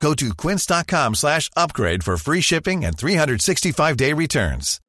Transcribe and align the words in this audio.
Go 0.00 0.14
to 0.14 0.34
quince.com 0.34 1.14
slash 1.14 1.50
upgrade 1.56 2.04
for 2.04 2.16
free 2.16 2.40
shipping 2.40 2.84
and 2.84 2.96
365-day 2.96 4.12
returns. 4.12 4.80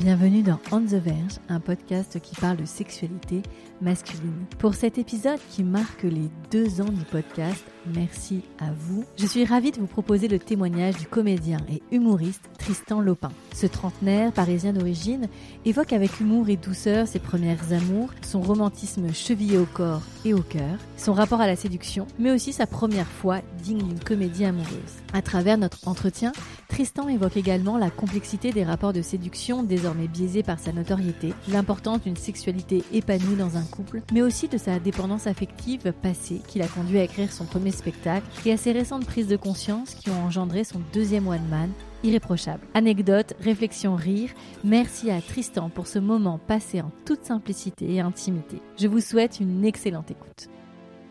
Bienvenue 0.00 0.42
dans 0.42 0.60
On 0.70 0.82
the 0.82 1.00
Verge, 1.02 1.38
un 1.48 1.58
podcast 1.58 2.20
qui 2.20 2.34
parle 2.36 2.58
de 2.58 2.66
sexualité 2.66 3.42
masculine. 3.80 4.46
Pour 4.58 4.74
cet 4.74 4.98
épisode 4.98 5.38
qui 5.50 5.62
marque 5.62 6.02
les 6.02 6.30
deux 6.50 6.80
ans 6.80 6.90
du 6.90 7.04
podcast, 7.04 7.64
merci 7.94 8.42
à 8.58 8.72
vous. 8.76 9.04
Je 9.16 9.26
suis 9.26 9.44
ravie 9.44 9.70
de 9.70 9.78
vous 9.78 9.86
proposer 9.86 10.28
le 10.28 10.38
témoignage 10.38 10.96
du 10.96 11.06
comédien 11.06 11.58
et 11.70 11.82
humoriste 11.90 12.50
Tristan 12.58 13.00
Lopin. 13.00 13.30
Ce 13.54 13.66
trentenaire 13.66 14.32
parisien 14.32 14.72
d'origine 14.72 15.28
évoque 15.64 15.92
avec 15.92 16.20
humour 16.20 16.48
et 16.48 16.56
douceur 16.56 17.06
ses 17.08 17.18
premières 17.18 17.72
amours, 17.72 18.10
son 18.22 18.40
romantisme 18.40 19.12
chevillé 19.12 19.58
au 19.58 19.66
corps 19.66 20.02
et 20.24 20.34
au 20.34 20.42
cœur, 20.42 20.78
son 20.96 21.12
rapport 21.12 21.40
à 21.40 21.46
la 21.46 21.56
séduction, 21.56 22.06
mais 22.18 22.30
aussi 22.30 22.52
sa 22.52 22.66
première 22.66 23.08
fois 23.08 23.40
digne 23.62 23.82
d'une 23.82 24.00
comédie 24.00 24.44
amoureuse. 24.44 25.00
À 25.12 25.22
travers 25.22 25.58
notre 25.58 25.88
entretien, 25.88 26.32
Tristan 26.68 27.08
évoque 27.08 27.36
également 27.36 27.78
la 27.78 27.90
complexité 27.90 28.52
des 28.52 28.64
rapports 28.64 28.92
de 28.92 29.02
séduction 29.02 29.62
désormais 29.62 30.06
biaisés 30.06 30.42
par 30.42 30.58
sa 30.58 30.72
notoriété, 30.72 31.34
l'importance 31.48 32.02
d'une 32.02 32.16
sexualité 32.16 32.84
épanouie 32.92 33.36
dans 33.36 33.56
un 33.56 33.64
couple, 33.70 34.02
mais 34.12 34.22
aussi 34.22 34.48
de 34.48 34.58
sa 34.58 34.78
dépendance 34.78 35.26
affective 35.26 35.92
passée 36.02 36.40
qui 36.46 36.58
l'a 36.58 36.66
conduit 36.66 36.98
à 36.98 37.04
écrire 37.04 37.32
son 37.32 37.44
premier 37.44 37.70
spectacle 37.70 38.26
et 38.44 38.52
à 38.52 38.56
ses 38.56 38.72
récentes 38.72 39.06
prises 39.06 39.28
de 39.28 39.36
conscience 39.36 39.94
qui 39.94 40.10
ont 40.10 40.22
engendré 40.24 40.64
son 40.64 40.80
deuxième 40.92 41.28
one 41.28 41.46
man, 41.48 41.70
irréprochable. 42.02 42.66
Anecdote, 42.74 43.34
réflexion, 43.40 43.94
rire, 43.94 44.30
merci 44.64 45.10
à 45.10 45.20
Tristan 45.20 45.70
pour 45.70 45.86
ce 45.86 45.98
moment 45.98 46.38
passé 46.38 46.80
en 46.80 46.90
toute 47.04 47.24
simplicité 47.24 47.94
et 47.94 48.00
intimité. 48.00 48.60
Je 48.78 48.88
vous 48.88 49.00
souhaite 49.00 49.40
une 49.40 49.64
excellente 49.64 50.10
écoute. 50.10 50.48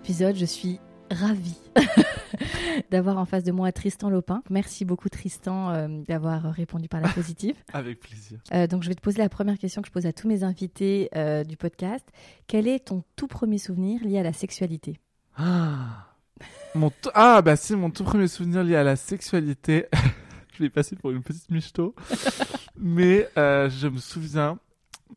Épisode, 0.04 0.36
je 0.36 0.46
suis 0.46 0.80
ravie 1.12 1.58
d'avoir 2.92 3.18
en 3.18 3.26
face 3.26 3.44
de 3.44 3.52
moi 3.52 3.72
Tristan 3.72 4.10
Lopin. 4.10 4.42
Merci 4.50 4.86
beaucoup 4.86 5.10
Tristan 5.10 5.72
euh, 5.72 5.88
d'avoir 6.08 6.44
répondu 6.54 6.88
par 6.88 7.02
la 7.02 7.10
positive. 7.14 7.56
Avec 7.74 8.00
plaisir. 8.00 8.40
Euh, 8.54 8.68
donc 8.68 8.84
je 8.84 8.90
vais 8.90 8.96
te 8.96 9.02
poser 9.02 9.20
la 9.20 9.30
première 9.30 9.58
question 9.58 9.82
que 9.82 9.88
je 9.88 9.92
pose 9.94 10.06
à 10.06 10.14
tous 10.14 10.28
mes 10.28 10.44
invités 10.44 11.10
euh, 11.16 11.44
du 11.44 11.58
podcast. 11.58 12.06
Quel 12.48 12.68
est 12.68 12.88
ton 12.88 13.04
tout 13.16 13.28
premier 13.28 13.58
souvenir 13.58 14.04
lié 14.04 14.20
à 14.20 14.24
la 14.24 14.34
sexualité? 14.34 15.00
Ah, 15.38 16.08
mon 16.76 16.92
ah, 17.14 17.42
bah 17.42 17.56
si, 17.56 17.76
mon 17.76 17.90
tout 17.92 18.04
premier 18.04 18.28
souvenir 18.28 18.64
lié 18.64 18.76
à 18.76 18.84
la 18.84 18.96
sexualité. 18.96 19.88
je 20.58 20.64
l'ai 20.64 20.70
passé 20.70 20.96
pour 20.96 21.12
une 21.12 21.24
petite 21.24 21.50
michto. 21.50 21.96
Mais 22.78 23.28
je 23.36 23.88
me 23.88 23.98
souviens 24.00 24.58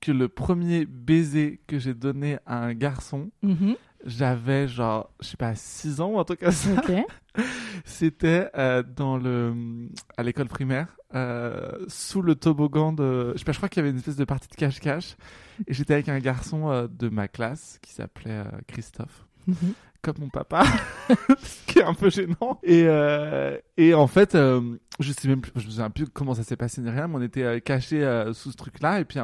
que 0.01 0.13
le 0.13 0.29
premier 0.29 0.87
baiser 0.87 1.61
que 1.67 1.79
j'ai 1.79 1.95
donné 1.95 2.39
à 2.47 2.59
un 2.65 2.75
garçon, 2.75 3.31
Mhm. 3.43 3.77
J'avais 4.05 4.69
genre, 4.69 5.11
je 5.21 5.29
sais 5.29 5.37
pas, 5.37 5.55
6 5.55 6.01
ans 6.01 6.11
ou 6.11 6.19
un 6.19 6.25
truc 6.25 6.41
comme 6.41 6.53
ça. 6.53 6.71
Ok. 6.73 6.93
C'était 7.85 8.51
euh, 8.57 8.83
dans 8.83 9.17
le 9.17 9.55
à 10.17 10.23
l'école 10.23 10.49
primaire, 10.49 10.97
euh, 11.15 11.85
sous 11.89 12.23
le 12.23 12.35
toboggan 12.35 12.93
de. 12.93 13.33
Je 13.35 13.39
sais 13.39 13.45
pas, 13.45 13.53
je 13.53 13.59
crois 13.59 13.69
qu'il 13.69 13.81
y 13.81 13.83
avait 13.83 13.91
une 13.91 13.99
espèce 13.99 14.17
de 14.17 14.25
partie 14.25 14.49
de 14.49 14.55
cache-cache. 14.55 15.17
Et 15.67 15.75
j'étais 15.75 15.95
avec 15.95 16.09
un 16.09 16.19
garçon 16.19 16.71
euh, 16.71 16.87
de 16.91 17.09
ma 17.09 17.29
classe 17.29 17.79
qui 17.83 17.93
s'appelait 17.93 18.43
Christophe. 18.67 19.27
Mhm. 19.47 19.75
Comme 20.03 20.17
mon 20.19 20.29
papa, 20.29 20.65
ce 21.39 21.67
qui 21.67 21.79
est 21.79 21.85
un 21.85 21.95
peu 21.95 22.11
gênant. 22.11 22.59
Et, 22.65 22.89
et 23.77 23.95
en 23.95 24.09
fait, 24.09 24.37
je 24.37 25.13
sais 25.13 25.29
même 25.29 25.41
plus, 25.41 25.53
je 25.55 25.67
me 25.67 25.71
souviens 25.71 25.91
plus 25.91 26.07
comment 26.09 26.35
ça 26.35 26.43
s'est 26.43 26.57
passé 26.57 26.81
ni 26.81 26.91
rien, 26.91 27.07
mais 27.07 27.19
on 27.19 27.23
était 27.23 27.61
cachés 27.61 28.05
sous 28.35 28.51
ce 28.51 28.57
truc-là. 28.57 28.99
Et 28.99 29.05
puis, 29.05 29.21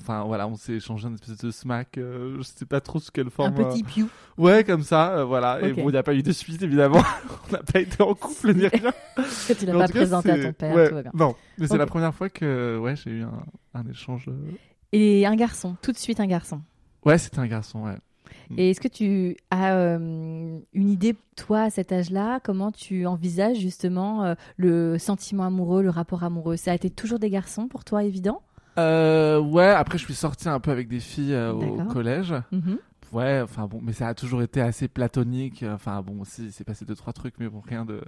enfin 0.00 0.24
voilà, 0.24 0.46
on 0.48 0.56
s'est 0.56 0.74
échangé 0.74 1.08
une 1.08 1.14
espèce 1.14 1.38
de 1.38 1.50
smack. 1.50 1.98
euh, 1.98 2.36
je 2.38 2.42
sais 2.42 2.66
pas 2.66 2.80
trop 2.80 2.98
sous 3.00 3.10
quelle 3.12 3.26
Un 3.26 3.30
forme. 3.30 3.54
euh, 3.60 3.64
petit 3.64 3.82
piou. 3.82 4.08
Ouais, 4.38 4.64
comme 4.64 4.82
ça, 4.82 5.12
euh, 5.18 5.24
voilà. 5.24 5.58
Ok. 5.58 5.64
Et 5.68 5.72
bon, 5.72 5.88
il 5.88 5.92
n'y 5.92 5.98
a 5.98 6.02
pas 6.02 6.14
eu 6.14 6.22
de 6.22 6.32
suite, 6.32 6.62
évidemment. 6.62 7.02
on 7.48 7.52
n'a 7.52 7.62
pas 7.62 7.80
été 7.80 8.02
en 8.02 8.14
couple 8.14 8.54
ni 8.54 8.66
rien. 8.66 8.92
que 9.16 9.52
tu 9.52 9.66
l'as 9.66 9.72
pas 9.72 9.86
cas, 9.86 9.92
présenté 9.92 10.30
à 10.30 10.38
ton 10.44 10.52
père, 10.52 10.74
ouais, 10.74 10.88
tout 10.88 10.94
va 10.94 11.02
bien. 11.02 11.10
Non, 11.14 11.34
mais 11.58 11.66
c'est 11.68 11.78
la 11.78 11.86
première 11.86 12.14
fois 12.14 12.28
que 12.28 12.78
ouais, 12.78 12.96
j'ai 12.96 13.10
eu 13.10 13.22
un, 13.22 13.44
un 13.74 13.86
échange. 13.88 14.26
euh, 14.28 14.50
Et 14.92 15.26
un 15.26 15.36
garçon, 15.36 15.76
tout 15.82 15.92
de 15.92 15.98
suite 15.98 16.20
un 16.20 16.26
garçon. 16.26 16.60
Ouais, 17.04 17.18
c'était 17.18 17.38
un 17.40 17.46
garçon, 17.46 17.84
ouais. 17.84 17.96
Et 18.58 18.70
est-ce 18.70 18.80
que 18.80 18.88
tu 18.88 19.36
as 19.50 19.74
euh, 19.74 20.58
une 20.74 20.88
idée, 20.90 21.16
toi, 21.34 21.62
à 21.62 21.70
cet 21.70 21.92
âge-là, 21.92 22.40
comment 22.40 22.72
tu 22.72 23.06
envisages 23.06 23.58
justement 23.58 24.22
euh, 24.24 24.34
le 24.58 24.98
sentiment 24.98 25.44
amoureux, 25.44 25.82
le 25.82 25.88
rapport 25.90 26.24
amoureux? 26.24 26.56
Ça 26.56 26.72
a 26.72 26.74
été 26.74 26.90
toujours 26.90 27.18
des 27.18 27.30
garçons 27.30 27.68
pour 27.68 27.84
toi, 27.84 28.04
évident? 28.04 28.42
Euh, 28.78 29.38
ouais, 29.38 29.68
après, 29.68 29.98
je 29.98 30.04
suis 30.04 30.14
sorti 30.14 30.48
un 30.48 30.60
peu 30.60 30.70
avec 30.70 30.88
des 30.88 31.00
filles 31.00 31.34
euh, 31.34 31.52
au 31.52 31.84
collège. 31.84 32.34
Mhm. 32.52 32.78
Ouais, 33.12 33.40
enfin 33.42 33.68
bon, 33.68 33.80
mais 33.80 33.92
ça 33.92 34.08
a 34.08 34.14
toujours 34.14 34.42
été 34.42 34.60
assez 34.60 34.88
platonique. 34.88 35.64
Enfin 35.72 36.02
bon, 36.02 36.22
aussi, 36.22 36.46
il 36.46 36.52
s'est 36.52 36.64
passé 36.64 36.84
deux, 36.84 36.96
trois 36.96 37.12
trucs, 37.12 37.34
mais 37.38 37.48
bon, 37.48 37.62
rien 37.66 37.84
de. 37.84 38.00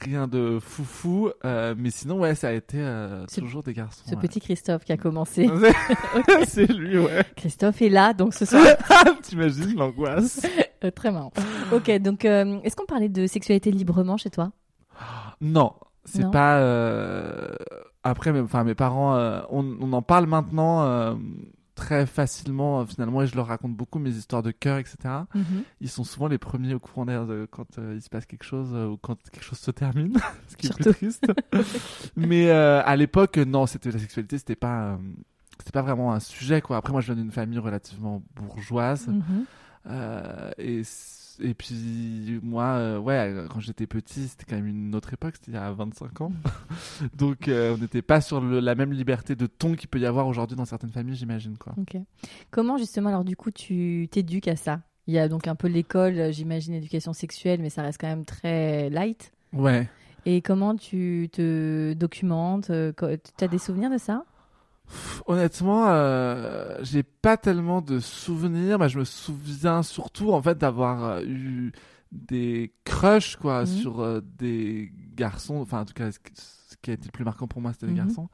Rien 0.00 0.28
de 0.28 0.60
foufou, 0.60 1.30
euh, 1.44 1.74
mais 1.76 1.90
sinon 1.90 2.20
ouais 2.20 2.36
ça 2.36 2.50
a 2.50 2.52
été 2.52 2.76
euh, 2.78 3.26
toujours 3.36 3.64
des 3.64 3.72
garçons. 3.72 4.04
Ce 4.06 4.14
ouais. 4.14 4.20
petit 4.20 4.38
Christophe 4.40 4.84
qui 4.84 4.92
a 4.92 4.96
commencé. 4.96 5.50
c'est 6.46 6.70
lui 6.70 6.96
ouais. 6.98 7.24
Christophe 7.34 7.82
est 7.82 7.88
là, 7.88 8.14
donc 8.14 8.32
ce 8.32 8.44
soir, 8.44 8.64
T'imagines 9.22 9.74
l'angoisse 9.76 10.40
euh, 10.84 10.92
très 10.92 11.10
marrant. 11.10 11.32
Ok, 11.72 11.90
donc 11.98 12.24
est-ce 12.24 12.76
qu'on 12.76 12.86
parlait 12.86 13.08
de 13.08 13.26
sexualité 13.26 13.72
librement 13.72 14.16
chez 14.16 14.30
toi? 14.30 14.52
Non, 15.40 15.72
c'est 16.04 16.30
pas. 16.30 16.60
Après, 18.04 18.32
mes, 18.32 18.40
enfin, 18.40 18.64
mes 18.64 18.74
parents, 18.74 19.16
euh, 19.16 19.40
on, 19.50 19.76
on 19.80 19.92
en 19.92 20.02
parle 20.02 20.26
maintenant 20.26 20.82
euh, 20.84 21.14
très 21.74 22.06
facilement, 22.06 22.80
euh, 22.80 22.84
finalement, 22.86 23.22
et 23.22 23.26
je 23.26 23.34
leur 23.36 23.46
raconte 23.48 23.74
beaucoup 23.74 23.98
mes 23.98 24.10
histoires 24.10 24.42
de 24.42 24.50
cœur, 24.50 24.78
etc. 24.78 24.96
Mhm. 25.34 25.42
Ils 25.80 25.88
sont 25.88 26.04
souvent 26.04 26.28
les 26.28 26.38
premiers 26.38 26.74
au 26.74 26.78
courant 26.80 27.06
d'air 27.06 27.26
quand 27.50 27.78
euh, 27.78 27.94
il 27.96 28.02
se 28.02 28.08
passe 28.08 28.26
quelque 28.26 28.44
chose 28.44 28.72
ou 28.74 28.96
quand 28.96 29.16
quelque 29.30 29.42
chose 29.44 29.58
se 29.58 29.70
termine, 29.70 30.16
ce 30.48 30.56
qui 30.56 30.66
est 30.68 30.74
plus 30.74 30.92
triste. 30.92 31.26
Mais 32.16 32.50
à 32.50 32.96
l'époque, 32.96 33.36
non, 33.38 33.66
c'était 33.66 33.90
la 33.90 33.98
sexualité, 33.98 34.38
c'était 34.38 34.56
pas. 34.56 34.98
c'était 35.58 35.72
pas 35.72 35.82
vraiment 35.82 36.12
un 36.12 36.20
sujet 36.20 36.60
quoi. 36.60 36.76
Après 36.76 36.92
moi 36.92 37.00
je 37.00 37.12
viens 37.12 37.20
d'une 37.22 37.32
famille 37.32 37.58
relativement 37.58 38.22
bourgeoise 38.36 39.08
et, 40.58 40.84
c- 40.84 41.17
et 41.40 41.54
puis 41.54 42.40
moi, 42.42 42.64
euh, 42.76 42.98
ouais, 42.98 43.44
quand 43.50 43.60
j'étais 43.60 43.86
petit, 43.86 44.28
c'était 44.28 44.44
quand 44.48 44.56
même 44.56 44.66
une 44.66 44.94
autre 44.94 45.12
époque, 45.12 45.34
c'était 45.36 45.52
il 45.52 45.54
y 45.54 45.58
a 45.58 45.70
25 45.72 46.20
ans. 46.20 46.32
Donc 47.16 47.48
euh, 47.48 47.74
on 47.74 47.78
n'était 47.78 48.02
pas 48.02 48.20
sur 48.20 48.40
le- 48.40 48.60
la 48.60 48.74
même 48.74 48.92
liberté 48.92 49.34
de 49.36 49.46
ton 49.46 49.74
qu'il 49.74 49.88
peut 49.88 49.98
y 49.98 50.06
avoir 50.06 50.26
aujourd'hui 50.26 50.56
dans 50.56 50.64
certaines 50.64 50.90
familles, 50.90 51.16
j'imagine 51.16 51.56
quoi. 51.58 51.74
Ok. 51.78 51.96
Comment 52.50 52.76
justement, 52.78 53.08
alors 53.10 53.24
du 53.24 53.36
coup, 53.36 53.50
tu 53.50 54.08
t'éduques 54.10 54.48
à 54.48 54.56
ça? 54.56 54.80
Il 55.06 55.14
y 55.14 55.18
a 55.18 55.28
donc 55.28 55.48
un 55.48 55.54
peu 55.54 55.68
l'école, 55.68 56.18
euh, 56.18 56.32
j'imagine, 56.32 56.74
éducation 56.74 57.12
sexuelle, 57.12 57.60
mais 57.62 57.70
ça 57.70 57.82
reste 57.82 58.00
quand 58.00 58.08
même 58.08 58.24
très 58.24 58.90
light. 58.90 59.32
Ouais. 59.52 59.88
Et 60.26 60.42
comment 60.42 60.74
tu 60.76 61.30
te 61.32 61.94
documentes? 61.94 62.70
Tu 62.96 63.44
as 63.44 63.48
des 63.48 63.58
souvenirs 63.58 63.90
de 63.90 63.96
ça? 63.98 64.24
Honnêtement, 65.26 65.86
euh, 65.88 66.78
j'ai 66.82 67.02
pas 67.02 67.36
tellement 67.36 67.80
de 67.80 67.98
souvenirs. 68.00 68.78
Bah, 68.78 68.88
je 68.88 68.98
me 68.98 69.04
souviens 69.04 69.82
surtout 69.82 70.32
en 70.32 70.40
fait 70.42 70.56
d'avoir 70.58 71.04
euh, 71.04 71.22
eu 71.24 71.72
des 72.12 72.72
crushs 72.84 73.36
quoi 73.36 73.60
Mhm. 73.62 73.66
sur 73.66 74.00
euh, 74.00 74.20
des 74.38 74.90
garçons. 75.14 75.56
Enfin, 75.60 75.80
en 75.80 75.84
tout 75.84 75.94
cas, 75.94 76.10
ce 76.12 76.18
qui- 76.18 76.90
a 76.90 76.94
été 76.94 77.06
le 77.06 77.12
plus 77.12 77.24
marquant 77.24 77.46
pour 77.46 77.60
moi, 77.60 77.72
c'était 77.72 77.86
des 77.86 77.92
Mhm. 77.92 78.06
garçons. 78.06 78.28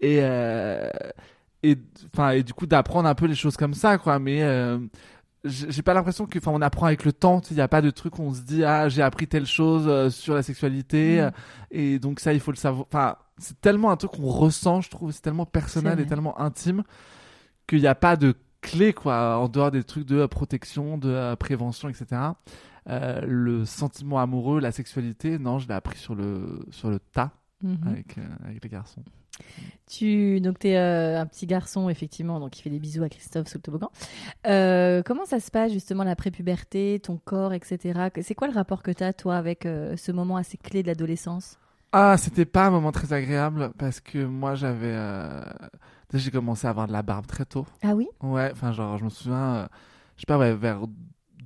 Et 0.00 0.18
euh, 0.22 0.88
et 1.64 1.76
enfin 2.14 2.30
et 2.30 2.44
du 2.44 2.54
coup 2.54 2.66
d'apprendre 2.66 3.08
un 3.08 3.14
peu 3.16 3.26
les 3.26 3.34
choses 3.34 3.56
comme 3.56 3.74
ça 3.74 3.98
quoi. 3.98 4.20
Mais 4.20 4.42
j'ai 5.44 5.82
pas 5.82 5.94
l'impression 5.94 6.26
que, 6.26 6.38
enfin, 6.38 6.50
on 6.52 6.60
apprend 6.62 6.86
avec 6.86 7.04
le 7.04 7.12
temps. 7.12 7.40
Il 7.50 7.54
n'y 7.54 7.60
a 7.60 7.68
pas 7.68 7.80
de 7.80 7.90
truc 7.90 8.18
où 8.18 8.22
on 8.22 8.34
se 8.34 8.42
dit 8.42 8.64
ah 8.64 8.88
j'ai 8.88 9.02
appris 9.02 9.26
telle 9.26 9.46
chose 9.46 10.12
sur 10.14 10.34
la 10.34 10.42
sexualité 10.42 11.20
euh, 11.20 11.30
et 11.70 11.98
donc 11.98 12.20
ça 12.20 12.32
il 12.32 12.40
faut 12.40 12.50
le 12.52 12.56
savoir. 12.56 12.86
Enfin, 12.88 13.16
c'est 13.38 13.60
tellement 13.60 13.90
un 13.90 13.96
truc 13.96 14.12
qu'on 14.12 14.28
ressent, 14.30 14.80
je 14.80 14.90
trouve. 14.90 15.12
C'est 15.12 15.22
tellement 15.22 15.46
personnel 15.46 16.00
et 16.00 16.06
tellement 16.06 16.38
intime 16.40 16.82
qu'il 17.66 17.80
n'y 17.80 17.86
a 17.86 17.94
pas 17.94 18.16
de 18.16 18.34
clé 18.60 18.92
quoi 18.92 19.38
en 19.38 19.48
dehors 19.48 19.70
des 19.70 19.84
trucs 19.84 20.06
de 20.06 20.18
euh, 20.18 20.28
protection, 20.28 20.98
de 20.98 21.08
euh, 21.10 21.36
prévention, 21.36 21.88
etc. 21.88 22.06
Euh, 22.88 23.20
le 23.26 23.64
sentiment 23.64 24.18
amoureux, 24.18 24.60
la 24.60 24.72
sexualité, 24.72 25.38
non, 25.38 25.58
je 25.58 25.68
l'ai 25.68 25.74
appris 25.74 25.98
sur 25.98 26.14
le 26.14 26.60
sur 26.70 26.90
le 26.90 26.98
tas 26.98 27.32
Mhm. 27.62 27.88
avec 27.88 28.18
euh, 28.18 28.22
avec 28.44 28.62
les 28.62 28.70
garçons. 28.70 29.02
Tu 29.86 30.40
donc 30.40 30.60
t'es 30.60 30.76
euh, 30.76 31.20
un 31.20 31.26
petit 31.26 31.46
garçon 31.46 31.88
effectivement, 31.88 32.38
donc 32.40 32.58
il 32.58 32.62
fait 32.62 32.70
des 32.70 32.78
bisous 32.78 33.02
à 33.02 33.08
Christophe 33.08 33.48
sous 33.48 33.58
le 33.58 33.62
toboggan. 33.62 33.90
Comment 35.04 35.24
ça 35.26 35.40
se 35.40 35.50
passe 35.50 35.72
justement 35.72 36.04
la 36.04 36.14
prépuberté, 36.16 37.00
ton 37.02 37.16
corps, 37.16 37.52
etc. 37.52 38.10
C'est 38.22 38.34
quoi 38.34 38.48
le 38.48 38.54
rapport 38.54 38.82
que 38.82 38.90
tu 38.90 39.02
as 39.04 39.12
toi 39.12 39.36
avec 39.36 39.62
ce 39.64 40.12
moment 40.12 40.36
assez 40.36 40.56
clé 40.56 40.82
de 40.82 40.88
l'adolescence? 40.88 41.58
Ah, 41.92 42.16
c'était 42.18 42.44
pas 42.44 42.66
un 42.66 42.70
moment 42.70 42.92
très 42.92 43.12
agréable 43.12 43.72
parce 43.78 44.00
que 44.00 44.24
moi 44.24 44.54
j'avais. 44.54 44.92
euh, 44.92 45.42
J'ai 46.12 46.30
commencé 46.30 46.66
à 46.66 46.70
avoir 46.70 46.86
de 46.86 46.92
la 46.92 47.02
barbe 47.02 47.26
très 47.26 47.44
tôt. 47.44 47.66
Ah 47.82 47.94
oui? 47.94 48.08
Ouais, 48.22 48.50
enfin, 48.52 48.72
genre, 48.72 48.98
je 48.98 49.04
me 49.04 49.08
souviens, 49.10 49.54
euh, 49.54 49.66
je 50.16 50.20
sais 50.22 50.26
pas, 50.26 50.38
ouais, 50.38 50.54
vers 50.54 50.80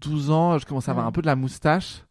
12 0.00 0.30
ans, 0.30 0.58
je 0.58 0.66
commençais 0.66 0.88
à 0.90 0.92
avoir 0.92 1.06
Ouais. 1.06 1.08
un 1.08 1.12
peu 1.12 1.20
de 1.22 1.26
la 1.26 1.36
moustache. 1.36 2.02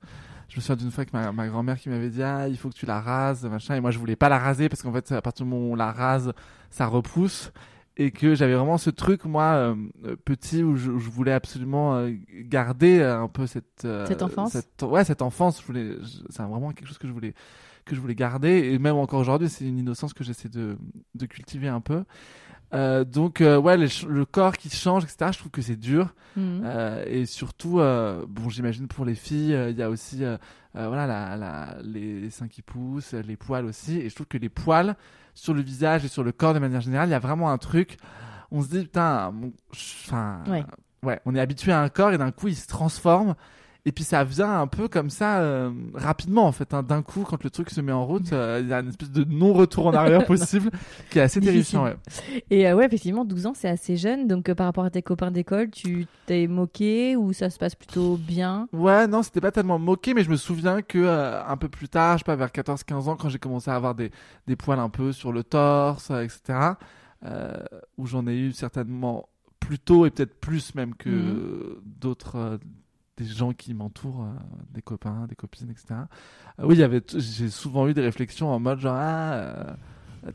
Je 0.49 0.57
me 0.57 0.61
souviens 0.61 0.75
d'une 0.77 0.91
fois 0.91 1.05
que 1.05 1.11
ma, 1.13 1.31
ma 1.31 1.47
grand-mère 1.47 1.77
qui 1.79 1.87
m'avait 1.89 2.09
dit, 2.09 2.21
ah, 2.23 2.47
il 2.49 2.57
faut 2.57 2.69
que 2.69 2.73
tu 2.75 2.85
la 2.85 2.99
rases, 2.99 3.45
machin. 3.45 3.75
Et 3.75 3.79
moi, 3.81 3.91
je 3.91 3.99
voulais 3.99 4.17
pas 4.17 4.27
la 4.29 4.37
raser 4.39 4.67
parce 4.69 4.81
qu'en 4.81 4.91
fait, 4.91 5.11
à 5.13 5.21
partir 5.21 5.45
du 5.45 5.51
moment 5.51 5.69
où 5.69 5.71
on 5.73 5.75
la 5.75 5.91
rase, 5.91 6.33
ça 6.69 6.87
repousse. 6.87 7.51
Et 7.97 8.11
que 8.11 8.35
j'avais 8.35 8.55
vraiment 8.55 8.77
ce 8.77 8.89
truc, 8.89 9.25
moi, 9.25 9.43
euh, 9.43 9.75
petit, 10.25 10.63
où 10.63 10.75
je, 10.75 10.91
où 10.91 10.99
je 10.99 11.09
voulais 11.09 11.33
absolument 11.33 11.95
euh, 11.95 12.11
garder 12.43 13.01
un 13.03 13.27
peu 13.27 13.45
cette... 13.47 13.83
euh, 13.85 14.05
Cette 14.07 14.23
enfance? 14.23 14.51
cette- 14.51 14.83
Ouais, 14.83 15.03
cette 15.05 15.21
enfance. 15.21 15.61
Je 15.61 15.65
voulais, 15.67 15.97
je- 16.01 16.19
c'est 16.29 16.43
vraiment 16.43 16.71
quelque 16.71 16.87
chose 16.87 16.97
que 16.97 17.07
je 17.07 17.13
voulais 17.13 17.33
que 17.85 17.95
je 17.95 18.01
voulais 18.01 18.15
garder 18.15 18.71
et 18.71 18.79
même 18.79 18.95
encore 18.95 19.19
aujourd'hui 19.19 19.49
c'est 19.49 19.65
une 19.65 19.77
innocence 19.79 20.13
que 20.13 20.23
j'essaie 20.23 20.49
de, 20.49 20.77
de 21.15 21.25
cultiver 21.25 21.67
un 21.67 21.81
peu 21.81 22.03
Euh, 22.73 23.03
donc 23.03 23.41
euh, 23.41 23.57
ouais 23.57 23.75
les 23.75 23.89
le 24.07 24.23
corps 24.25 24.55
qui 24.55 24.69
change 24.69 25.03
etc 25.03 25.31
je 25.33 25.39
trouve 25.39 25.51
que 25.51 25.61
c'est 25.61 25.75
dur 25.75 26.13
Mhm. 26.37 26.61
euh, 26.63 27.03
et 27.07 27.25
surtout, 27.25 27.79
bon, 28.29 28.47
j'imagine 28.47 28.87
pour 28.87 29.03
les 29.03 29.15
filles, 29.15 29.53
il 29.69 29.75
y 29.75 29.83
a 29.83 29.89
aussi, 29.89 30.23
voilà, 30.73 31.05
la, 31.05 31.35
la- 31.35 31.75
les 31.83 32.29
seins 32.29 32.47
qui 32.47 32.61
poussent, 32.61 33.11
les 33.11 33.35
poils 33.35 33.65
aussi. 33.65 33.97
Et 33.97 34.07
je 34.09 34.15
trouve 34.15 34.27
que 34.27 34.37
les 34.37 34.47
poils 34.47 34.95
sur 35.33 35.53
le 35.53 35.61
visage 35.61 36.05
et 36.05 36.07
sur 36.07 36.23
le 36.23 36.31
corps 36.31 36.53
de 36.53 36.59
manière 36.59 36.79
générale, 36.79 37.09
il 37.09 37.11
y 37.11 37.15
a 37.15 37.19
vraiment 37.19 37.51
un 37.51 37.57
truc. 37.57 37.97
On 38.49 38.61
se 38.63 38.69
dit 38.69 38.83
putain, 38.83 39.33
enfin, 39.73 40.41
Ouais. 40.47 40.63
ouais, 41.03 41.19
on 41.25 41.35
est 41.35 41.41
habitué 41.41 41.73
à 41.73 41.81
un 41.81 41.89
corps 41.89 42.13
et 42.13 42.17
d'un 42.17 42.31
coup 42.31 42.47
il 42.47 42.55
se 42.55 42.67
transforme. 42.67 43.35
Et 43.83 43.91
puis 43.91 44.03
ça 44.03 44.23
vient 44.23 44.61
un 44.61 44.67
peu 44.67 44.87
comme 44.87 45.09
ça 45.09 45.39
euh, 45.39 45.71
rapidement 45.95 46.45
en 46.45 46.51
fait. 46.51 46.71
hein. 46.73 46.83
D'un 46.83 47.01
coup, 47.01 47.23
quand 47.27 47.43
le 47.43 47.49
truc 47.49 47.71
se 47.71 47.81
met 47.81 47.91
en 47.91 48.05
route, 48.05 48.31
euh, 48.31 48.59
il 48.61 48.67
y 48.69 48.73
a 48.73 48.79
une 48.81 48.89
espèce 48.89 49.09
de 49.09 49.23
non-retour 49.23 49.87
en 49.87 49.93
arrière 49.93 50.23
possible 50.27 50.69
qui 51.09 51.17
est 51.17 51.23
assez 51.23 51.41
terrifiant. 51.41 51.85
Ouais. 51.85 51.95
Et 52.51 52.67
euh, 52.67 52.75
ouais, 52.75 52.85
effectivement, 52.85 53.25
12 53.25 53.47
ans, 53.47 53.53
c'est 53.55 53.69
assez 53.69 53.97
jeune. 53.97 54.27
Donc, 54.27 54.49
euh, 54.49 54.53
par 54.53 54.67
rapport 54.67 54.83
à 54.85 54.91
tes 54.91 55.01
copains 55.01 55.31
d'école, 55.31 55.71
tu 55.71 56.05
t'es 56.27 56.45
moqué 56.45 57.15
ou 57.15 57.33
ça 57.33 57.49
se 57.49 57.57
passe 57.57 57.73
plutôt 57.73 58.17
bien? 58.17 58.67
Ouais, 58.71 59.07
non, 59.07 59.23
c'était 59.23 59.41
pas 59.41 59.51
tellement 59.51 59.79
moqué, 59.79 60.13
mais 60.13 60.23
je 60.23 60.29
me 60.29 60.37
souviens 60.37 60.83
que 60.83 61.07
un 61.47 61.57
peu 61.57 61.67
plus 61.67 61.89
tard, 61.89 62.17
je 62.17 62.19
sais 62.19 62.25
pas, 62.25 62.35
vers 62.35 62.49
14-15 62.51 63.07
ans, 63.09 63.15
quand 63.15 63.29
j'ai 63.29 63.39
commencé 63.39 63.71
à 63.71 63.75
avoir 63.75 63.95
des, 63.95 64.11
des 64.45 64.55
poils 64.55 64.79
un 64.79 64.89
peu 64.89 65.11
sur 65.11 65.31
le 65.31 65.43
torse, 65.43 66.11
etc., 66.11 66.59
où 67.97 68.05
j'en 68.05 68.27
ai 68.27 68.35
eu 68.37 68.51
certainement 68.51 69.27
plus 69.59 69.79
tôt 69.79 70.05
et 70.05 70.11
peut-être 70.11 70.39
plus 70.39 70.75
même 70.75 70.95
que 70.95 71.09
Mhm. 71.09 71.81
d'autres, 71.99 72.59
des 73.23 73.29
gens 73.33 73.51
qui 73.53 73.73
m'entourent, 73.73 74.23
euh, 74.23 74.39
des 74.73 74.81
copains, 74.81 75.25
des 75.27 75.35
copines, 75.35 75.69
etc. 75.69 75.87
Euh, 76.59 76.63
oui, 76.65 76.75
il 76.75 76.79
y 76.79 76.83
avait, 76.83 77.01
t- 77.01 77.19
j'ai 77.19 77.49
souvent 77.49 77.87
eu 77.87 77.93
des 77.93 78.01
réflexions 78.01 78.49
en 78.51 78.59
mode 78.59 78.79
genre, 78.79 78.95
ah, 78.97 79.33
euh, 79.33 79.63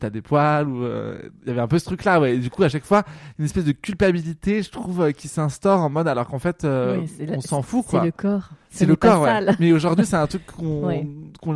t'as 0.00 0.10
des 0.10 0.20
poils, 0.22 0.68
ou 0.68 0.82
euh, 0.82 1.28
il 1.42 1.48
y 1.48 1.50
avait 1.50 1.60
un 1.60 1.68
peu 1.68 1.78
ce 1.78 1.84
truc-là, 1.84 2.20
ouais. 2.20 2.34
Et 2.34 2.38
du 2.38 2.50
coup, 2.50 2.62
à 2.64 2.68
chaque 2.68 2.84
fois, 2.84 3.04
une 3.38 3.44
espèce 3.44 3.64
de 3.64 3.72
culpabilité, 3.72 4.62
je 4.62 4.70
trouve, 4.70 5.00
euh, 5.02 5.12
qui 5.12 5.28
s'instaure 5.28 5.80
en 5.80 5.88
mode, 5.90 6.08
alors 6.08 6.26
qu'en 6.26 6.38
fait, 6.40 6.64
euh, 6.64 6.98
Oui, 7.00 7.06
c'est 7.08 7.30
on 7.36 7.40
s'en 7.40 7.62
fout, 7.62 7.84
C'est 7.84 7.90
quoi. 7.90 8.04
le 8.04 8.10
corps. 8.10 8.48
Ce 8.70 8.78
C'est 8.78 8.86
le 8.86 8.96
corps, 8.96 9.22
ouais. 9.22 9.40
Mais 9.60 9.72
aujourd'hui, 9.72 10.04
c'est 10.04 10.16
un 10.16 10.26
truc 10.26 10.44
qu'on 10.46 10.84
Ouais. 10.86 11.06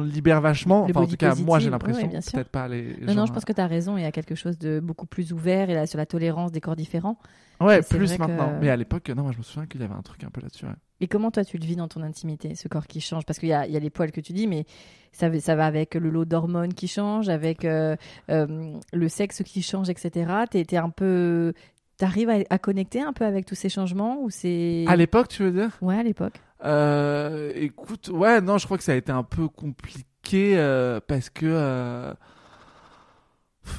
libère 0.05 0.41
vachement. 0.41 0.87
Le 0.87 0.93
Enfin, 0.93 1.01
en 1.03 1.07
tout 1.09 1.17
cas, 1.17 1.35
moi, 1.35 1.59
j'ai 1.59 1.71
l'impression. 1.71 2.09
ouais. 2.09 2.21
Peut-être 2.33 2.49
pas 2.51 2.69
les. 2.69 2.97
Non, 3.03 3.15
non, 3.15 3.27
je 3.27 3.33
pense 3.33 3.45
que 3.45 3.53
tu 3.53 3.61
as 3.61 3.67
raison. 3.67 3.97
Il 3.97 4.03
y 4.03 4.07
a 4.07 4.13
quelque 4.13 4.37
chose 4.37 4.57
de 4.59 4.79
beaucoup 4.81 5.07
plus 5.07 5.33
ouvert 5.33 5.69
et 5.69 5.75
là, 5.75 5.87
sur 5.87 5.99
la 5.99 6.07
tolérance 6.07 6.53
des 6.53 6.61
corps 6.61 6.77
différents. 6.77 7.19
Ouais, 7.61 7.83
c'est 7.83 7.99
plus 7.99 8.13
que- 8.15 8.19
maintenant. 8.19 8.53
Mais 8.61 8.71
à 8.71 8.77
l'époque, 8.77 9.11
non, 9.11 9.23
moi, 9.25 9.33
je 9.33 9.39
me 9.39 9.43
souviens 9.43 9.67
qu'il 9.67 9.81
y 9.81 9.85
avait 9.85 9.93
un 9.95 10.01
truc 10.03 10.23
un 10.25 10.31
peu 10.31 10.41
là-dessus. 10.41 10.65
Et 11.01 11.09
comment 11.09 11.31
toi 11.31 11.45
tu 11.45 11.57
le 11.59 11.65
vis 11.65 11.77
dans 11.77 11.89
ton 11.89 12.03
intimité, 12.03 12.55
ce 12.55 12.69
corps 12.69 12.87
qui 12.87 13.01
change? 13.01 13.25
Parce 13.25 13.39
qu'il 13.39 13.49
y 13.49 13.53
y 13.53 13.55
a 13.55 13.67
les 13.81 13.91
poils 13.91 14.13
que 14.13 14.21
tu 14.21 14.33
dis, 14.33 14.47
mais 14.47 14.65
ça, 15.13 15.29
va- 15.29 15.41
ça 15.41 15.55
va 15.57 15.67
avec 15.67 15.95
le 15.95 16.11
lot 16.11 16.25
d'hormones 16.27 16.75
qui 16.75 16.89
change, 16.89 17.29
avec 17.29 17.65
euh, 17.65 17.97
euh, 18.31 18.73
le 18.93 19.09
sexe 19.09 19.43
qui 19.43 19.63
change, 19.63 19.89
etc. 19.91 20.31
T'es 20.51 20.65
t'es 20.65 20.77
un 20.77 20.91
peu... 20.91 21.53
T'arrives 21.97 22.31
à, 22.31 22.39
à 22.49 22.59
connecter 22.59 23.01
un 23.03 23.13
peu 23.13 23.25
avec 23.25 23.45
tous 23.47 23.55
ces 23.55 23.69
changements 23.69 24.23
ou 24.23 24.31
c'est... 24.31 24.85
À 24.89 24.97
l'époque, 24.97 25.29
tu 25.29 25.43
veux 25.43 25.53
dire? 25.53 25.77
Ouais, 25.83 25.97
à 25.99 26.03
l'époque. 26.03 26.35
Euh, 26.65 27.53
écoute, 27.55 28.09
ouais, 28.13 28.41
non, 28.41 28.59
je 28.59 28.65
crois 28.67 28.77
que 28.79 28.85
ça 28.85 28.93
a 28.93 28.97
été 28.97 29.13
un 29.13 29.23
peu 29.23 29.49
compliqué 29.49 30.55
parce 31.07 31.31
que. 31.31 32.13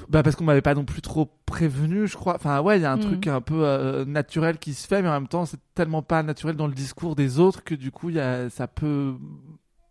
Bah 0.10 0.24
parce 0.24 0.36
qu'on 0.36 0.44
m'avait 0.44 0.62
pas 0.62 0.75
non 0.75 0.86
plus 0.86 1.01
trop 1.01 1.30
prévenu, 1.45 2.07
je 2.07 2.16
crois. 2.16 2.36
Enfin 2.36 2.62
ouais, 2.62 2.78
il 2.80 2.81
y 2.81 2.86
a 2.86 2.92
un 2.92 2.98
Mhm. 2.98 3.01
truc 3.01 3.28
un 3.28 3.42
peu 3.42 3.66
euh, 3.66 4.06
naturel 4.06 4.57
qui 4.57 4.74
se 4.74 4.88
fait, 4.88 5.01
mais 5.01 5.10
en 5.10 5.13
même 5.13 5.28
temps 5.28 5.45
c'est 5.45 5.60
tellement 5.74 6.01
pas 6.01 6.22
naturel 6.24 6.56
dans 6.56 6.68
le 6.68 6.74
discours 6.74 7.16
des 7.16 7.39
autres 7.39 7.63
que 7.63 7.75
du 7.75 7.92
coup 7.92 8.10
il 8.10 8.16
y 8.16 8.19
a, 8.19 8.50
ça 8.50 8.68
peut. 8.68 9.16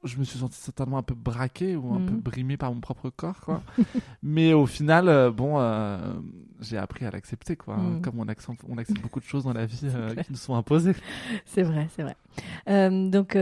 Je 0.02 0.16
me 0.16 0.24
suis 0.24 0.38
senti 0.38 0.56
certainement 0.58 0.96
un 0.98 1.02
peu 1.02 1.14
braqué 1.14 1.76
ou 1.76 1.92
un 1.92 1.98
Mhm. 1.98 2.06
peu 2.06 2.30
brimé 2.30 2.56
par 2.56 2.72
mon 2.72 2.80
propre 2.80 3.10
corps, 3.10 3.40
quoi. 3.40 3.62
mais 4.22 4.54
au 4.54 4.64
final, 4.66 5.08
euh, 5.08 5.30
bon, 5.30 5.60
euh, 5.60 5.98
j'ai 6.60 6.78
appris 6.78 7.04
à 7.04 7.10
l'accepter, 7.10 7.54
quoi. 7.56 7.76
Mhm. 7.76 8.00
Comme 8.00 8.18
on 8.18 8.26
accepte, 8.28 8.60
on 8.68 8.78
accepte 8.78 9.00
beaucoup 9.02 9.20
de 9.20 9.24
choses 9.26 9.44
dans 9.44 9.52
la 9.52 9.66
vie 9.66 9.80
euh, 9.94 10.14
qui 10.14 10.30
nous 10.32 10.38
sont 10.38 10.54
imposées. 10.54 10.94
C'est 11.44 11.62
vrai, 11.62 11.88
c'est 11.94 12.02
vrai. 12.02 12.16
Donc, 13.10 13.36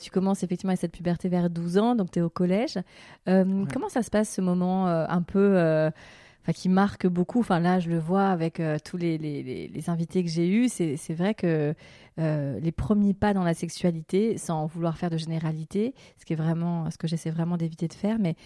tu 0.00 0.10
commences 0.10 0.42
effectivement 0.44 0.70
avec 0.70 0.80
cette 0.80 0.92
puberté 0.92 1.28
vers 1.28 1.50
12 1.50 1.78
ans, 1.78 1.94
donc 1.96 2.10
tu 2.12 2.20
es 2.20 2.22
au 2.22 2.30
collège. 2.30 2.78
Comment 3.26 3.88
ça 3.88 4.02
se 4.02 4.10
passe 4.10 4.32
ce 4.34 4.40
moment 4.40 4.86
un 4.86 5.22
peu. 5.22 5.90
Qui 6.52 6.68
marque 6.68 7.06
beaucoup. 7.06 7.40
Enfin, 7.40 7.60
là, 7.60 7.80
je 7.80 7.88
le 7.88 7.98
vois 7.98 8.28
avec 8.28 8.60
euh, 8.60 8.78
tous 8.84 8.96
les, 8.96 9.70
invités 9.88 10.22
que 10.22 10.30
j'ai 10.30 10.48
eus. 10.48 10.68
C'est 10.68 10.96
c'est 10.96 11.14
vrai 11.14 11.34
que 11.34 11.74
euh, 12.18 12.60
les 12.60 12.72
premiers 12.72 13.14
pas 13.14 13.34
dans 13.34 13.44
la 13.44 13.54
sexualité, 13.54 14.38
sans 14.38 14.66
vouloir 14.66 14.98
faire 14.98 15.10
de 15.10 15.16
généralité, 15.16 15.94
ce 16.18 16.24
qui 16.24 16.34
est 16.34 16.36
vraiment, 16.36 16.90
ce 16.90 16.98
que 16.98 17.06
j'essaie 17.06 17.30
vraiment 17.30 17.56
d'éviter 17.56 17.88
de 17.88 17.94
faire, 17.94 18.18
mais 18.18 18.36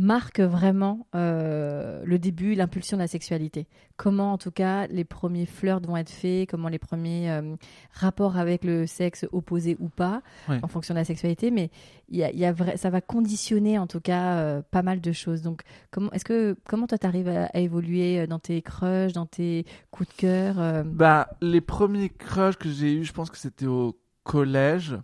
marque 0.00 0.40
vraiment 0.40 1.06
euh, 1.14 2.02
le 2.04 2.18
début, 2.18 2.54
l'impulsion 2.54 2.96
de 2.96 3.02
la 3.02 3.06
sexualité. 3.06 3.66
Comment, 3.96 4.32
en 4.32 4.38
tout 4.38 4.50
cas, 4.50 4.86
les 4.86 5.04
premiers 5.04 5.46
flirts 5.46 5.80
vont 5.86 5.96
être 5.96 6.10
faits, 6.10 6.48
comment 6.50 6.68
les 6.68 6.78
premiers 6.78 7.30
euh, 7.30 7.54
rapports 7.92 8.36
avec 8.38 8.64
le 8.64 8.86
sexe 8.86 9.26
opposé 9.30 9.76
ou 9.78 9.88
pas, 9.88 10.22
Ouais. 10.48 10.58
en 10.62 10.68
fonction 10.68 10.94
de 10.94 10.98
la 10.98 11.04
sexualité. 11.04 11.50
Mais 11.50 11.70
y 12.08 12.22
a, 12.24 12.32
y 12.32 12.44
a 12.44 12.52
vrai, 12.52 12.76
ça 12.76 12.88
va 12.90 13.00
conditionner, 13.00 13.78
en 13.78 13.86
tout 13.86 14.00
cas, 14.00 14.38
euh, 14.38 14.62
pas 14.70 14.82
mal 14.82 15.00
de 15.00 15.12
choses. 15.12 15.42
Donc, 15.42 15.62
comment, 15.90 16.10
est-ce 16.12 16.24
que, 16.24 16.56
comment 16.66 16.86
toi, 16.86 16.98
t'arrives 16.98 17.28
à, 17.28 17.44
à 17.46 17.58
évoluer 17.58 18.26
dans 18.26 18.38
tes 18.38 18.62
crushs, 18.62 19.12
dans 19.12 19.26
tes 19.26 19.66
coups 19.90 20.08
de 20.08 20.14
cœur 20.14 20.84
Bah, 20.86 21.28
les 21.42 21.60
premiers 21.60 22.08
crushs 22.08 22.56
que 22.56 22.70
j'ai 22.70 22.94
eu, 22.94 23.04
je 23.04 23.12
pense 23.12 23.30
que 23.30 23.36
c'était 23.38 23.66
au 23.66 23.98
collège. 24.24 24.96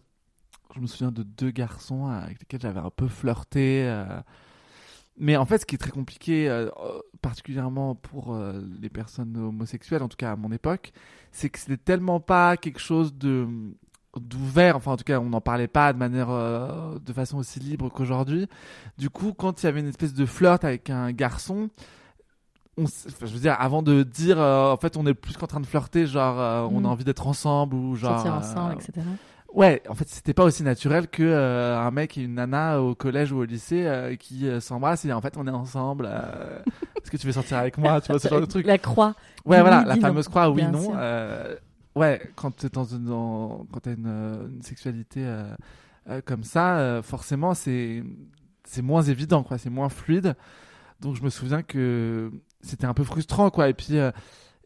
Je 0.75 0.81
me 0.81 0.87
souviens 0.87 1.13
de 1.13 1.23
deux 1.23 1.51
garçons 1.51 2.07
avec 2.07 2.39
lesquels 2.41 2.61
j'avais 2.61 2.81
un 2.81 2.91
peu 2.91 3.09
flirté. 3.09 3.87
Mais 5.19 5.37
en 5.37 5.47
fait, 5.47 5.59
ce 5.59 5.67
qui 5.67 5.75
est 5.75 5.79
très 5.79 5.91
compliqué, 5.91 6.49
euh, 6.49 6.67
euh, 6.79 7.01
particulièrement 7.23 7.95
pour 7.95 8.35
euh, 8.35 8.61
les 8.81 8.91
personnes 8.91 9.37
homosexuelles, 9.37 10.03
en 10.03 10.09
tout 10.09 10.17
cas 10.19 10.33
à 10.33 10.37
mon 10.37 10.53
époque, 10.53 10.93
c'est 11.33 11.49
que 11.49 11.59
c'était 11.59 11.79
tellement 11.79 12.21
pas 12.21 12.57
quelque 12.57 12.81
chose 12.81 13.15
de 13.15 13.47
d'ouvert, 14.19 14.77
enfin 14.77 14.93
en 14.93 14.97
tout 14.97 15.05
cas 15.05 15.21
on 15.21 15.29
n'en 15.29 15.43
parlait 15.43 15.69
pas 15.69 15.93
de 15.93 15.99
manière 15.99 16.31
euh, 16.31 16.99
de 16.99 17.13
façon 17.13 17.37
aussi 17.37 17.61
libre 17.61 17.91
qu'aujourd'hui. 17.91 18.47
Du 18.97 19.11
coup, 19.11 19.35
quand 19.35 19.63
il 19.63 19.67
y 19.67 19.69
avait 19.69 19.81
une 19.81 19.89
espèce 19.89 20.15
de 20.15 20.25
flirt 20.25 20.65
avec 20.65 20.89
un 20.89 21.13
garçon, 21.13 21.69
on, 22.79 22.85
s- 22.85 23.07
enfin, 23.09 23.27
je 23.27 23.33
veux 23.35 23.41
dire, 23.41 23.57
avant 23.59 23.83
de 23.83 24.03
dire, 24.03 24.39
en 24.39 24.77
fait, 24.79 24.97
on 24.97 25.07
est 25.07 25.13
plus 25.15 25.37
qu'en 25.37 25.47
train 25.47 25.61
de 25.61 25.67
flirter, 25.67 26.07
genre, 26.07 26.71
on 26.71 26.81
Mhm. 26.81 26.87
a 26.87 26.89
envie 26.89 27.05
d'être 27.05 27.27
ensemble 27.27 27.75
ou 27.75 27.95
genre. 27.95 28.15
sortir 28.23 28.35
ensemble, 28.35 28.75
etc. 28.75 29.07
Ouais, 29.55 29.83
en 29.89 29.95
fait, 29.95 30.09
c'était 30.09 30.35
pas 30.35 30.45
aussi 30.45 30.63
naturel 30.63 31.09
que 31.09 31.23
euh, 31.23 31.79
un 31.79 31.91
mec 31.91 32.19
et 32.19 32.23
une 32.23 32.35
nana 32.35 32.83
au 32.83 32.95
collège 32.95 33.33
ou 33.33 33.39
au 33.39 33.45
lycée 33.45 33.87
euh, 33.87 34.15
qui 34.17 34.47
euh, 34.47 34.61
s'embrassent 34.61 35.05
et 35.07 35.13
en 35.13 35.21
fait, 35.23 35.37
on 35.39 35.47
est 35.47 35.51
ensemble. 35.51 36.11
Est-ce 37.03 37.11
que 37.11 37.17
tu 37.17 37.27
veux 37.27 37.33
sortir 37.33 37.57
avec 37.59 37.79
moi 37.79 38.01
Tu 38.01 38.11
vois 38.13 38.19
ce 38.21 38.29
genre 38.29 38.41
de 38.41 38.47
truc? 38.47 38.67
La 38.67 38.77
croix. 38.77 39.15
Ouais, 39.47 39.57
Oui, 39.57 39.61
voilà, 39.63 39.85
la 39.87 39.95
non. 39.95 40.01
fameuse 40.03 40.29
croix, 40.29 40.51
oui, 40.51 40.57
Bien 40.57 40.73
non. 40.73 40.93
ouais, 41.95 42.21
quand 42.35 42.51
t'es 42.55 42.69
dans 42.69 42.85
une, 42.85 43.05
dans- 43.07 43.67
quand 43.73 43.81
t'as 43.81 43.95
une, 43.95 44.07
une 44.57 44.63
sexualité 44.63 45.25
comme 46.27 46.45
ça, 46.45 47.01
forcément, 47.03 47.55
c'est 47.55 48.03
c'est 48.65 48.83
moins 48.83 49.03
évident, 49.03 49.43
quoi. 49.45 49.59
C'est 49.59 49.71
moins 49.71 49.89
fluide. 49.89 50.35
Donc, 51.01 51.15
je 51.17 51.23
me 51.23 51.31
souviens 51.31 51.63
que 51.63 52.31
c'était 52.63 52.87
un 52.87 52.95
peu 52.95 53.05
frustrant, 53.05 53.49
quoi. 53.51 53.69
Et 53.69 53.75
puis, 53.75 53.97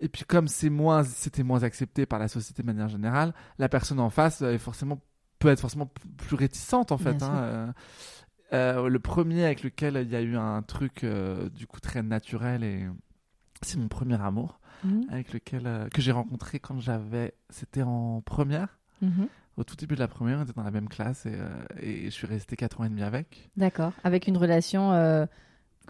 et 0.01 0.09
puis 0.09 0.25
comme 0.25 0.49
c'est 0.49 0.71
moins, 0.71 1.05
c'était 1.05 1.43
moins 1.43 1.63
accepté 1.63 2.07
par 2.07 2.19
la 2.19 2.29
société 2.29 2.63
de 2.63 2.67
manière 2.67 2.89
générale, 2.89 3.33
la 3.59 3.69
personne 3.69 4.01
en 4.01 4.11
face 4.11 4.43
euh, 4.43 4.53
est 4.53 4.59
forcément 4.59 5.01
peut 5.39 5.49
être 5.49 5.61
forcément 5.61 5.91
plus 6.19 6.37
réticente, 6.37 6.93
en 6.93 6.99
fait. 6.99 7.23
Hein, 7.23 7.35
euh. 7.37 7.73
Euh, 8.53 8.89
le 8.89 8.99
premier 8.99 9.45
avec 9.45 9.63
lequel 9.63 9.97
il 10.03 10.11
y 10.11 10.17
a 10.17 10.21
eu 10.23 10.37
un 10.37 10.61
truc 10.63 11.05
euh, 11.05 11.49
du 11.51 11.67
coup 11.69 11.79
très 11.81 12.03
naturel 12.03 12.65
et 12.65 12.85
c'est 13.63 13.79
mon 13.79 13.89
premier 13.89 14.21
amour 14.21 14.59
Mhm. 14.83 15.05
avec 15.11 15.33
lequel 15.35 15.67
euh, 15.67 15.89
que 15.89 16.01
j'ai 16.01 16.11
rencontré 16.11 16.59
quand 16.59 16.81
j'avais 16.81 17.35
c'était 17.51 17.83
en 17.83 18.23
première 18.23 18.79
Mhm. 19.03 19.29
au 19.59 19.63
tout 19.65 19.77
début 19.77 19.95
de 19.95 20.01
la 20.01 20.09
première 20.09 20.39
on 20.39 20.43
était 20.43 20.53
dans 20.55 20.63
la 20.65 20.71
même 20.71 20.89
classe 20.89 21.27
et, 21.27 21.37
et 21.81 22.05
je 22.07 22.11
suis 22.11 22.27
resté 22.27 22.57
quatre 22.57 22.81
ans 22.81 22.85
et 22.85 22.89
demi 22.89 23.03
avec 23.03 23.51
D'accord. 23.57 23.93
Avec 24.05 24.27
une 24.27 24.37
relation 24.39 24.91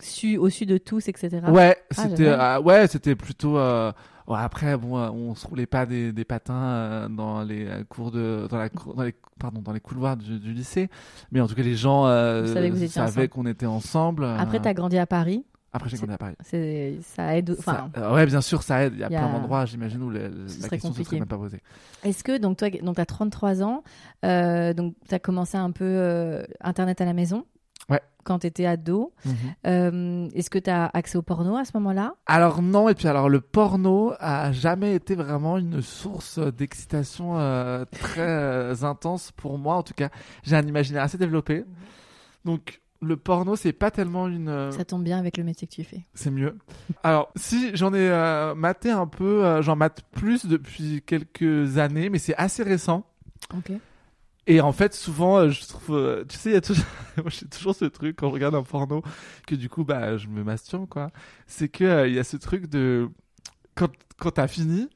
su, 0.02 0.36
au-dessus 0.36 0.66
de 0.66 0.78
tous, 0.78 1.08
etc. 1.08 1.40
Ouais, 1.48 1.76
Ah, 1.96 2.08
c'était 2.08 2.26
euh, 2.28 2.60
ouais, 2.60 2.86
c'était 2.88 3.14
plutôt 3.14 3.58
euh, 3.58 3.92
ouais, 4.26 4.38
après 4.38 4.76
bon, 4.76 4.98
euh, 4.98 5.10
on 5.10 5.34
se 5.34 5.46
roulait 5.46 5.66
pas 5.66 5.86
des, 5.86 6.12
des 6.12 6.24
patins 6.24 6.54
euh, 6.54 7.08
dans 7.08 7.42
les 7.42 7.66
cours 7.88 8.10
de 8.10 8.46
dans 8.50 8.58
la 8.58 8.68
cour- 8.68 8.94
dans 8.94 9.02
les 9.02 9.14
pardon, 9.38 9.60
dans 9.62 9.72
les 9.72 9.80
couloirs 9.80 10.16
du, 10.16 10.38
du 10.38 10.52
lycée, 10.52 10.90
mais 11.32 11.40
en 11.40 11.46
tout 11.46 11.54
cas 11.54 11.62
les 11.62 11.74
gens 11.76 12.04
savaient 12.88 13.28
qu'on 13.28 13.46
était 13.46 13.66
ensemble. 13.66 14.24
Après, 14.24 14.60
tu 14.60 14.68
as 14.68 14.74
grandi 14.74 14.98
à 14.98 15.06
Paris. 15.06 15.44
après 15.72 15.88
j'ai 15.88 15.96
grandi 15.96 16.12
à 16.14 16.18
Paris. 16.18 16.34
Ça 16.42 17.36
aide. 17.36 17.54
Enfin, 17.58 17.90
Ça- 17.94 18.02
euh, 18.02 18.14
ouais, 18.14 18.26
bien 18.26 18.40
sûr, 18.40 18.62
ça 18.62 18.82
aide. 18.84 18.92
Il 18.94 19.00
y 19.00 19.04
a, 19.04 19.08
il 19.08 19.12
y 19.12 19.16
a- 19.16 19.20
plein 19.20 19.32
d'endroits, 19.32 19.64
j'imagine, 19.66 20.02
où 20.02 20.10
le- 20.10 20.18
la 20.28 20.28
question 20.28 20.78
se 20.78 20.86
compliqué. 20.88 21.04
serait 21.04 21.18
même 21.20 21.28
pas 21.28 21.38
posée. 21.38 21.60
est-ce 22.02 22.22
que, 22.24 22.36
donc, 22.38 22.56
toi, 22.58 22.68
donc, 22.70 22.96
tu 22.96 23.00
as 23.00 23.06
33 23.06 23.62
ans, 23.62 23.82
euh, 24.24 24.74
donc, 24.74 24.94
tu 25.08 25.14
as 25.14 25.18
commencé 25.18 25.56
un 25.56 25.70
peu 25.70 25.84
euh, 25.86 26.42
Internet 26.60 27.00
à 27.00 27.04
la 27.04 27.12
maison? 27.14 27.44
Ouais. 27.90 28.00
quand 28.24 28.38
tu 28.40 28.46
étais 28.46 28.66
ado. 28.66 29.12
Euh, 29.66 30.28
est-ce 30.34 30.48
que 30.50 30.58
tu 30.58 30.70
as 30.70 30.86
accès 30.94 31.18
au 31.18 31.22
porno 31.22 31.56
à 31.56 31.64
ce 31.64 31.72
moment-là? 31.74 32.14
Alors 32.26 32.62
non, 32.62 32.88
et 32.88 32.94
puis 32.94 33.08
alors 33.08 33.28
le 33.28 33.40
porno 33.40 34.12
a 34.20 34.52
jamais 34.52 34.94
été 34.94 35.14
vraiment 35.14 35.58
une 35.58 35.82
source 35.82 36.38
d'excitation 36.38 37.38
euh, 37.38 37.84
très 37.90 38.20
euh, 38.20 38.74
intense 38.82 39.32
pour 39.32 39.58
moi. 39.58 39.76
En 39.76 39.82
tout 39.82 39.94
cas, 39.94 40.10
j'ai 40.44 40.56
un 40.56 40.66
imaginaire 40.66 41.02
assez 41.02 41.18
développé, 41.18 41.64
donc 42.44 42.80
le 43.02 43.16
porno 43.16 43.56
c'est 43.56 43.72
pas 43.72 43.90
tellement 43.90 44.28
une, 44.28 44.70
Ça 44.72 44.84
tombe 44.84 45.02
bien 45.02 45.18
avec 45.18 45.38
le 45.38 45.42
métier 45.44 45.66
que 45.66 45.72
tu 45.72 45.84
fais. 45.84 46.04
c'est 46.14 46.30
mieux. 46.30 46.58
Alors 47.02 47.30
si 47.34 47.74
j'en 47.74 47.94
ai 47.94 48.10
euh, 48.10 48.54
maté 48.54 48.90
un 48.90 49.06
peu, 49.06 49.44
euh, 49.44 49.62
j'en 49.62 49.74
mate 49.74 50.02
plus 50.12 50.44
depuis 50.44 51.02
quelques 51.06 51.78
années, 51.78 52.10
mais 52.10 52.18
c'est 52.18 52.36
assez 52.36 52.62
récent. 52.62 53.04
Ok. 53.56 53.72
Et 54.50 54.60
en 54.60 54.72
fait, 54.72 54.94
souvent, 54.94 55.36
euh, 55.38 55.50
je 55.50 55.64
trouve, 55.64 55.96
euh, 55.96 56.24
tu 56.28 56.36
sais, 56.36 56.50
il 56.50 56.54
y 56.54 56.56
a 56.56 56.60
toujours, 56.60 56.84
moi 57.18 57.30
j'ai 57.30 57.46
toujours 57.46 57.72
ce 57.72 57.84
truc 57.84 58.16
quand 58.16 58.28
je 58.30 58.32
regarde 58.32 58.56
un 58.56 58.64
porno 58.64 59.00
que 59.46 59.54
du 59.54 59.68
coup, 59.68 59.84
bah, 59.84 60.16
je 60.16 60.26
me 60.26 60.42
masturbe 60.42 60.88
quoi. 60.88 61.12
C'est 61.46 61.68
que 61.68 61.84
euh, 61.84 62.08
il 62.08 62.14
y 62.14 62.18
a 62.18 62.24
ce 62.24 62.36
truc 62.36 62.66
de 62.66 63.08
quand 63.76 63.92
quand 64.18 64.32
t'as 64.32 64.48
fini 64.48 64.88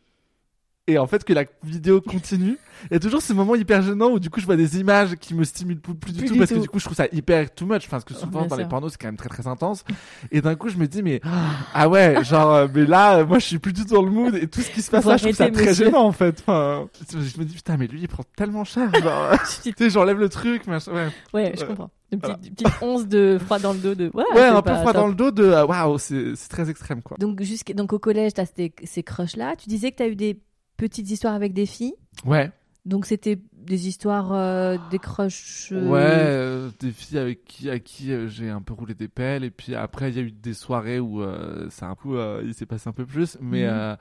et 0.87 0.99
en 0.99 1.07
fait 1.07 1.25
que 1.25 1.33
la 1.33 1.45
vidéo 1.63 2.01
continue, 2.03 2.59
il 2.91 2.95
y 2.95 2.97
a 2.97 3.01
toujours 3.01 3.23
ce 3.23 3.33
moment 3.33 3.55
hyper 3.55 3.81
gênant 3.81 4.11
où 4.11 4.19
du 4.19 4.29
coup 4.29 4.41
je 4.41 4.45
vois 4.47 4.57
des 4.57 4.79
images 4.79 5.15
qui 5.17 5.33
me 5.35 5.45
stimulent 5.45 5.81
plus, 5.81 5.95
plus 5.95 6.13
du 6.13 6.25
tout 6.27 6.37
parce 6.37 6.51
que 6.51 6.59
du 6.59 6.69
coup 6.69 6.79
je 6.79 6.85
trouve 6.85 6.97
ça 6.97 7.07
hyper 7.13 7.55
too 7.55 7.65
much. 7.65 7.85
Enfin, 7.87 7.89
parce 7.93 8.05
que 8.05 8.15
souvent 8.15 8.45
dans 8.47 8.57
les 8.57 8.67
pornos 8.67 8.93
c'est 8.93 8.99
quand 9.01 9.09
même 9.09 9.17
très 9.17 9.29
très 9.31 9.47
intense. 9.47 9.85
Et 10.31 10.41
d'un 10.43 10.55
coup 10.57 10.69
je 10.69 10.77
me 10.77 10.87
dis 10.87 11.03
mais 11.03 11.21
ah 11.75 11.89
ouais, 11.89 12.23
genre 12.25 12.53
euh, 12.55 12.69
mais 12.75 12.85
là 12.85 13.19
euh, 13.21 13.27
moi 13.27 13.39
je 13.39 13.47
suis 13.47 13.59
plus 13.59 13.73
du 13.73 13.87
tout 13.87 13.95
dans 13.95 14.03
le 14.03 14.11
mood 14.11 14.35
et 14.35 14.47
tout 14.47 14.61
ce 14.61 14.71
qui 14.71 14.83
se 14.83 14.91
passe 14.91 15.05
là 15.07 15.17
je 15.17 15.23
trouve 15.25 15.35
ça 15.37 15.51
très 15.51 15.67
monsieur. 15.67 15.87
gênant 15.87 16.05
en 16.05 16.13
fait. 16.13 16.43
Enfin, 16.47 16.87
je 17.11 17.39
me 17.41 17.45
dis 17.45 17.55
putain 17.55 17.77
mais 17.79 17.87
lui 17.87 18.01
il 18.03 18.09
prend 18.09 18.25
tellement 18.37 18.65
cher. 18.65 18.93
Genre, 18.95 19.31
tu 19.63 19.73
sais, 19.77 19.91
j'enlève 19.91 20.19
le 20.19 20.29
truc, 20.29 20.67
machin. 20.67 20.93
Ouais, 20.93 21.09
Ouais, 21.33 21.53
je 21.59 21.65
comprends. 21.65 21.91
Une 22.13 22.21
petite, 22.21 22.37
voilà. 22.37 22.55
petite 22.55 22.83
once 22.83 23.09
de 23.09 23.39
froid 23.45 23.59
dans 23.59 23.73
le 23.73 23.79
dos 23.79 23.95
de. 23.95 24.11
Ouais, 24.15 24.25
ouais 24.35 24.43
un 24.43 24.61
peu 24.63 24.73
froid 24.75 24.93
top. 24.93 25.01
dans 25.03 25.07
le 25.09 25.15
dos 25.15 25.31
de 25.31 25.45
euh, 25.45 25.65
waouh, 25.67 25.99
c'est 25.99 26.35
très 26.51 26.69
extrême 26.71 27.03
quoi. 27.03 27.17
Donc, 27.19 27.43
jusqu'à- 27.43 27.73
donc 27.75 27.93
au 27.93 27.99
collège, 27.99 28.35
tu 28.35 28.41
as 28.43 28.47
ces, 28.47 28.73
ces 28.85 29.03
crushs-là. 29.03 29.55
Tu 29.57 29.69
disais 29.69 29.91
que 29.91 29.97
tu 29.97 30.03
as 30.03 30.09
eu 30.09 30.15
des 30.15 30.39
petites 30.77 31.11
histoires 31.11 31.35
avec 31.35 31.53
des 31.53 31.67
filles. 31.67 31.95
Ouais, 32.25 32.51
Donc, 32.87 33.07
c'était 33.07 33.39
des 33.53 33.89
histoires, 33.89 34.33
euh, 34.33 34.77
des 34.91 34.99
crushs. 34.99 35.71
euh, 35.73 35.81
ouais, 35.81 35.99
euh, 36.01 36.71
des 36.81 36.91
filles 36.93 37.19
avec 37.19 37.45
qui 37.45 37.71
à 37.71 37.79
qui 37.79 38.13
euh, 38.13 38.29
j'ai 38.29 38.51
un 38.51 38.61
peu 38.61 38.75
roulé 38.75 38.95
des 38.95 39.09
pelles 39.09 39.43
et 39.45 39.51
puis 39.51 39.75
après 39.75 40.11
il 40.11 40.17
y 40.17 40.19
a 40.19 40.23
eu 40.23 40.31
des 40.33 40.53
soirées 40.55 41.01
où 41.01 41.23
euh, 41.23 41.69
ça 41.71 41.87
un 41.87 41.95
peu 41.95 42.21
euh, 42.21 42.43
il 42.45 42.53
s'est 42.55 42.67
passé 42.67 42.89
un 42.89 42.93
peu 42.93 43.07
plus, 43.07 43.39
mais 43.41 43.63
Mhm. 43.65 43.69
euh, 43.71 43.97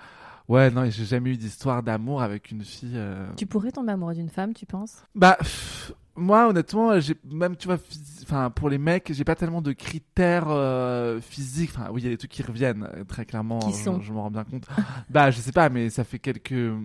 ouais 0.49 0.69
non 0.69 0.89
j'ai 0.89 1.05
jamais 1.05 1.29
eu 1.31 1.37
d'histoire 1.37 1.81
d'amour 1.81 2.21
avec 2.21 2.51
une 2.51 2.63
fille. 2.63 2.93
euh. 2.95 3.25
Tu 3.37 3.45
pourrais 3.45 3.71
tomber 3.71 3.93
amoureux 3.93 4.15
d'une 4.15 4.29
femme, 4.29 4.53
tu 4.53 4.65
penses? 4.65 5.03
Bah 5.15 5.37
pff, 5.39 5.93
moi 6.15 6.47
honnêtement 6.47 6.99
j'ai 6.99 7.15
même 7.31 7.55
tu 7.55 7.67
vois 7.67 7.77
enfin 8.21 8.49
pour 8.51 8.69
les 8.69 8.77
mecs 8.77 9.11
j'ai 9.13 9.23
pas 9.23 9.35
tellement 9.35 9.61
de 9.61 9.71
critères 9.73 10.45
euh, 10.49 11.19
physiques. 11.21 11.71
Enfin 11.75 11.89
oui 11.91 12.01
il 12.01 12.05
y 12.05 12.07
a 12.07 12.11
des 12.11 12.17
trucs 12.17 12.31
qui 12.31 12.43
reviennent 12.43 12.87
euh, 12.95 13.03
très 13.03 13.25
clairement 13.25 13.59
Qui 13.59 13.71
je- 13.71 13.83
sont. 13.83 13.99
je, 14.01 14.13
m'en 14.13 14.23
rends 14.23 14.31
bien 14.31 14.43
compte. 14.43 14.65
Bah 15.09 15.31
je 15.31 15.39
sais 15.39 15.51
pas 15.51 15.69
mais 15.69 15.89
ça 15.89 16.03
fait 16.03 16.19
quelques 16.19 16.51
euh, 16.53 16.77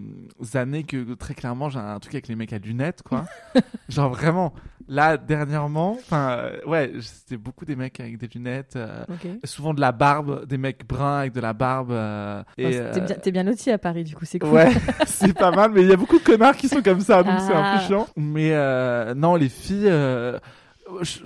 années 0.54 0.85
que 0.85 1.14
très 1.14 1.35
clairement 1.35 1.68
j'ai 1.68 1.78
un 1.78 1.99
truc 2.00 2.14
avec 2.14 2.28
les 2.28 2.37
mecs 2.37 2.52
à 2.52 2.58
lunettes 2.58 3.02
quoi. 3.02 3.25
Genre 3.88 4.11
vraiment 4.11 4.54
là 4.90 5.18
dernièrement 5.18 5.92
enfin 5.92 6.30
euh, 6.38 6.61
ouais 6.66 6.92
c'était 7.00 7.37
beaucoup 7.37 7.64
des 7.66 7.76
mecs 7.76 8.00
avec 8.00 8.16
des 8.16 8.26
lunettes 8.26 8.76
euh, 8.76 9.04
souvent 9.45 9.75
de 9.75 9.80
la 9.80 9.92
barbe 9.92 10.47
des 10.47 10.57
mecs 10.57 10.87
bruns 10.88 11.18
avec 11.21 11.33
de 11.35 11.40
la 11.40 11.52
barbe 11.52 11.90
euh, 11.92 12.42
et 12.57 12.80
Oh, 12.80 12.90
T'es 12.95 13.00
bien, 13.02 13.16
t'es 13.16 13.30
bien 13.30 13.42
loti 13.42 13.71
à 13.71 13.76
Paris, 13.78 14.04
du 14.04 14.14
coup, 14.16 14.25
c'est 14.25 14.38
cool. 14.38 14.50
Ouais, 14.50 14.73
c'est 15.07 15.35
pas 15.37 15.50
mal, 15.50 15.73
mais 15.73 15.83
il 15.83 15.88
y 15.88 15.92
a 15.92 15.97
beaucoup 15.97 16.18
de 16.18 16.25
connards 16.25 16.57
qui 16.57 16.68
sont 16.68 16.83
comme 16.83 17.00
ça, 17.00 17.23
donc 17.23 17.35
c'est 17.40 17.52
un 17.52 17.62
Ah. 17.62 17.78
peu 17.78 17.85
chiant. 17.87 18.09
Mais 18.16 18.54
non, 19.14 19.35
les 19.37 19.49
filles, 19.50 19.88
je, 19.88 20.38
je- 21.02 21.25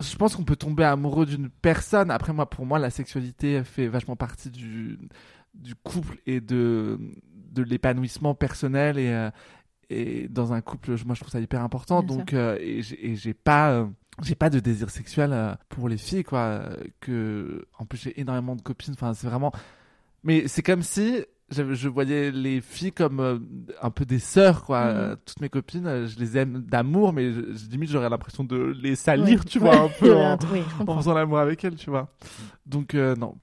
je 0.00 0.16
pense 0.16 0.34
qu'on 0.34 0.42
peut 0.44 0.56
tomber 0.56 0.82
amoureux 0.84 1.24
d'une 1.26 1.48
personne. 1.48 2.10
Après, 2.10 2.32
moi, 2.32 2.48
pour 2.50 2.66
moi, 2.66 2.78
la 2.80 2.90
sexualité 2.90 3.62
fait 3.64 3.86
vachement 3.86 4.16
partie 4.16 4.50
du, 4.50 4.98
du 5.54 5.74
couple 5.76 6.16
et 6.26 6.40
de, 6.40 6.98
de 7.52 7.62
l'épanouissement 7.62 8.34
personnel. 8.34 8.98
Et, 8.98 9.28
et 9.90 10.28
dans 10.28 10.52
un 10.52 10.60
couple, 10.60 10.90
moi, 11.06 11.14
je 11.14 11.20
trouve 11.20 11.30
ça 11.32 11.40
hyper 11.40 11.62
important. 11.62 12.02
Bien 12.02 12.16
donc, 12.16 12.32
euh, 12.32 12.56
et 12.60 12.82
j'ai 12.82 13.34
pas. 13.34 13.70
euh, 13.72 13.86
j'ai 14.22 14.34
pas 14.36 14.48
de 14.50 14.60
désir 14.60 14.90
sexuel 14.90 15.30
euh, 15.32 15.54
pour 15.68 15.88
les 15.88 15.96
filles, 15.98 16.22
quoi. 16.24 16.62
Que, 17.00 17.66
en 17.78 17.84
plus, 17.84 17.98
j'ai 17.98 18.20
énormément 18.20 18.54
de 18.56 18.62
copines. 18.62 18.94
Enfin, 18.94 19.12
c'est 19.14 19.26
vraiment. 19.26 19.52
Mais 20.22 20.46
c'est 20.48 20.62
comme 20.62 20.82
si 20.82 21.24
je 21.50 21.88
voyais 21.88 22.30
les 22.32 22.60
filles 22.60 22.90
comme 22.92 23.20
un 23.82 23.90
peu 23.90 24.04
des 24.04 24.18
sœurs, 24.18 24.64
quoi. 24.64 24.78
Euh, 24.86 25.16
Toutes 25.24 25.40
mes 25.40 25.48
copines, 25.48 26.06
je 26.06 26.18
les 26.18 26.38
aime 26.38 26.62
d'amour, 26.62 27.12
mais 27.12 27.32
je, 27.32 27.40
je- 27.54 27.70
limite 27.70 27.90
j'aurais 27.90 28.08
l'impression 28.08 28.42
de 28.44 28.74
les 28.82 28.96
salir, 28.96 29.44
tu 29.44 29.58
vois, 29.58 29.76
un 29.76 29.88
peu 30.00 30.16
en, 30.16 30.38
oui, 30.52 30.62
faisant 30.96 31.12
l'amour 31.14 31.38
avec 31.38 31.62
elles, 31.64 31.76
tu 31.76 31.90
vois. 31.90 32.08
Donc 32.66 32.94
non. 32.94 33.36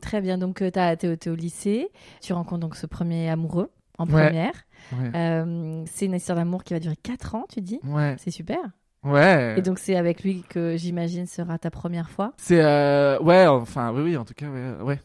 Très 0.00 0.20
bien, 0.22 0.38
donc 0.38 0.56
t'es 0.72 1.08
au, 1.28 1.32
au 1.32 1.34
lycée, 1.36 1.88
tu 2.22 2.32
rencontres 2.32 2.60
donc 2.60 2.74
ce 2.76 2.86
premier 2.86 3.28
amoureux 3.28 3.70
en 3.98 4.06
première. 4.06 4.52
Ouais. 4.92 5.10
Euh, 5.14 5.84
c'est 5.86 6.06
une 6.06 6.14
histoire 6.14 6.36
d'amour 6.36 6.64
qui 6.64 6.74
va 6.74 6.80
durer 6.80 6.96
4 7.02 7.34
ans, 7.34 7.44
tu 7.52 7.60
dis? 7.60 7.80
Ouais. 7.84 8.16
C'est 8.18 8.30
super. 8.30 8.58
Ouais. 9.02 9.54
Et 9.58 9.62
donc 9.62 9.78
c'est 9.78 9.96
avec 9.96 10.22
lui 10.24 10.44
que 10.48 10.76
j'imagine 10.76 11.26
sera 11.26 11.58
ta 11.58 11.70
première 11.70 12.10
fois? 12.10 12.32
C'est 12.38 12.60
euh, 12.62 13.18
ouais, 13.20 13.46
enfin 13.46 13.92
oui, 13.92 14.02
oui, 14.02 14.16
en 14.16 14.24
tout 14.24 14.34
cas, 14.34 14.48
ouais, 14.48 14.72
ouais. 14.82 15.00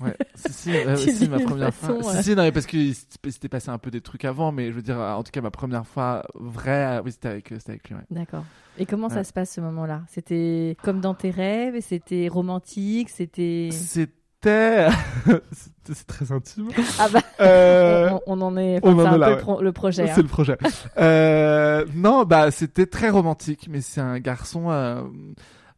Ouais, 0.00 0.16
si, 0.34 0.52
si, 0.52 0.70
euh, 0.74 0.96
si, 0.96 1.28
ma 1.28 1.40
première 1.40 1.74
façon, 1.74 2.00
fois. 2.00 2.12
euh. 2.14 2.16
Si, 2.18 2.24
si, 2.24 2.34
non, 2.34 2.42
mais 2.42 2.52
parce 2.52 2.64
que 2.64 2.76
il 2.78 2.94
s'était 2.94 3.50
passé 3.50 3.68
un 3.68 3.76
peu 3.76 3.90
des 3.90 4.00
trucs 4.00 4.24
avant, 4.24 4.50
mais 4.50 4.68
je 4.68 4.72
veux 4.72 4.80
dire, 4.82 4.98
en 4.98 5.22
tout 5.22 5.30
cas, 5.30 5.42
ma 5.42 5.50
première 5.50 5.86
fois 5.86 6.24
vraie, 6.34 7.00
oui, 7.04 7.12
c'était 7.12 7.28
avec, 7.28 7.48
c'était 7.48 7.72
avec 7.72 7.88
lui, 7.90 7.96
ouais. 7.96 8.04
D'accord. 8.10 8.44
Et 8.78 8.86
comment 8.86 9.08
ça 9.10 9.24
se 9.24 9.32
passe 9.32 9.50
ce 9.52 9.60
moment-là? 9.60 10.02
C'était 10.08 10.76
comme 10.82 11.00
dans 11.00 11.12
tes 11.14 11.30
rêves 11.30 11.78
C'était 11.82 12.28
romantique 12.28 13.10
C'était 13.10 13.68
C'était. 13.72 14.12
c'était- 15.52 15.94
c'est 15.94 16.06
très 16.06 16.32
intime. 16.32 16.68
ah 16.98 17.08
bah 17.12 17.20
Euh, 17.40 18.10
on, 18.26 18.38
on 18.38 18.40
en 18.42 18.56
est. 18.56 18.80
on 18.82 18.98
enfin, 18.98 19.02
en 19.02 19.04
c'est 19.04 19.10
est 19.10 19.14
un 19.14 19.18
là, 19.18 19.26
peu 19.26 19.30
ouais. 19.32 19.36
le 19.36 19.42
pro- 19.42 19.62
le 19.62 19.72
projet. 19.72 20.02
hein. 20.10 20.12
C'est 20.14 20.22
le 20.22 20.28
projet. 20.28 20.58
Euh, 20.98 21.84
non, 21.94 22.24
bah 22.24 22.50
c'était 22.50 22.86
très 22.86 23.10
romantique, 23.10 23.68
mais 23.70 23.80
c'est 23.80 24.00
un 24.00 24.18
garçon 24.18 24.70
euh, 24.70 25.02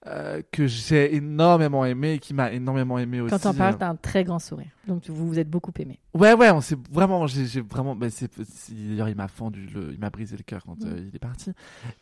euh, 0.06 0.40
que 0.50 0.66
j'ai 0.66 1.14
énormément 1.14 1.84
aimé 1.84 2.12
et 2.14 2.18
qui 2.18 2.32
m'a 2.32 2.50
énormément 2.52 2.98
aimé 2.98 3.20
aussi. 3.20 3.30
Quand 3.30 3.38
t'en 3.38 3.52
parles, 3.54 3.74
euh. 3.74 3.78
t'as 3.78 3.88
un 3.90 3.96
très 3.96 4.24
grand 4.24 4.38
sourire. 4.38 4.70
Donc 4.88 5.06
vous 5.08 5.28
vous 5.28 5.38
êtes 5.38 5.50
beaucoup 5.50 5.72
aimé. 5.78 5.98
Ouais, 6.14 6.32
ouais, 6.32 6.50
on 6.50 6.62
s'est 6.62 6.76
vraiment, 6.90 7.26
j'ai 7.26 7.60
vraiment, 7.60 7.94
c'est, 8.08 8.32
c'est- 8.42 8.72
d'ailleurs 8.72 9.10
il 9.10 9.14
m'a 9.16 9.28
fendu, 9.28 9.66
le, 9.74 9.92
il 9.92 9.98
m'a 10.00 10.08
brisé 10.08 10.36
le 10.38 10.42
cœur 10.42 10.64
quand 10.64 10.80
Mm. 10.82 10.88
euh, 10.88 11.04
il 11.10 11.14
est 11.14 11.18
parti. 11.18 11.52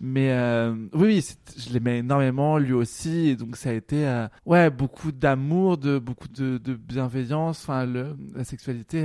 Mais 0.01 0.31
euh, 0.31 0.75
oui, 0.93 1.03
oui, 1.23 1.37
je 1.59 1.73
l'aimais 1.73 1.99
énormément, 1.99 2.59
lui 2.59 2.73
aussi, 2.73 3.29
et 3.31 3.37
donc 3.37 3.57
ça 3.57 3.71
a 3.71 3.73
été, 3.73 4.27
ouais, 4.47 4.71
beaucoup 4.71 5.11
d'amour, 5.11 5.77
de 5.77 5.99
beaucoup 5.99 6.29
de, 6.29 6.59
de 6.59 6.75
bienveillance. 6.75 7.63
Enfin, 7.65 7.85
la 7.85 8.45
sexualité. 8.45 9.03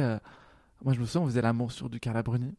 moi, 0.85 0.93
je 0.93 0.99
me 0.99 1.05
souviens, 1.05 1.21
on 1.21 1.25
faisait 1.29 1.41
l'amour 1.41 1.71
sur 1.71 1.89
du 1.89 1.99
Carla 1.99 2.21
Bruni, 2.21 2.53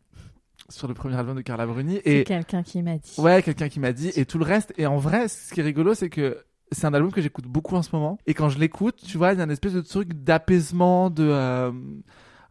sur 0.69 0.89
le 0.89 0.95
premier 0.95 1.17
album 1.17 1.37
de 1.37 1.43
Carla 1.43 1.67
Bruni, 1.67 2.01
C'est 2.05 2.21
et 2.21 2.25
quelqu'un 2.25 2.63
qui 2.63 2.83
m'a 2.83 2.97
dit. 2.99 3.15
Ouais, 3.19 3.43
quelqu'un 3.43 3.69
qui 3.69 3.81
m'a 3.81 3.93
dit. 3.93 4.11
Et 4.17 4.25
tout 4.27 4.39
le 4.39 4.45
reste. 4.45 4.73
Et 4.79 4.87
en 4.87 4.97
vrai, 4.97 5.29
ce 5.29 5.53
qui 5.53 5.61
est 5.61 5.65
rigolo, 5.65 5.95
c'est 5.95 6.09
que 6.11 6.43
c'est 6.73 6.87
un 6.87 6.95
album 6.95 7.13
que 7.13 7.21
j'écoute 7.21 7.47
beaucoup 7.47 7.77
en 7.77 7.83
ce 7.83 7.91
moment. 7.95 8.19
Et 8.27 8.35
quand 8.35 8.49
je 8.49 8.59
l'écoute, 8.59 8.97
tu 9.07 9.19
vois, 9.19 9.33
il 9.33 9.39
y 9.39 9.41
a 9.41 9.45
une 9.45 9.51
espèce 9.51 9.75
de 9.75 9.81
truc 9.83 10.13
d'apaisement, 10.15 11.11
de 11.11 11.25
euh, 11.29 11.71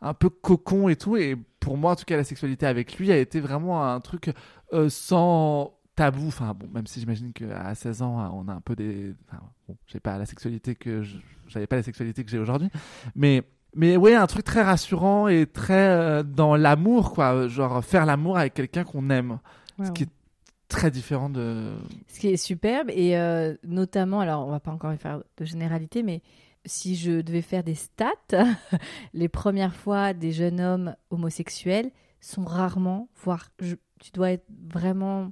un 0.02 0.14
peu 0.14 0.30
cocon 0.30 0.90
et 0.90 0.96
tout. 0.96 1.18
Et 1.18 1.36
pour 1.60 1.78
moi, 1.78 1.92
en 1.92 1.96
tout 1.96 2.06
cas, 2.06 2.18
la 2.18 2.24
sexualité 2.24 2.66
avec 2.66 2.98
lui 2.98 3.12
a 3.12 3.18
été 3.18 3.40
vraiment 3.40 3.84
un 3.90 4.00
truc 4.00 4.32
euh, 4.74 4.90
sans 4.90 5.74
tabou. 5.96 6.28
Enfin, 6.28 6.54
bon, 6.54 6.68
même 6.74 6.88
si 6.88 7.00
j'imagine 7.00 7.34
qu'à 7.34 7.74
16 7.76 8.02
ans, 8.02 8.32
on 8.36 8.48
a 8.48 8.54
un 8.54 8.62
peu 8.62 8.76
des. 8.76 9.14
Enfin, 9.28 9.42
bon, 9.68 9.76
j'ai 9.88 10.00
pas 10.00 10.18
la 10.18 10.26
sexualité 10.26 10.76
que 10.76 11.02
je- 11.02 11.18
j'avais 11.48 11.68
pas 11.68 11.76
la 11.76 11.84
sexualité 11.84 12.24
que 12.24 12.30
j'ai 12.32 12.40
aujourd'hui, 12.40 12.70
mais. 13.16 13.44
Mais 13.76 13.98
ouais, 13.98 14.14
un 14.16 14.28
truc 14.28 14.46
très 14.46 14.62
rassurant 14.62 15.28
et 15.28 15.46
très 15.48 15.74
euh, 15.90 16.24
dans 16.24 16.56
l'amour, 16.56 17.14
quoi. 17.14 17.48
Genre 17.48 17.84
faire 17.84 18.06
l'amour 18.06 18.38
avec 18.38 18.54
quelqu'un 18.54 18.84
qu'on 18.84 19.10
aime. 19.10 19.40
Ouais, 19.80 19.86
Ce 19.88 19.92
qui 19.92 20.04
ouais. 20.04 20.10
est 20.10 20.68
très 20.68 20.92
différent 20.92 21.30
de. 21.30 21.72
Ce 22.08 22.20
qui 22.20 22.28
est 22.28 22.38
superbe 22.38 22.90
et 22.92 23.18
euh, 23.18 23.56
notamment, 23.64 24.20
alors 24.20 24.48
on 24.48 24.52
va 24.52 24.60
pas 24.60 24.72
encore 24.72 24.94
faire 24.96 25.24
de 25.38 25.46
généralité, 25.46 26.04
mais 26.04 26.22
si 26.66 26.96
je 26.96 27.22
devais 27.22 27.42
faire 27.42 27.64
des 27.64 27.76
stats, 27.76 28.14
les 29.14 29.28
premières 29.28 29.76
fois 29.76 30.14
des 30.14 30.32
jeunes 30.32 30.62
hommes 30.62 30.96
homosexuels 31.10 31.92
sont 32.22 32.46
rarement, 32.46 33.10
voire 33.24 33.50
je- 33.60 33.76
tu 34.00 34.12
dois 34.12 34.32
être 34.32 34.46
vraiment 34.74 35.32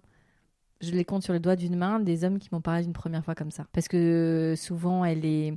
je 0.82 0.92
les 0.92 1.06
compte 1.06 1.22
sur 1.22 1.32
le 1.34 1.40
doigt 1.40 1.56
d'une 1.56 1.76
main, 1.76 2.00
des 2.00 2.24
hommes 2.24 2.40
qui 2.40 2.50
m'ont 2.52 2.60
parlé 2.62 2.82
d'une 2.84 2.92
première 2.94 3.24
fois 3.24 3.36
comme 3.36 3.52
ça. 3.52 3.68
Parce 3.72 3.88
que 3.88 4.56
souvent, 4.58 5.06
elle 5.06 5.26
est 5.26 5.54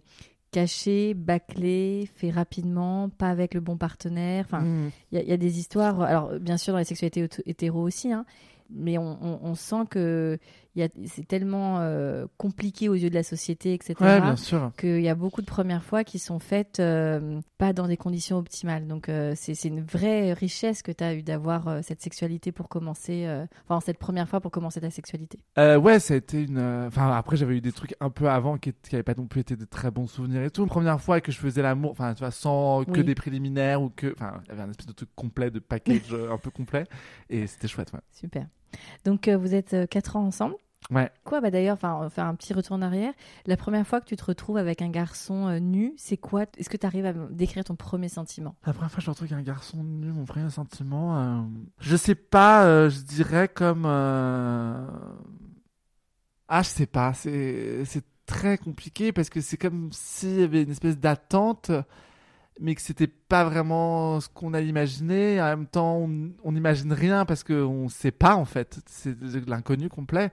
cachée, 0.55 1.15
bâclée, 1.15 2.09
fait 2.15 2.31
rapidement, 2.31 3.09
pas 3.09 3.29
avec 3.29 3.55
le 3.55 3.61
bon 3.61 3.77
partenaire. 3.77 4.45
Enfin, 4.47 4.61
Mm. 4.61 4.91
il 5.13 5.19
y, 5.19 5.21
a- 5.21 5.23
il 5.25 5.29
y 5.29 5.33
a 5.33 5.37
des 5.37 5.59
histoires, 5.59 6.01
alors 6.03 6.39
bien 6.39 6.57
sûr 6.57 6.73
dans 6.73 6.79
les 6.79 6.85
sexualités 6.85 7.29
hétéro 7.47 7.83
aussi, 7.83 8.13
hein, 8.13 8.25
mais 8.71 8.97
on, 8.99 9.19
on- 9.21 9.41
on 9.43 9.55
sent 9.55 9.85
que 9.91 10.39
c'est 11.07 11.27
tellement 11.27 11.79
euh, 11.79 12.27
compliqué 12.37 12.89
aux 12.89 12.95
yeux 12.95 13.11
de 13.11 13.15
la 13.15 13.23
société, 13.23 13.75
etc. 13.75 13.95
Ouais, 14.01 14.21
bien 14.21 14.37
sûr. 14.37 14.73
qu'il 14.79 15.01
y 15.01 15.09
a 15.09 15.15
beaucoup 15.15 15.41
de 15.41 15.47
premières 15.47 15.85
fois 15.85 16.03
qui 16.05 16.19
sont 16.19 16.39
faites 16.39 16.81
euh, 16.81 17.41
pas 17.59 17.73
dans 17.73 17.87
des 17.87 17.97
conditions 17.97 18.39
optimales. 18.39 18.87
Donc 18.87 19.09
euh, 19.09 19.35
c'est 19.37 19.65
une 19.65 19.83
vraie 19.83 20.33
richesse 20.33 20.83
que 20.83 20.91
tu 20.91 21.05
as 21.05 21.15
eu 21.15 21.23
d'avoir 21.23 21.83
cette 21.83 22.03
sexualité 22.03 22.51
pour 22.53 22.69
commencer, 22.69 23.27
enfin 23.65 23.81
cette 23.81 23.99
première 23.99 24.29
fois 24.29 24.41
pour 24.41 24.51
commencer 24.51 24.81
ta 24.81 24.91
sexualité. 24.91 25.39
Ouais, 25.57 26.01
ça 26.01 26.15
a 26.15 26.17
été 26.17 26.43
une. 26.43 26.59
Enfin, 26.87 27.13
après, 27.13 27.37
j'avais 27.37 27.57
eu 27.57 27.61
des 27.61 27.73
trucs 27.73 27.95
un 28.01 28.11
peu 28.11 28.29
avant 28.29 28.59
qui 28.59 28.73
n'avaient 28.93 29.03
pas 29.03 29.15
non 29.15 29.27
plus 29.27 29.41
été 29.41 29.57
de 29.57 29.65
très 29.65 29.91
bons 29.91 30.07
souvenirs 30.07 30.43
et 30.43 30.51
tout. 30.51 30.63
La 30.63 30.69
première 30.69 31.01
fois 31.01 31.21
que 31.21 31.31
je 31.31 31.39
faisais 31.39 31.63
l'amour, 31.63 31.93
enfin, 31.93 32.15
tu 32.15 32.21
vois, 32.21 32.31
sans 32.31 32.85
que 32.85 32.99
Oui. 32.99 33.05
des 33.05 33.15
préliminaires 33.15 33.81
ou 33.83 33.91
que. 33.91 34.13
Enfin, 34.13 34.41
il 34.45 34.49
y 34.49 34.53
avait 34.53 34.63
un 34.63 34.71
espèce 34.71 34.87
de 34.87 34.93
truc 34.93 35.11
complet, 35.15 35.51
de 35.51 35.61
package 35.61 36.15
un 36.31 36.39
peu 36.39 36.51
complet. 36.51 36.85
Et 37.31 37.47
c'était 37.47 37.69
chouette, 37.69 37.93
ouais. 37.93 38.01
Super. 38.13 38.47
Donc 39.05 39.29
vous 39.29 39.55
êtes 39.55 39.89
quatre 39.89 40.17
ans 40.17 40.25
ensemble. 40.27 40.57
Ouais. 40.91 41.11
Quoi 41.25 41.41
bah 41.41 41.51
d'ailleurs, 41.51 41.75
enfin, 41.75 41.99
on 42.03 42.11
faire 42.11 42.27
un 42.27 42.35
petit 42.35 42.53
retour 42.53 42.77
en 42.77 42.83
arrière. 42.83 43.13
La 43.47 43.57
première 43.57 43.87
fois 43.87 44.01
que 44.01 44.07
tu 44.07 44.17
te 44.17 44.25
retrouves 44.25 44.59
avec 44.59 44.83
un 44.83 44.91
garçon 44.91 45.49
euh, 45.49 45.59
nu, 45.59 45.95
c'est 45.97 46.19
quoi 46.19 46.45
Est-ce 46.59 46.69
que 46.69 46.77
tu 46.77 46.85
arrives 46.87 47.07
à 47.07 47.13
décrire 47.31 47.65
ton 47.65 47.75
premier 47.75 48.09
sentiment? 48.09 48.55
La 48.67 48.73
première 48.75 48.91
fois 48.91 48.99
que 48.99 49.03
je 49.05 49.09
me 49.09 49.13
retrouve 49.13 49.33
avec 49.33 49.39
un 49.39 49.51
garçon 49.51 49.83
nu, 49.83 50.13
mon 50.13 50.25
premier 50.27 50.51
sentiment. 50.51 51.19
euh, 51.19 51.41
Je 51.81 51.97
sais 51.97 52.15
pas, 52.15 52.67
euh, 52.67 52.91
je 52.91 53.01
dirais 53.01 53.49
comme. 53.49 53.85
euh, 53.87 54.87
Ah, 56.49 56.63
je 56.63 56.69
sais 56.69 56.87
pas, 56.87 57.15
c'est 57.15 57.85
c'est 57.87 58.05
très 58.27 58.59
compliqué 58.59 59.13
parce 59.13 59.29
que 59.31 59.41
c'est 59.41 59.57
comme 59.57 59.91
s'il 59.93 60.41
y 60.41 60.43
avait 60.43 60.63
une 60.63 60.71
espèce 60.71 60.99
d'attente, 60.99 61.71
mais 62.61 62.75
que 62.75 62.81
c'était 62.83 63.07
pas 63.09 63.45
vraiment 63.45 64.21
ce 64.21 64.29
qu'on 64.29 64.55
a 64.55 64.61
imaginé. 64.61 65.41
En 65.41 65.47
même 65.47 65.67
temps, 65.67 66.09
on 66.45 66.53
n'imagine 66.53 66.93
rien 66.93 67.25
parce 67.25 67.43
qu'on 67.45 67.89
sait 67.89 68.13
pas 68.13 68.37
en 68.37 68.45
fait. 68.45 68.79
C'est 68.87 69.19
de 69.19 69.51
l'inconnu 69.51 69.89
complet. 69.89 70.31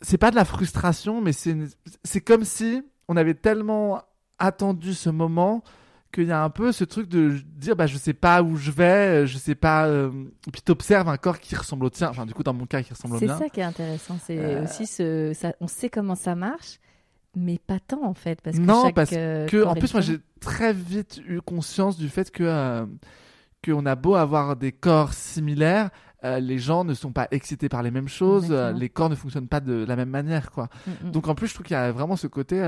C'est 0.00 0.18
pas 0.18 0.30
de 0.30 0.36
la 0.36 0.44
frustration, 0.44 1.20
mais 1.20 1.32
c'est 1.32 1.50
une- 1.50 1.68
c'est 2.02 2.20
comme 2.20 2.44
si 2.44 2.82
on 3.08 3.16
avait 3.16 3.34
tellement 3.34 4.02
attendu 4.38 4.94
ce 4.94 5.10
moment 5.10 5.62
qu'il 6.12 6.24
y 6.26 6.32
a 6.32 6.42
un 6.44 6.50
peu 6.50 6.72
ce 6.72 6.84
truc 6.84 7.08
de 7.08 7.36
dire 7.56 7.74
bah 7.76 7.86
je 7.86 7.96
sais 7.96 8.12
pas 8.12 8.42
où 8.42 8.56
je 8.56 8.70
vais, 8.70 9.26
je 9.26 9.38
sais 9.38 9.54
pas. 9.54 9.86
euh, 9.86 10.10
Et 10.46 10.50
puis 10.50 10.60
t'observes 10.60 11.08
un 11.08 11.16
corps 11.16 11.38
qui 11.38 11.54
ressemble 11.56 11.84
au 11.86 11.90
tien. 11.90 12.08
Enfin 12.10 12.26
du 12.26 12.34
coup 12.34 12.42
dans 12.42 12.52
mon 12.52 12.66
cas 12.66 12.82
qui 12.82 12.92
ressemble 12.92 13.14
au 13.14 13.18
C'est 13.18 13.26
mien. 13.28 13.38
ça 13.38 13.48
qui 13.48 13.60
est 13.60 13.64
intéressant. 13.64 14.18
C'est 14.26 14.38
Euh. 14.38 14.64
aussi 14.64 14.86
ce, 14.86 15.32
ça, 15.34 15.54
on 15.60 15.68
sait 15.68 15.88
comment 15.88 16.14
ça 16.16 16.34
marche, 16.34 16.80
mais 17.36 17.58
pas 17.58 17.78
tant 17.80 18.04
en 18.04 18.14
fait, 18.14 18.40
parce 18.42 18.56
que 18.58 18.62
Non, 18.62 18.84
chaque, 18.84 18.94
parce 18.94 19.10
euh, 19.14 19.46
que 19.46 19.64
en 19.64 19.74
plus 19.74 19.92
moi 19.94 20.00
j'ai 20.00 20.18
très 20.40 20.72
vite 20.72 21.20
eu 21.26 21.40
conscience 21.40 21.96
du 21.96 22.08
fait 22.08 22.30
que 22.30 22.44
euh, 22.44 22.86
qu'on 23.64 23.86
a 23.86 23.94
beau 23.94 24.14
avoir 24.14 24.56
des 24.56 24.72
corps 24.72 25.12
similaires, 25.12 25.90
euh, 26.24 26.38
les 26.38 26.58
gens 26.58 26.84
ne 26.84 26.94
sont 26.94 27.12
pas 27.12 27.28
excités 27.30 27.68
par 27.68 27.82
les 27.82 27.90
mêmes 27.90 28.08
choses, 28.08 28.48
euh, 28.50 28.72
les 28.72 28.88
corps 28.88 29.10
ne 29.10 29.14
fonctionnent 29.14 29.48
pas 29.48 29.60
de 29.60 29.84
la 29.84 29.96
même 29.96 30.10
manière 30.10 30.50
quoi. 30.50 30.68
Mm, 30.86 31.08
mm. 31.08 31.10
Donc 31.10 31.28
en 31.28 31.34
plus 31.34 31.48
je 31.48 31.54
trouve 31.54 31.66
qu'il 31.66 31.74
y 31.74 31.80
a 31.80 31.90
vraiment 31.90 32.16
ce 32.16 32.26
côté 32.26 32.60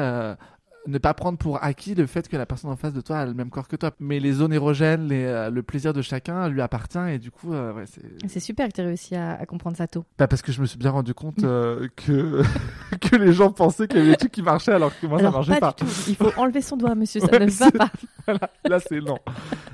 ne 0.87 0.99
pas 0.99 1.15
prendre 1.15 1.39
pour 1.39 1.63
acquis 1.63 1.95
le 1.95 2.07
fait 2.07 2.29
que 2.29 2.37
la 2.37 2.47
personne 2.47 2.71
en 2.71 2.77
face 2.77 2.93
de 2.93 3.01
toi 3.01 3.19
a 3.19 3.27
le 3.27 3.35
même 3.35 3.51
corps 3.51 3.69
que 3.69 3.77
toi. 3.77 3.91
Mais 4.01 4.21
les 4.21 4.33
zones 4.33 4.53
érogènes, 4.53 5.09
les, 5.09 5.25
euh, 5.25 5.51
le 5.51 5.63
plaisir 5.63 5.93
de 5.93 6.03
chacun 6.03 6.49
lui 6.49 6.61
appartient 6.61 6.99
et 7.11 7.19
du 7.19 7.31
coup 7.31 7.53
euh, 7.55 7.73
ouais, 7.73 7.85
c'est 7.87 8.03
C'est 8.29 8.41
super 8.41 8.69
que 8.69 8.73
tu 8.75 8.81
aies 8.81 8.85
réussi 8.87 9.15
à, 9.17 9.33
à 9.41 9.47
comprendre 9.47 9.77
ça 9.77 9.87
tôt. 9.87 10.05
Bah, 10.19 10.29
parce 10.29 10.43
que 10.43 10.53
je 10.53 10.61
me 10.61 10.67
suis 10.67 10.79
bien 10.79 10.91
rendu 10.91 11.15
compte 11.15 11.39
euh, 11.45 11.89
que 11.97 12.43
que 13.01 13.17
les 13.17 13.33
gens 13.33 13.51
pensaient 13.51 13.89
qu'il 13.89 13.99
y 13.99 14.03
avait 14.03 14.11
des 14.11 14.17
trucs 14.17 14.33
qui 14.33 14.43
marchaient 14.43 14.73
alors 14.73 14.93
que 15.01 15.07
moi 15.07 15.19
Alors, 15.19 15.33
ça 15.33 15.39
marchait 15.39 15.61
pas, 15.61 15.73
pas. 15.73 15.85
du 15.85 15.91
tout. 15.91 16.01
Il 16.09 16.17
faut 16.17 16.31
enlever 16.41 16.61
son 16.61 16.77
doigt, 16.77 16.95
monsieur. 16.95 17.21
Ça 17.21 17.29
Ouais, 17.33 17.39
ne 17.47 17.51
va 17.51 17.71
pas. 17.71 17.91
Voilà, 18.27 18.51
là 18.65 18.79
c'est 18.81 19.01
non. 19.01 19.19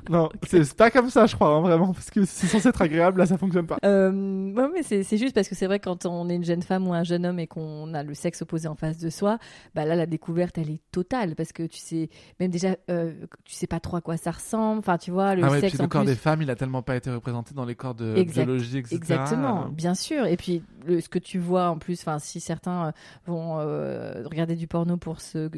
Non, 0.08 0.28
c'est 0.46 0.64
c'est 0.64 0.76
pas 0.76 0.90
comme 0.90 1.10
ça, 1.10 1.26
je 1.26 1.34
crois, 1.34 1.48
hein, 1.48 1.60
vraiment, 1.60 1.92
parce 1.92 2.10
que 2.10 2.24
c'est 2.24 2.46
censé 2.46 2.68
être 2.68 2.82
agréable, 2.82 3.18
là 3.18 3.26
ça 3.26 3.36
fonctionne 3.38 3.66
pas. 3.66 3.78
Euh, 3.84 4.52
ouais, 4.52 4.68
mais 4.74 4.82
c'est 4.82 5.16
juste 5.16 5.34
parce 5.34 5.48
que 5.48 5.54
c'est 5.54 5.66
vrai 5.66 5.78
quand 5.80 6.06
on 6.06 6.28
est 6.28 6.34
une 6.34 6.44
jeune 6.44 6.62
femme 6.62 6.86
ou 6.88 6.92
un 6.94 7.04
jeune 7.04 7.26
homme 7.26 7.38
et 7.38 7.46
qu'on 7.46 7.94
a 7.94 8.02
le 8.02 8.14
sexe 8.14 8.42
opposé 8.42 8.66
en 8.68 8.74
face 8.74 8.98
de 8.98 9.10
soi, 9.10 9.38
bah 9.74 9.84
là 9.84 9.94
la 9.96 10.06
découverte 10.06 10.58
elle 10.58 10.70
est 10.70 10.80
totale 10.92 10.99
parce 11.04 11.52
que 11.52 11.62
tu 11.64 11.78
sais 11.78 12.08
même 12.38 12.50
déjà 12.50 12.76
euh, 12.90 13.12
tu 13.44 13.54
sais 13.54 13.66
pas 13.66 13.80
trop 13.80 13.96
à 13.96 14.00
quoi 14.00 14.16
ça 14.16 14.30
ressemble. 14.30 14.78
Enfin 14.80 14.98
tu 14.98 15.10
vois 15.10 15.34
le 15.34 15.44
ah 15.44 15.50
ouais, 15.50 15.60
sexe 15.60 15.72
puis 15.72 15.78
le 15.78 15.84
en 15.84 15.88
corps 15.88 16.02
plus. 16.02 16.08
des 16.10 16.16
femmes, 16.16 16.42
il 16.42 16.50
a 16.50 16.56
tellement 16.56 16.82
pas 16.82 16.96
été 16.96 17.10
représenté 17.10 17.54
dans 17.54 17.64
les 17.64 17.74
corps 17.74 17.94
de 17.94 18.14
Exact- 18.16 18.44
biologie, 18.44 18.78
etc. 18.78 18.94
Exactement, 18.96 19.64
Euh, 19.66 19.68
bien 19.70 19.94
sûr. 19.94 20.26
Et 20.26 20.36
puis 20.36 20.62
le, 20.86 21.00
ce 21.00 21.08
que 21.08 21.18
tu 21.18 21.38
vois 21.38 21.68
en 21.68 21.78
plus, 21.78 22.00
enfin 22.00 22.18
si 22.18 22.40
certains 22.40 22.88
euh, 22.88 22.92
vont 23.26 23.58
euh, 23.58 24.22
regarder 24.26 24.56
du 24.56 24.66
porno 24.66 24.96
pour 24.96 25.20
se 25.20 25.50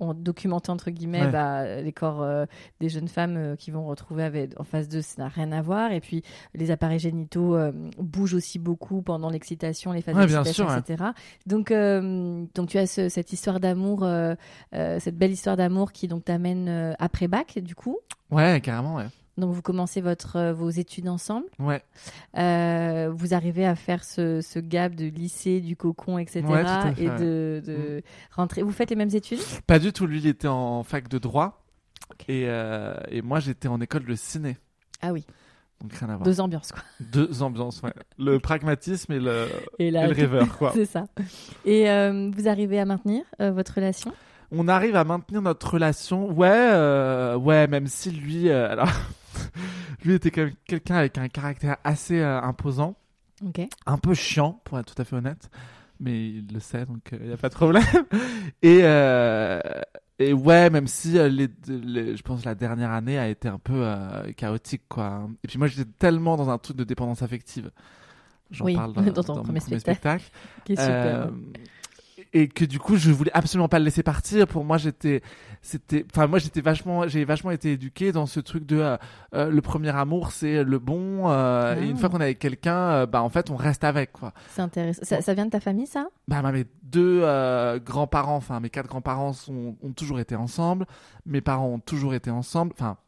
en 0.00 0.14
documenter 0.14 0.70
entre 0.70 0.90
guillemets, 0.90 1.24
Ouais. 1.26 1.30
bah, 1.32 1.80
les 1.80 1.92
corps 1.92 2.22
euh, 2.22 2.46
des 2.80 2.88
jeunes 2.88 3.08
femmes 3.08 3.36
euh, 3.36 3.56
qui 3.56 3.70
vont 3.70 3.86
retrouver 3.86 4.22
avec, 4.22 4.58
en 4.60 4.64
face 4.64 4.88
d'eux, 4.88 5.02
ça 5.02 5.22
n'a 5.22 5.28
rien 5.28 5.50
à 5.52 5.62
voir. 5.62 5.92
Et 5.92 6.00
puis 6.00 6.22
les 6.54 6.70
appareils 6.70 6.98
génitaux 6.98 7.56
euh, 7.56 7.72
bougent 7.98 8.34
aussi 8.34 8.58
beaucoup 8.58 9.02
pendant 9.02 9.30
l'excitation, 9.30 9.92
les 9.92 10.00
phases 10.02 10.14
Ouais, 10.16 10.26
d'excitation, 10.26 10.68
etc. 10.76 11.04
Donc 11.46 11.70
euh, 11.70 12.44
donc 12.54 12.68
tu 12.68 12.78
as 12.78 12.86
ce- 12.86 13.08
cette 13.08 13.32
histoire 13.32 13.60
d'amour, 13.60 14.02
euh, 14.04 14.34
euh, 14.88 15.00
cette 15.00 15.16
belle 15.16 15.30
histoire 15.32 15.56
d'amour 15.56 15.92
qui 15.92 16.08
donc 16.08 16.24
t'amène 16.24 16.68
euh, 16.68 16.92
après 16.98 17.28
bac 17.28 17.58
du 17.58 17.74
coup. 17.74 17.98
Ouais, 18.30 18.60
carrément, 18.62 18.96
ouais. 18.96 19.06
Donc 19.36 19.52
vous 19.54 19.62
commencez 19.62 20.00
votre 20.00 20.34
euh, 20.36 20.52
vos 20.52 20.68
études 20.70 21.08
ensemble. 21.08 21.46
Ouais, 21.60 21.82
Euh, 22.36 23.08
vous 23.14 23.34
arrivez 23.34 23.64
à 23.66 23.76
faire 23.76 24.02
ce, 24.04 24.40
ce 24.40 24.58
gap 24.58 24.94
de 24.96 25.06
lycée, 25.06 25.60
du 25.60 25.76
cocon, 25.76 26.18
etc. 26.18 26.44
Ouais, 26.48 26.64
fait, 26.94 27.02
et 27.04 27.08
de, 27.08 27.62
de 27.64 28.02
rentrer. 28.34 28.62
Vous 28.62 28.72
faites 28.72 28.90
les 28.90 28.96
mêmes 28.96 29.14
études? 29.14 29.38
Pas 29.66 29.78
du 29.78 29.92
tout. 29.92 30.06
Lui, 30.06 30.18
il 30.18 30.26
était 30.26 30.48
en 30.48 30.82
fac 30.82 31.08
de 31.08 31.18
droit. 31.18 31.62
Et, 32.28 32.44
euh, 32.48 32.94
et 33.10 33.22
moi, 33.22 33.38
j'étais 33.38 33.68
en 33.68 33.80
école 33.80 34.04
de 34.06 34.14
ciné. 34.16 34.56
Ah 35.02 35.12
oui, 35.12 35.24
Donc 35.80 35.92
rien 35.92 36.08
à 36.08 36.16
voir. 36.16 36.24
deux 36.24 36.40
ambiances 36.40 36.72
quoi. 36.72 36.82
Deux 36.98 37.40
ambiances, 37.42 37.80
ouais. 37.82 37.92
Le 38.18 38.40
pragmatisme 38.40 39.12
et 39.12 39.20
le, 39.20 39.46
Et 39.78 39.92
le 39.92 40.00
rêveur, 40.00 40.58
quoi. 40.58 40.72
c'est 40.74 40.84
ça. 40.86 41.04
Et 41.64 41.88
euh, 41.88 42.30
vous 42.34 42.48
arrivez 42.48 42.80
à 42.80 42.84
maintenir 42.84 43.22
votre 43.38 43.74
relation? 43.74 44.12
On 44.50 44.68
arrive 44.68 44.96
à 44.96 45.04
maintenir 45.04 45.42
notre 45.42 45.74
relation. 45.74 46.30
Ouais, 46.32 46.48
euh, 46.50 47.36
ouais, 47.36 47.66
même 47.66 47.86
si 47.86 48.10
lui, 48.10 48.48
euh, 48.48 48.70
alors, 48.70 48.90
lui 50.04 50.14
était 50.14 50.30
quand 50.30 50.42
même 50.42 50.54
quelqu'un 50.66 50.96
avec 50.96 51.18
un 51.18 51.28
caractère 51.28 51.76
assez 51.84 52.20
euh, 52.20 52.40
imposant, 52.40 52.96
un 53.86 53.98
peu 53.98 54.14
chiant, 54.14 54.60
pour 54.64 54.78
être 54.78 54.94
tout 54.94 55.00
à 55.00 55.04
fait 55.04 55.16
honnête, 55.16 55.50
mais 56.00 56.28
il 56.28 56.46
le 56.52 56.60
sait, 56.60 56.86
donc 56.86 57.00
il 57.12 57.26
n'y 57.28 57.32
a 57.32 57.36
pas 57.36 57.48
de 57.48 57.54
problème. 57.54 57.84
Et, 58.62 58.80
et 60.20 60.32
ouais, 60.32 60.68
même 60.70 60.88
si 60.88 61.12
les, 61.12 61.48
les- 61.68 62.16
je 62.16 62.22
pense 62.22 62.44
la 62.44 62.56
dernière 62.56 62.90
année 62.90 63.18
a 63.18 63.28
été 63.28 63.46
un 63.48 63.58
peu 63.58 63.86
chaotique, 64.36 64.82
quoi. 64.88 65.28
Et 65.44 65.48
puis 65.48 65.58
moi, 65.58 65.68
j'étais 65.68 65.88
tellement 65.98 66.36
dans 66.36 66.50
un 66.50 66.58
truc 66.58 66.76
de 66.76 66.84
dépendance 66.84 67.22
affective. 67.22 67.70
J'en 68.50 68.64
Oui, 68.64 68.74
parle 68.74 68.94
dans, 68.94 69.02
dans 69.12 69.22
ton 69.22 69.34
mon 69.36 69.42
premier 69.42 69.60
spectacle. 69.60 70.00
spectacle. 70.00 70.24
Qui 70.64 70.72
est 70.72 70.76
super. 70.76 71.30
Et 72.34 72.48
que 72.48 72.64
du 72.66 72.78
coup 72.78 72.96
je 72.96 73.10
voulais 73.10 73.30
absolument 73.32 73.68
pas 73.68 73.78
le 73.78 73.86
laisser 73.86 74.02
partir. 74.02 74.46
Pour 74.46 74.62
moi 74.64 74.76
j'étais 74.76 75.22
c'était 75.62 76.04
enfin 76.12 76.26
moi 76.26 76.38
j'étais 76.38 76.60
vachement 76.60 77.08
j'ai 77.08 77.24
vachement 77.24 77.50
été 77.50 77.72
éduqué 77.72 78.12
dans 78.12 78.26
ce 78.26 78.38
truc 78.40 78.66
de 78.66 78.76
euh, 78.78 78.96
euh, 79.34 79.50
le 79.50 79.60
premier 79.62 79.88
amour 79.96 80.30
c'est 80.30 80.62
le 80.62 80.78
bon 80.78 81.30
euh, 81.30 81.80
et 81.80 81.86
une 81.88 81.96
Ah. 81.96 82.00
fois 82.00 82.08
qu'on 82.10 82.20
est 82.20 82.24
avec 82.24 82.38
quelqu'un 82.38 83.06
bah 83.06 83.22
en 83.22 83.30
fait 83.30 83.50
on 83.50 83.56
reste 83.56 83.82
avec 83.82 84.12
quoi. 84.12 84.32
C'est 84.50 84.60
intéressant. 84.62 85.00
Ça, 85.04 85.22
ça 85.22 85.32
vient 85.34 85.46
de 85.46 85.50
ta 85.50 85.60
famille, 85.60 85.86
ça? 85.86 86.08
Bah 86.28 86.42
bah, 86.42 86.52
mes 86.52 86.66
deux 86.82 87.20
grands-parents 87.84 88.36
enfin 88.36 88.60
mes 88.60 88.70
quatre 88.70 88.88
grands-parents 88.88 89.32
ont 89.48 89.92
toujours 89.96 90.20
été 90.20 90.36
ensemble. 90.36 90.86
Mes 91.26 91.40
parents 91.40 91.68
ont 91.68 91.80
toujours 91.80 92.14
été 92.14 92.30
ensemble. 92.30 92.72
Enfin 92.74 92.98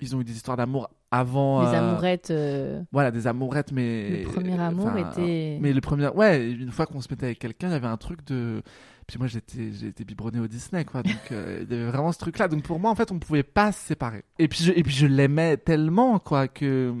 ils 0.00 0.16
ont 0.16 0.20
eu 0.20 0.24
des 0.24 0.32
histoires 0.32 0.56
d'amour 0.56 0.88
avant 1.10 1.62
Les 1.62 1.76
euh, 1.76 1.90
amourettes. 1.90 2.30
euh, 2.30 2.82
voilà 2.92 3.10
des 3.10 3.26
amourettes 3.26 3.72
mais 3.72 4.22
Le 4.22 4.28
premier 4.28 4.58
amour 4.60 4.86
enfin, 4.86 5.10
était- 5.10 5.58
mais 5.60 5.72
le 5.72 5.80
premier 5.80 6.08
ouais 6.08 6.50
une 6.52 6.70
fois 6.70 6.86
qu'on 6.86 7.00
se 7.00 7.08
mettait 7.10 7.26
avec 7.26 7.38
quelqu'un 7.38 7.68
il 7.68 7.72
y 7.72 7.74
avait 7.76 7.86
un 7.88 7.96
truc 7.96 8.24
de 8.26 8.62
puis 9.08 9.18
moi 9.18 9.26
j'étais 9.26 9.66
été 9.88 10.04
biberonné 10.04 10.38
au 10.38 10.46
Disney 10.46 10.84
quoi 10.84 11.02
donc 11.02 11.32
euh, 11.32 11.64
il 11.68 11.72
y 11.76 11.80
avait 11.80 11.90
vraiment 11.90 12.12
ce 12.12 12.18
truc 12.18 12.38
là 12.38 12.46
donc 12.46 12.62
pour 12.62 12.78
moi 12.78 12.92
en 12.92 12.94
fait 12.94 13.10
on 13.10 13.18
pouvait 13.18 13.42
pas 13.42 13.72
se 13.72 13.80
séparer 13.86 14.22
et 14.38 14.46
puis 14.46 14.62
je, 14.62 14.70
et 14.72 14.84
puis 14.84 14.94
je 14.94 15.06
l'aimais 15.06 15.56
tellement 15.56 16.20
quoi 16.20 16.46
que 16.46 16.94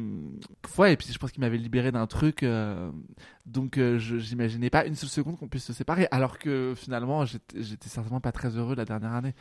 ouais 0.76 0.94
et 0.94 0.96
puis 0.96 1.06
je 1.12 1.18
pense 1.18 1.30
qu'il 1.30 1.40
m'avait 1.42 1.56
libéré 1.58 1.92
d'un 1.92 2.08
truc 2.08 2.42
euh, 2.42 2.90
donc 3.46 3.78
euh, 3.78 3.96
je 4.00 4.18
j'imaginais 4.18 4.70
pas 4.70 4.86
une 4.86 4.96
seule 4.96 5.08
seconde 5.08 5.38
qu'on 5.38 5.46
puisse 5.46 5.64
se 5.66 5.72
séparer 5.72 6.08
alors 6.10 6.38
que 6.40 6.74
finalement 6.76 7.24
j'étais 7.26 7.62
j'étais 7.62 7.88
certainement 7.88 8.20
pas 8.20 8.32
très 8.32 8.56
heureux 8.56 8.74
la 8.74 8.84
dernière 8.84 9.12
année 9.12 9.34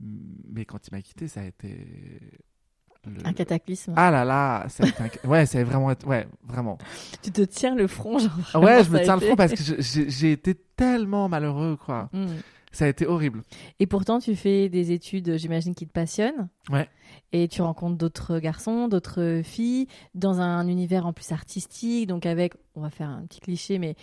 mais 0.00 0.64
quand 0.64 0.86
il 0.86 0.94
m'a 0.94 1.02
quitté 1.02 1.26
ça 1.26 1.40
a 1.40 1.44
été 1.46 1.76
le- 3.06 3.26
Un 3.26 3.32
cataclysme. 3.32 3.92
ah 3.96 4.10
là 4.10 4.24
là, 4.24 4.66
été 4.68 4.82
un- 5.24 5.28
ouais, 5.28 5.46
ça 5.46 5.58
a 5.58 5.64
vraiment 5.64 5.92
ouais, 6.06 6.26
vraiment. 6.44 6.78
Tu 7.22 7.30
te 7.30 7.42
tiens 7.42 7.74
le 7.74 7.86
front, 7.86 8.18
genre. 8.18 8.30
Vraiment, 8.52 8.66
ouais, 8.66 8.84
je 8.84 8.90
me 8.90 9.02
tiens 9.02 9.14
le 9.16 9.20
front 9.22 9.36
parce 9.36 9.52
que 9.52 9.62
j'ai 9.80 10.32
été 10.32 10.54
tellement 10.76 11.28
malheureux, 11.28 11.76
quoi. 11.84 12.08
Mm. 12.12 12.26
Ça 12.72 12.86
a 12.86 12.88
été 12.88 13.06
horrible. 13.06 13.42
Et 13.78 13.86
pourtant, 13.86 14.18
tu 14.18 14.34
fais 14.34 14.68
des 14.68 14.90
études, 14.90 15.36
j'imagine, 15.36 15.76
qui 15.76 15.86
te 15.86 15.92
passionnent. 15.92 16.48
Ouais. 16.70 16.88
Et 17.30 17.46
tu 17.46 17.62
rencontres 17.62 17.96
d'autres 17.96 18.40
garçons, 18.40 18.88
d'autres 18.88 19.42
filles, 19.44 19.86
dans 20.14 20.40
un 20.40 20.66
univers 20.66 21.06
en 21.06 21.12
plus 21.12 21.30
artistique, 21.30 22.08
donc 22.08 22.26
avec, 22.26 22.54
on 22.74 22.80
va 22.80 22.90
faire 22.90 23.08
un 23.08 23.22
petit 23.26 23.38
cliché, 23.40 23.78
mais 23.78 23.94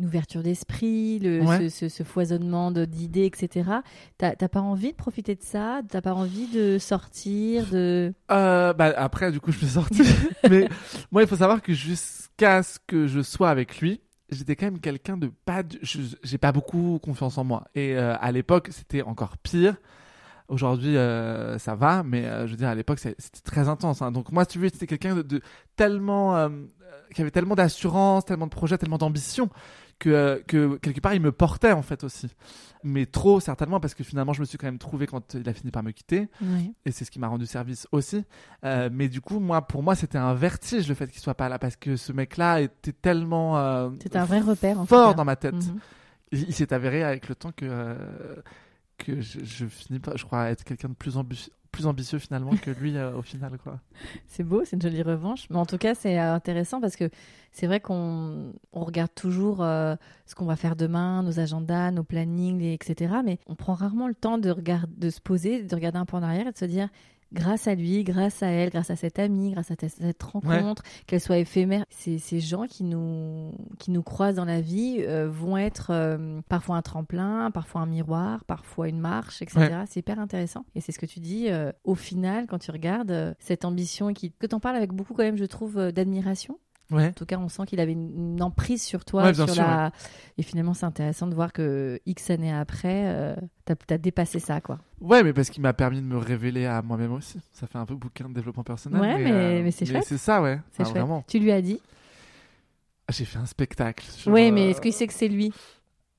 une 0.00 0.06
ouverture 0.06 0.42
d'esprit, 0.42 1.18
le, 1.18 1.42
Ouais. 1.42 1.68
ce, 1.68 1.68
ce- 1.68 1.88
ce 1.88 2.02
foisonnement 2.02 2.70
d'idées, 2.72 3.26
etc. 3.26 3.70
T'as 4.18 4.34
pas 4.34 4.60
envie 4.60 4.92
de 4.92 4.96
profiter 4.96 5.34
de 5.34 5.42
ça? 5.42 5.82
T'as 5.88 6.00
pas 6.00 6.14
envie 6.14 6.46
de 6.48 6.78
sortir 6.78 7.66
de... 7.70 8.12
Euh, 8.30 8.72
bah, 8.72 8.92
après, 8.96 9.30
du 9.30 9.40
coup, 9.40 9.52
je 9.52 9.58
suis 9.58 9.66
sorti. 9.68 10.02
Mais 10.50 10.68
moi, 11.12 11.22
il 11.22 11.28
faut 11.28 11.36
savoir 11.36 11.60
que 11.62 11.72
jusqu'à 11.74 12.62
ce 12.62 12.78
que 12.86 13.06
je 13.06 13.20
sois 13.20 13.50
avec 13.50 13.80
lui, 13.80 14.00
j'étais 14.30 14.56
quand 14.56 14.66
même 14.66 14.80
quelqu'un 14.80 15.16
de 15.16 15.30
pas. 15.44 15.62
du- 15.62 15.78
J'ai 16.22 16.38
pas 16.38 16.52
beaucoup 16.52 16.98
confiance 17.02 17.36
en 17.38 17.44
moi. 17.44 17.64
Et 17.74 17.94
euh, 17.96 18.16
à 18.20 18.32
l'époque, 18.32 18.68
c'était 18.72 19.02
encore 19.02 19.36
pire. 19.38 19.76
Aujourd'hui, 20.48 20.96
euh, 20.96 21.58
ça 21.58 21.76
va, 21.76 22.02
mais 22.02 22.24
euh, 22.24 22.46
je 22.46 22.52
veux 22.52 22.56
dire, 22.56 22.68
à 22.68 22.74
l'époque, 22.74 22.98
c'était 22.98 23.40
très 23.44 23.68
intense. 23.68 24.02
hein. 24.02 24.10
Donc, 24.10 24.32
moi, 24.32 24.42
si 24.44 24.50
tu 24.50 24.58
veux, 24.58 24.68
c'était 24.68 24.86
quelqu'un 24.88 25.14
de, 25.14 25.22
de 25.22 25.40
tellement. 25.76 26.36
euh, 26.36 26.48
qui 27.14 27.20
avait 27.22 27.30
tellement 27.32 27.56
d'assurance, 27.56 28.24
tellement 28.24 28.46
de 28.46 28.50
projets, 28.52 28.78
tellement 28.78 28.98
d'ambition, 28.98 29.48
que, 30.00 30.10
euh, 30.10 30.38
que 30.46 30.76
quelque 30.78 31.00
part, 31.00 31.14
il 31.14 31.20
me 31.20 31.30
portait, 31.30 31.70
en 31.70 31.82
fait, 31.82 32.02
aussi. 32.02 32.28
Mais 32.82 33.06
trop, 33.06 33.40
certainement, 33.40 33.78
parce 33.78 33.94
que 33.94 34.02
finalement, 34.02 34.32
je 34.32 34.40
me 34.40 34.46
suis 34.46 34.56
quand 34.56 34.66
même 34.66 34.78
trouvé 34.78 35.06
quand 35.06 35.34
il 35.34 35.48
a 35.48 35.52
fini 35.52 35.70
par 35.70 35.82
me 35.82 35.90
quitter 35.92 36.28
et 36.86 36.92
c'est 36.92 37.04
ce 37.04 37.10
qui 37.10 37.18
m'a 37.18 37.28
rendu 37.28 37.46
service 37.46 37.86
aussi. 37.92 38.24
Euh, 38.64 38.88
mais 38.90 39.08
du 39.08 39.20
coup, 39.20 39.38
moi, 39.38 39.62
pour 39.66 39.82
moi, 39.82 39.94
c'était 39.94 40.18
un 40.18 40.34
vertige 40.34 40.88
le 40.88 40.94
fait 40.94 41.06
qu'il 41.08 41.20
soit 41.20 41.34
pas 41.34 41.48
là 41.50 41.58
parce 41.58 41.76
que 41.76 41.96
ce 41.96 42.12
mec-là 42.12 42.62
était 42.62 42.92
tellement 42.92 43.58
euh, 43.58 43.90
C'était 44.02 44.18
un 44.18 44.24
vrai 44.24 44.40
repère 44.40 44.80
en 44.80 44.86
fort 44.86 45.14
dans 45.14 45.26
ma 45.26 45.36
tête. 45.36 45.54
Mhm. 45.54 45.78
Il, 46.32 46.40
il 46.48 46.54
s'est 46.54 46.72
avéré 46.72 47.04
avec 47.04 47.28
le 47.28 47.34
temps 47.34 47.52
que 47.52 47.66
euh, 47.68 47.96
que 48.96 49.20
je, 49.20 49.40
je 49.42 49.66
finis 49.66 49.98
pas, 49.98 50.12
je 50.16 50.24
crois, 50.24 50.50
être 50.50 50.64
quelqu'un 50.64 50.88
de 50.88 50.94
plus 50.94 51.16
ambitieux, 51.16 51.52
plus 51.70 51.86
ambitieux 51.86 52.18
finalement 52.18 52.52
que 52.56 52.70
lui 52.70 52.96
euh, 52.96 53.14
au 53.14 53.22
final, 53.22 53.58
quoi. 53.62 53.80
C'est 54.26 54.44
beau, 54.44 54.64
c'est 54.64 54.76
une 54.76 54.82
jolie 54.82 55.02
revanche. 55.02 55.46
Mais 55.50 55.58
en 55.58 55.66
tout 55.66 55.78
cas, 55.78 55.94
c'est 55.94 56.18
euh, 56.18 56.34
intéressant 56.34 56.80
parce 56.80 56.96
que 56.96 57.10
c'est 57.52 57.66
vrai 57.66 57.80
qu'on 57.80 58.52
on 58.72 58.84
regarde 58.84 59.14
toujours 59.14 59.62
euh, 59.62 59.96
ce 60.26 60.34
qu'on 60.34 60.46
va 60.46 60.56
faire 60.56 60.76
demain, 60.76 61.22
nos 61.22 61.38
agendas, 61.40 61.90
nos 61.90 62.04
plannings, 62.04 62.62
etc. 62.62 63.14
Mais 63.24 63.38
on 63.46 63.54
prend 63.54 63.74
rarement 63.74 64.08
le 64.08 64.14
temps 64.14 64.38
de, 64.38 64.54
de 64.54 65.10
se 65.10 65.20
poser, 65.20 65.62
de 65.62 65.74
regarder 65.74 65.98
un 65.98 66.06
peu 66.06 66.16
en 66.16 66.22
arrière 66.22 66.46
et 66.46 66.52
de 66.52 66.58
se 66.58 66.64
dire 66.64 66.88
grâce 67.32 67.68
à 67.68 67.74
lui, 67.74 68.04
grâce 68.04 68.42
à 68.42 68.48
elle, 68.48 68.70
grâce 68.70 68.90
à 68.90 68.96
cet 68.96 69.18
ami, 69.18 69.52
grâce 69.52 69.70
à 69.70 69.74
cette 69.76 70.22
rencontre, 70.22 70.82
qu'elle 71.06 71.20
soit 71.20 71.38
éphémère, 71.38 71.84
ces, 71.90 72.18
ces 72.18 72.40
gens 72.40 72.66
qui 72.66 72.84
nous, 72.84 73.52
qui 73.78 73.90
nous 73.90 74.02
croisent 74.02 74.36
dans 74.36 74.44
la 74.44 74.60
vie 74.60 74.98
euh, 75.00 75.28
vont 75.30 75.56
être 75.56 75.90
euh, 75.90 76.40
parfois 76.48 76.76
un 76.76 76.82
tremplin, 76.82 77.50
parfois 77.50 77.82
un 77.82 77.86
miroir, 77.86 78.44
parfois 78.44 78.88
une 78.88 79.00
marche, 79.00 79.42
etc. 79.42 79.84
C'est 79.86 80.00
hyper 80.00 80.18
intéressant. 80.18 80.64
Et 80.74 80.80
c'est 80.80 80.92
ce 80.92 80.98
que 80.98 81.06
tu 81.06 81.20
dis, 81.20 81.48
euh, 81.48 81.72
au 81.84 81.94
final, 81.94 82.46
quand 82.46 82.58
tu 82.58 82.70
regardes 82.70 83.36
cette 83.38 83.64
ambition 83.64 84.12
qui, 84.12 84.32
que 84.32 84.46
tu 84.46 84.54
en 84.54 84.60
parles 84.60 84.76
avec 84.76 84.92
beaucoup 84.92 85.14
quand 85.14 85.22
même, 85.22 85.36
je 85.36 85.44
trouve, 85.44 85.92
d'admiration. 85.92 86.58
Ouais. 86.90 87.08
En 87.08 87.12
tout 87.12 87.26
cas, 87.26 87.38
on 87.38 87.48
sent 87.48 87.62
qu'il 87.66 87.80
avait 87.80 87.92
une, 87.92 88.42
emprise 88.42 88.82
sur 88.82 89.04
toi. 89.04 89.24
Ouais, 89.24 89.32
bien 89.32 89.46
sur 89.46 89.54
sûr, 89.54 89.62
la... 89.62 89.92
Et 90.38 90.42
finalement, 90.42 90.74
c'est 90.74 90.86
intéressant 90.86 91.26
de 91.26 91.34
voir 91.34 91.52
que 91.52 92.00
X 92.06 92.30
années 92.30 92.52
après, 92.52 93.04
euh, 93.06 93.36
t'as 93.64 93.74
as 93.90 93.98
dépassé 93.98 94.38
ça, 94.40 94.60
quoi. 94.60 94.78
Ouais, 95.00 95.22
mais 95.22 95.32
parce 95.32 95.50
qu'il 95.50 95.62
m'a 95.62 95.72
permis 95.72 96.00
de 96.00 96.06
me 96.06 96.18
révéler 96.18 96.66
à 96.66 96.82
moi-même 96.82 97.12
aussi. 97.12 97.38
Ça 97.52 97.66
fait 97.66 97.78
un 97.78 97.86
peu 97.86 97.94
bouquin 97.94 98.28
de 98.28 98.34
développement 98.34 98.64
personnel. 98.64 99.00
Ouais, 99.00 99.18
mais- 99.18 99.62
mais 99.62 99.70
c'est 99.70 99.86
chouette. 99.86 100.04
C'est 100.06 100.18
ça, 100.18 100.42
ouais. 100.42 100.60
C'est 100.72 100.84
Ah. 100.96 101.22
Tu 101.26 101.38
lui 101.38 101.52
as 101.52 101.62
dit? 101.62 101.80
J'ai 103.10 103.24
fait 103.24 103.38
un 103.38 103.46
spectacle. 103.46 104.04
sur, 104.06 104.32
Oui, 104.32 104.48
euh, 104.48 104.52
mais 104.52 104.70
est-ce 104.70 104.80
qu'il 104.80 104.92
sait 104.92 105.06
que 105.06 105.12
c'est 105.12 105.28
lui? 105.28 105.52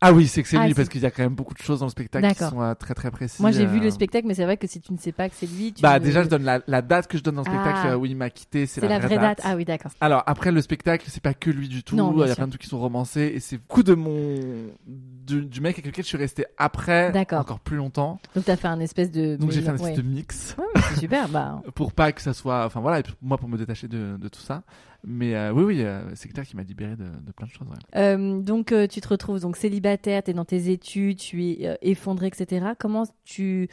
Ah 0.04 0.14
oui, 0.14 0.28
c'est 0.28 0.42
que 0.42 0.50
c'est 0.50 0.58
Ah, 0.58 0.66
lui 0.66 0.74
parce 0.74 0.90
qu'il 0.90 1.00
y 1.02 1.06
a 1.06 1.12
quand 1.12 1.22
même 1.22 1.36
beaucoup 1.36 1.54
de 1.54 1.60
choses 1.60 1.80
dans 1.82 1.86
le 1.86 1.92
spectacle 1.92 2.28
qui 2.34 2.44
sont 2.44 2.60
euh, 2.60 2.74
très 2.74 2.96
très 2.96 3.12
précises. 3.12 3.40
Moi, 3.40 3.52
j'ai 3.52 3.68
vu 3.68 3.80
euh, 3.80 3.84
le 3.84 3.92
spectacle, 3.92 4.28
mais 4.28 4.34
c'est 4.34 4.46
vrai 4.46 4.58
que 4.58 4.66
si 4.66 4.82
tu 4.82 4.92
ne 4.94 4.98
sais 4.98 5.12
pas 5.12 5.30
que 5.30 5.36
c'est 5.38 5.46
lui, 5.46 5.74
tu 5.74 5.84
Bah 5.84 6.00
déjà 6.00 6.24
je 6.24 6.28
donne 6.28 6.44
la, 6.44 6.60
la 6.66 6.82
date 6.82 7.08
que 7.08 7.20
je 7.20 7.24
donne 7.24 7.36
dans 7.36 7.44
le 7.44 7.48
Ah. 7.52 7.62
spectacle 7.64 7.88
euh, 7.88 7.98
où 7.98 8.08
il 8.08 8.16
m'a 8.16 8.32
quitté, 8.32 8.66
c'est 8.66 8.82
c'est 8.82 8.88
la, 8.88 8.98
vraie 8.98 9.20
date. 9.20 9.42
Ah 9.44 9.56
oui, 9.56 9.64
d'accord. 9.64 9.92
Alors 10.02 10.24
après 10.26 10.52
le 10.52 10.60
spectacle 10.62 11.06
c'est 11.08 11.22
pas 11.22 11.36
que 11.36 11.52
lui 11.52 11.68
du 11.70 11.84
tout, 11.84 11.96
Non, 11.96 12.14
il 12.16 12.20
y 12.20 12.24
a 12.24 12.28
sûr. 12.28 12.36
plein 12.38 12.46
de 12.48 12.52
trucs 12.52 12.64
qui 12.64 12.68
sont 12.70 12.80
romancés 12.80 13.32
et 13.36 13.40
c'est 13.40 13.58
beaucoup 13.58 13.84
de 13.84 13.94
mon 13.94 14.40
du, 14.88 15.46
du 15.46 15.62
mec 15.62 15.76
avec 15.76 15.86
lequel 15.86 16.04
je 16.04 16.10
suis 16.10 16.18
resté 16.18 16.46
après 16.58 17.12
D'accord. 17.12 17.42
encore 17.42 17.60
plus 17.60 17.78
longtemps. 17.78 18.20
Donc, 18.36 18.46
t'as 18.46 18.56
fait 18.56 18.68
un 18.70 18.80
espèce 18.80 19.12
de. 19.12 19.36
Donc 19.36 19.52
j'ai 19.52 19.62
fait 19.62 19.70
un 19.70 19.74
Ouais. 19.78 19.92
espèce 19.92 19.98
de 20.04 20.10
mix 20.10 20.56
Ouais, 20.58 20.82
super. 21.00 21.30
Bah, 21.30 21.62
pour 21.76 21.94
pas 21.94 22.12
que 22.12 22.22
ça 22.24 22.34
soit 22.34 22.66
enfin 22.66 22.80
voilà 22.80 23.00
et 23.02 23.04
moi 23.22 23.38
pour 23.38 23.48
me 23.50 23.58
détacher 23.58 23.88
de, 23.88 24.18
de 24.18 24.28
tout 24.30 24.42
ça. 24.42 24.64
Mais 25.04 25.36
euh, 25.36 25.52
oui 25.52 25.64
oui, 25.64 25.82
euh, 25.84 26.04
c'est 26.16 26.30
clair 26.30 26.46
qu'il 26.46 26.58
m'a 26.58 26.64
libéré 26.64 26.96
de, 26.96 27.06
de 27.06 27.32
plein 27.32 27.48
de 27.48 27.52
choses. 27.52 27.68
ouais. 27.68 27.76
euh, 28.00 28.40
donc, 28.42 28.72
euh, 28.72 28.86
tu 28.88 29.02
te 29.02 29.08
retrouves 29.08 29.40
donc 29.40 29.58
célibataire, 29.58 30.22
t'es 30.24 30.34
dans 30.34 30.46
tes 30.46 30.70
études, 30.72 31.18
tu 31.18 31.44
es 31.50 31.68
euh, 31.68 31.76
effondré, 31.82 32.28
etc. 32.28 32.68
Comment 32.80 33.04
tu 33.26 33.68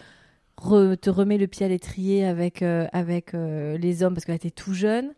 re- 0.59 0.97
te 0.97 1.11
remets 1.11 1.37
le 1.38 1.47
pied 1.47 1.67
à 1.67 1.69
l'étrier 1.69 2.25
avec, 2.27 2.62
euh, 2.62 2.87
avec 2.93 3.35
euh, 3.35 3.77
les 3.77 4.03
hommes? 4.03 4.14
Parce 4.14 4.25
que 4.25 4.33
là, 4.33 4.38
t'es 4.38 4.51
tout 4.51 4.73
jeune. 4.75 5.12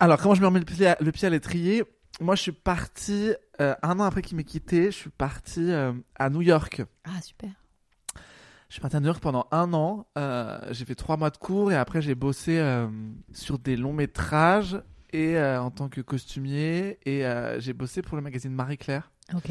Alors 0.00 0.18
comment 0.20 0.34
je 0.34 0.40
me 0.40 0.46
remets 0.46 0.58
le 0.58 0.64
pied 0.64 0.86
à, 0.88 0.96
le 1.00 1.12
pied 1.12 1.26
à 1.26 1.30
l'étrier? 1.30 1.84
Moi 2.20 2.34
je 2.36 2.42
suis 2.42 2.52
parti 2.52 3.32
euh, 3.60 3.74
un 3.82 3.98
an 4.00 4.04
après 4.04 4.22
qu'il 4.22 4.36
m'ait 4.36 4.44
quitté, 4.44 4.86
je 4.86 4.96
suis 4.96 5.10
parti 5.10 5.70
euh, 5.70 5.92
à 6.16 6.30
New 6.30 6.42
York. 6.42 6.82
Ah, 7.04 7.20
super. 7.22 7.50
Je 8.68 8.74
suis 8.74 8.80
parti 8.80 8.96
à 8.96 9.00
New 9.00 9.06
York 9.06 9.20
pendant 9.20 9.46
un 9.52 9.72
an. 9.72 10.06
Euh, 10.18 10.58
j'ai 10.72 10.84
fait 10.84 10.94
trois 10.96 11.16
mois 11.16 11.30
de 11.30 11.36
cours 11.36 11.70
et 11.70 11.76
après 11.76 12.02
j'ai 12.02 12.14
bossé 12.16 12.58
euh, 12.58 12.88
sur 13.32 13.58
des 13.60 13.76
longs 13.76 13.92
métrages 13.92 14.76
et 15.14 15.36
euh, 15.36 15.62
en 15.62 15.70
tant 15.70 15.88
que 15.88 16.00
costumier 16.00 16.98
et 17.06 17.24
euh, 17.24 17.60
j'ai 17.60 17.72
bossé 17.72 18.02
pour 18.02 18.16
le 18.16 18.22
magazine 18.22 18.52
Marie 18.52 18.76
Claire 18.78 19.10
Ok. 19.34 19.50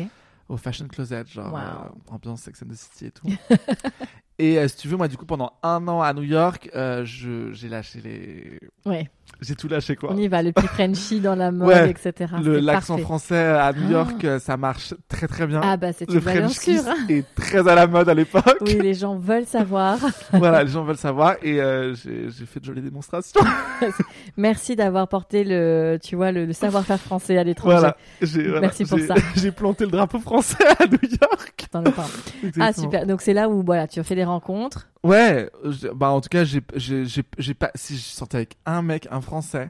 au 0.49 0.57
Fashion 0.57 0.87
Closet, 0.87 1.25
genre 1.27 1.53
Wow. 1.53 1.59
euh, 1.59 2.13
ambiance 2.13 2.41
Sex 2.41 2.61
and 2.63 2.67
the 2.67 2.75
City 2.75 3.05
et 3.05 3.11
tout. 3.11 3.27
et 4.39 4.57
euh, 4.59 4.67
si 4.67 4.77
tu 4.77 4.87
veux, 4.87 4.97
moi 4.97 5.07
du 5.07 5.17
coup 5.17 5.25
pendant 5.25 5.53
un 5.63 5.87
an 5.87 6.01
à 6.01 6.13
New 6.13 6.23
York, 6.23 6.69
euh, 6.75 7.03
je 7.05 7.51
j'ai 7.53 7.69
lâché 7.69 7.99
les, 8.03 8.59
Ouais, 8.85 9.09
j'ai 9.41 9.55
tout 9.55 9.67
lâché 9.67 9.95
quoi. 9.95 10.09
on 10.11 10.17
y 10.17 10.27
va. 10.27 10.41
Le 10.41 10.51
petit 10.51 10.67
Frenchie 10.73 11.19
dans 11.19 11.35
la 11.35 11.51
mode, 11.51 11.67
Ouais, 11.67 11.89
etc. 11.89 12.33
Le 12.43 12.55
C'est 12.55 12.61
l'accent 12.61 12.93
parfait. 12.95 13.03
français 13.03 13.37
à 13.45 13.71
New 13.73 13.85
Ah. 13.89 13.91
York, 13.91 14.23
euh, 14.25 14.39
ça 14.39 14.57
marche 14.57 14.93
très 15.07 15.27
très 15.27 15.45
bien. 15.47 15.61
Ah, 15.63 15.77
bah, 15.77 15.93
c'est 15.93 16.07
le 16.09 16.15
une 16.15 16.19
valeur 16.19 16.43
French 16.51 16.59
kiss 16.59 16.81
sûre. 16.83 16.93
est 17.09 17.25
très 17.35 17.67
à 17.67 17.75
la 17.75 17.87
mode 17.87 18.09
à 18.09 18.13
l'époque. 18.13 18.57
Oui, 18.61 18.79
les 18.81 18.93
gens 18.93 19.17
veulent 19.17 19.45
savoir. 19.45 19.97
voilà, 20.33 20.63
les 20.63 20.69
gens 20.71 20.83
veulent 20.83 20.97
savoir 20.97 21.35
et 21.43 21.61
euh, 21.61 21.93
j'ai 21.95 22.29
j'ai 22.29 22.45
fait 22.45 22.59
de 22.59 22.65
jolies 22.65 22.81
démonstrations. 22.81 23.39
Merci 24.37 24.75
d'avoir 24.75 25.07
porté 25.07 25.43
le, 25.43 25.97
tu 26.03 26.15
vois, 26.15 26.31
le, 26.31 26.45
le 26.45 26.53
savoir-faire 26.53 26.99
français 26.99 27.37
à 27.37 27.43
l'étranger. 27.43 27.75
Voilà, 27.77 27.97
j'ai 28.21 28.43
voilà, 28.43 28.61
Merci 28.61 28.85
pour 28.85 28.97
j'ai- 28.97 29.07
ça. 29.07 29.15
J'ai 29.35 29.51
planté 29.51 29.85
le 29.85 29.91
drapeau 29.91 30.19
français 30.19 30.63
à 30.79 30.85
New 30.85 30.97
York. 31.03 31.67
Dans 31.71 31.81
le 31.81 31.91
pain. 31.91 32.03
Ah, 32.05 32.47
Exactement. 32.47 32.73
super. 32.83 33.05
Donc, 33.07 33.21
c'est 33.21 33.33
là 33.33 33.49
où, 33.49 33.63
voilà, 33.63 33.87
tu 33.87 33.99
as 33.99 34.03
fait 34.03 34.15
rencontres. 34.25 34.87
Ouais, 35.03 35.49
je- 35.63 35.87
bah 35.89 36.09
en 36.09 36.21
tout 36.21 36.29
cas, 36.29 36.43
j'ai 36.43 36.61
j'ai 36.75 37.05
j'ai 37.05 37.23
j'ai 37.37 37.53
pas 37.53 37.71
si 37.75 37.95
je 37.97 38.01
sortais 38.01 38.37
avec 38.37 38.57
un 38.65 38.81
mec, 38.81 39.07
un 39.11 39.21
français 39.21 39.69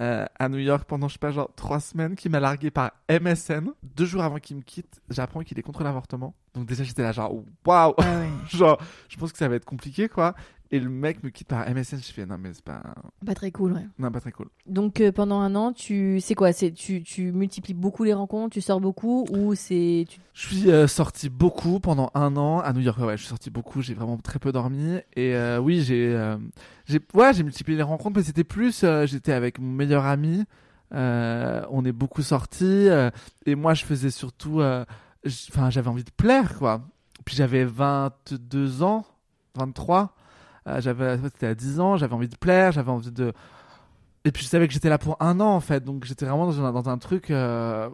euh, 0.00 0.24
à 0.38 0.48
New 0.48 0.58
York 0.58 0.84
pendant 0.86 1.08
je 1.08 1.14
sais 1.14 1.18
pas 1.18 1.32
genre 1.32 1.50
trois 1.56 1.80
semaines 1.80 2.14
qui 2.14 2.28
m'a 2.28 2.38
largué 2.40 2.70
par 2.70 2.92
MSN. 3.08 3.70
Deux 3.82 4.06
jours 4.06 4.22
avant 4.22 4.38
qu'il 4.38 4.56
me 4.56 4.62
quitte, 4.62 5.00
j'apprends 5.10 5.40
qu'il 5.40 5.58
est 5.58 5.62
contre 5.62 5.82
l'avortement. 5.82 6.34
Donc 6.54 6.66
déjà 6.66 6.84
j'étais 6.84 7.02
là 7.02 7.10
genre 7.12 7.32
waouh, 7.66 7.94
Ah 7.98 8.20
ouais. 8.20 8.28
genre 8.56 8.78
je 9.08 9.16
pense 9.16 9.32
que 9.32 9.38
ça 9.38 9.48
va 9.48 9.56
être 9.56 9.64
compliqué 9.64 10.08
quoi. 10.08 10.34
Et 10.70 10.80
le 10.80 10.90
mec 10.90 11.22
me 11.22 11.30
quitte 11.30 11.48
par 11.48 11.66
MSN, 11.66 11.96
je 11.96 12.12
fais 12.12 12.26
non 12.26 12.36
mais 12.38 12.52
c'est 12.52 12.62
pas 12.62 12.82
Pas 13.24 13.34
très 13.34 13.50
cool, 13.50 13.72
ouais. 13.72 13.86
non 13.98 14.10
pas 14.10 14.20
très 14.20 14.32
cool. 14.32 14.48
Donc, 14.66 15.00
euh, 15.00 15.10
pendant 15.12 15.40
un 15.40 15.54
an, 15.54 15.72
tu, 15.72 16.20
c'est 16.20 16.34
quoi? 16.34 16.52
C'est, 16.52 16.72
tu, 16.72 17.02
tu 17.02 17.32
multiplies 17.32 17.72
beaucoup 17.72 18.04
les 18.04 18.12
rencontres, 18.12 18.52
tu 18.52 18.60
sors 18.60 18.78
beaucoup, 18.78 19.24
ou 19.30 19.54
c'est, 19.54 20.04
tu- 20.06 20.20
Je 20.34 20.46
suis 20.46 20.70
euh, 20.70 20.86
sorti 20.86 21.30
beaucoup 21.30 21.80
pendant 21.80 22.10
un 22.14 22.36
an 22.36 22.58
à 22.60 22.74
New 22.74 22.80
York. 22.80 22.98
Ouais, 22.98 23.16
je 23.16 23.22
suis 23.22 23.28
sorti 23.30 23.48
beaucoup. 23.48 23.80
J'ai 23.80 23.94
vraiment 23.94 24.18
très 24.18 24.38
peu 24.38 24.52
dormi. 24.52 24.98
Et 25.16 25.34
euh, 25.34 25.58
oui, 25.58 25.80
j'ai, 25.80 26.12
euh, 26.14 26.36
j'ai, 26.84 27.00
ouais, 27.14 27.32
j'ai 27.32 27.44
multiplié 27.44 27.78
les 27.78 27.82
rencontres, 27.82 28.18
mais 28.18 28.22
c'était 28.24 28.44
plus. 28.44 28.84
j'étais 29.06 29.32
avec 29.32 29.58
mon 29.58 29.72
meilleur 29.72 30.04
ami. 30.04 30.44
On 30.92 31.82
est 31.86 31.92
beaucoup 31.92 32.20
sortis. 32.22 32.88
et 33.46 33.54
moi, 33.54 33.72
je 33.72 33.86
faisais 33.86 34.10
surtout. 34.10 34.60
Enfin, 34.60 35.70
j'avais 35.70 35.88
envie 35.88 36.04
de 36.04 36.10
plaire, 36.10 36.58
quoi. 36.58 36.82
Puis 37.24 37.36
j'avais 37.36 37.64
22 37.64 38.82
ans, 38.82 39.06
23. 39.56 40.14
Euh, 40.68 40.80
j'avais, 40.80 41.16
c'était 41.24 41.46
à 41.46 41.54
10 41.54 41.80
ans. 41.80 41.96
J'avais 41.96 42.14
envie 42.14 42.28
de 42.28 42.36
plaire. 42.36 42.72
J'avais 42.72 42.90
envie 42.90 43.10
de. 43.10 43.32
Et 44.24 44.32
puis 44.32 44.42
je 44.44 44.48
savais 44.48 44.66
que 44.68 44.74
j'étais 44.74 44.88
là 44.90 44.98
pour 44.98 45.16
un 45.20 45.40
an 45.40 45.46
en 45.54 45.60
fait, 45.60 45.82
donc 45.84 46.04
j'étais 46.04 46.26
vraiment 46.26 46.46
dans 46.46 46.60
un, 46.62 46.72
dans 46.72 46.88
un 46.90 46.98
truc. 46.98 47.30
euh, 47.30 47.88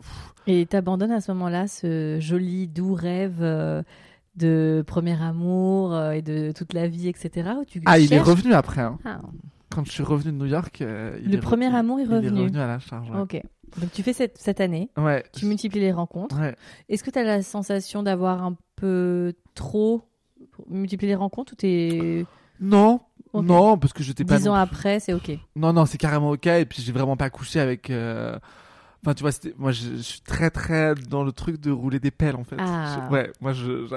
et 0.46 0.66
t'abandonnes 0.66 1.12
à 1.12 1.20
ce 1.20 1.30
moment-là 1.32 1.68
ce 1.68 2.16
joli, 2.20 2.66
doux 2.66 2.94
rêve 2.94 3.36
euh, 3.40 3.82
de 4.34 4.82
premier 4.86 5.22
amour 5.22 5.94
euh, 5.94 6.12
et 6.12 6.22
de 6.22 6.50
toute 6.52 6.72
la 6.72 6.88
vie, 6.88 7.08
etc. 7.08 7.50
Ou 7.60 7.64
tu 7.64 7.80
Ah, 7.86 7.98
il 7.98 8.12
est 8.12 8.18
revenu 8.20 8.52
après. 8.54 8.80
Hein. 8.80 8.98
Ah, 9.04 9.20
quand 9.70 9.84
je 9.84 9.92
suis 9.92 10.02
revenu 10.02 10.32
de 10.32 10.36
New 10.38 10.46
York, 10.46 10.80
euh, 10.80 11.16
il 11.22 11.30
Le 11.30 11.36
est 11.36 11.40
premier 11.40 11.68
re- 11.68 11.74
amour 11.74 12.00
est 12.00 12.04
Il 12.04 12.10
est 12.10 12.16
revenu. 12.16 12.40
revenu 12.40 12.58
à 12.58 12.66
la 12.66 12.78
charge. 12.78 13.10
Ouais. 13.10 13.20
ok. 13.20 13.42
Donc, 13.80 13.92
tu 13.92 14.02
fais 14.02 14.12
cette, 14.12 14.38
cette 14.38 14.60
année, 14.60 14.88
Ouais. 14.96 15.24
tu 15.34 15.46
multiplies 15.46 15.80
les 15.80 15.92
rencontres. 15.92 16.40
Ouais. 16.40 16.56
Est-ce 16.88 17.04
que 17.04 17.10
tu 17.10 17.18
as 17.18 17.24
la 17.24 17.42
sensation 17.42 18.02
d'avoir 18.02 18.42
un 18.42 18.56
peu 18.76 19.34
trop 19.54 20.02
multiplié 20.68 21.12
les 21.12 21.16
rencontres 21.16 21.52
ou 21.52 21.56
t'es 21.56 22.24
Non, 22.64 23.00
non, 23.34 23.78
parce 23.78 23.92
que 23.92 24.02
j'étais 24.02 24.24
pas. 24.24 24.38
dix 24.38 24.48
ans 24.48 24.52
non, 24.54 24.58
après, 24.58 25.00
c'est 25.00 25.12
ok. 25.12 25.38
non, 25.56 25.72
non, 25.72 25.86
c'est 25.86 25.98
carrément 25.98 26.30
ok. 26.30 26.46
Et 26.46 26.64
puis 26.64 26.82
j'ai 26.82 26.92
vraiment 26.92 27.16
pas 27.16 27.30
couché 27.30 27.60
avec. 27.60 27.90
euh, 27.90 28.38
Enfin, 29.04 29.14
tu 29.14 29.22
vois, 29.22 29.32
moi, 29.58 29.70
je, 29.72 29.82
je 29.96 30.02
suis 30.02 30.20
très, 30.22 30.48
très 30.50 30.94
dans 31.10 31.24
le 31.24 31.32
truc 31.32 31.60
de 31.60 31.70
rouler 31.70 32.00
des 32.00 32.10
pelles, 32.10 32.36
en 32.36 32.44
fait. 32.44 32.56
Ah. 32.58 33.06
Je- 33.08 33.12
ouais, 33.12 33.30
moi, 33.40 33.52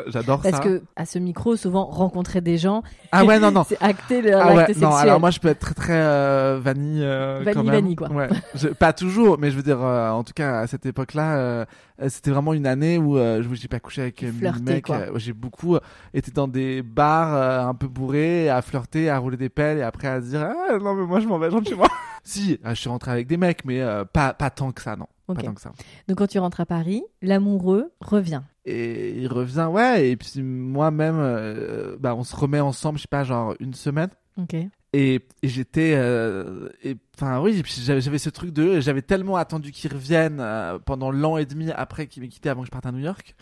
j'adore 0.07 0.43
ça. 0.43 0.51
Parce 0.51 0.63
que 0.63 0.81
à 0.97 1.05
ce 1.05 1.17
micro, 1.17 1.55
souvent 1.55 1.85
rencontrer 1.85 2.41
des 2.41 2.57
gens, 2.57 2.83
Ah 3.11 3.23
ouais, 3.23 3.39
non, 3.39 3.51
non. 3.51 3.63
c'est 3.69 3.81
acter 3.81 4.21
le- 4.21 4.35
Ah 4.35 4.53
ouais, 4.53 4.67
non, 4.81 4.91
alors 4.95 5.19
moi 5.19 5.31
je 5.31 5.39
peux 5.39 5.47
être 5.47 5.59
très 5.59 5.73
très 5.73 5.93
euh, 5.95 6.59
vanille 6.61 7.01
euh, 7.03 7.39
Vanille, 7.43 7.53
quand 7.53 7.63
même. 7.63 7.73
vanille, 7.73 7.95
quoi. 7.95 8.09
Ouais. 8.11 8.27
Je- 8.55 8.67
pas 8.67 8.91
toujours, 8.93 9.37
mais 9.39 9.49
je 9.51 9.55
veux 9.55 9.63
dire, 9.63 9.81
euh, 9.81 10.09
en 10.11 10.23
tout 10.23 10.33
cas 10.33 10.59
à 10.59 10.67
cette 10.67 10.85
époque-là, 10.85 11.37
euh, 11.37 11.65
euh, 12.01 12.09
c'était 12.09 12.31
vraiment 12.31 12.53
une 12.53 12.67
année 12.67 12.97
où 12.97 13.17
euh, 13.17 13.41
je 13.41 13.55
j'ai 13.55 13.67
pas 13.67 13.79
couché 13.79 14.01
avec 14.01 14.21
mille 14.21 14.53
mecs. 14.63 14.87
j'ai 15.15 15.33
beaucoup 15.33 15.77
été 16.13 16.31
dans 16.31 16.47
des 16.47 16.81
bars 16.81 17.33
euh, 17.33 17.65
un 17.69 17.73
peu 17.73 17.87
bourrés, 17.87 18.49
à 18.49 18.61
flirter, 18.61 19.09
à 19.09 19.17
rouler 19.17 19.37
des 19.37 19.49
pelles 19.49 19.77
et 19.79 19.83
après 19.83 20.07
à 20.09 20.21
se 20.21 20.27
dire 20.27 20.41
ah 20.47 20.77
non 20.77 20.93
mais 20.93 21.05
moi 21.05 21.19
je 21.19 21.27
m'en 21.27 21.39
vais, 21.39 21.47
rentre 21.47 21.69
chez 21.69 21.75
moi. 21.75 21.87
Si, 22.27 22.59
euh, 22.65 22.69
je 22.69 22.75
suis 22.79 22.89
rentré 22.89 23.11
avec 23.11 23.27
des 23.27 23.37
mecs, 23.37 23.65
mais 23.65 23.81
euh, 23.81 24.05
pas 24.05 24.33
pas 24.33 24.49
tant 24.49 24.71
que 24.71 24.81
ça, 24.81 24.95
non, 24.95 25.07
Ok. 25.27 25.37
pas 25.37 25.43
tant 25.43 25.53
que 25.53 25.61
ça. 25.61 25.71
Donc 26.07 26.17
quand 26.17 26.27
tu 26.27 26.39
rentres 26.39 26.61
à 26.61 26.65
Paris, 26.65 27.03
l'amoureux 27.21 27.91
revient. 28.01 28.41
Et 28.65 29.17
il 29.17 29.27
revient, 29.27 29.67
ouais, 29.71 30.09
et 30.09 30.17
puis 30.17 30.41
moi-même, 30.43 31.17
euh, 31.19 31.95
bah 31.99 32.15
on 32.15 32.23
se 32.23 32.35
remet 32.35 32.59
ensemble, 32.59 32.97
je 32.97 33.03
sais 33.03 33.07
pas, 33.07 33.23
genre 33.23 33.55
une 33.59 33.73
semaine. 33.73 34.09
Ok. 34.37 34.55
Et, 34.93 35.15
et 35.43 35.47
j'étais, 35.47 35.93
euh, 35.95 36.69
enfin 37.15 37.39
oui, 37.41 37.61
j'avais 37.65 38.17
ce 38.17 38.29
truc 38.29 38.51
de, 38.51 38.79
j'avais 38.79 39.01
tellement 39.01 39.35
attendu 39.35 39.71
qu'il 39.71 39.91
revienne 39.93 40.39
euh, 40.39 40.79
pendant 40.79 41.11
l'an 41.11 41.37
et 41.37 41.45
demi 41.45 41.71
après 41.71 42.07
qu'il 42.07 42.23
m'ait 42.23 42.29
quitté 42.29 42.49
avant 42.49 42.61
que 42.61 42.67
je 42.67 42.71
parte 42.71 42.85
à 42.85 42.91
New 42.91 42.99
York. 42.99 43.35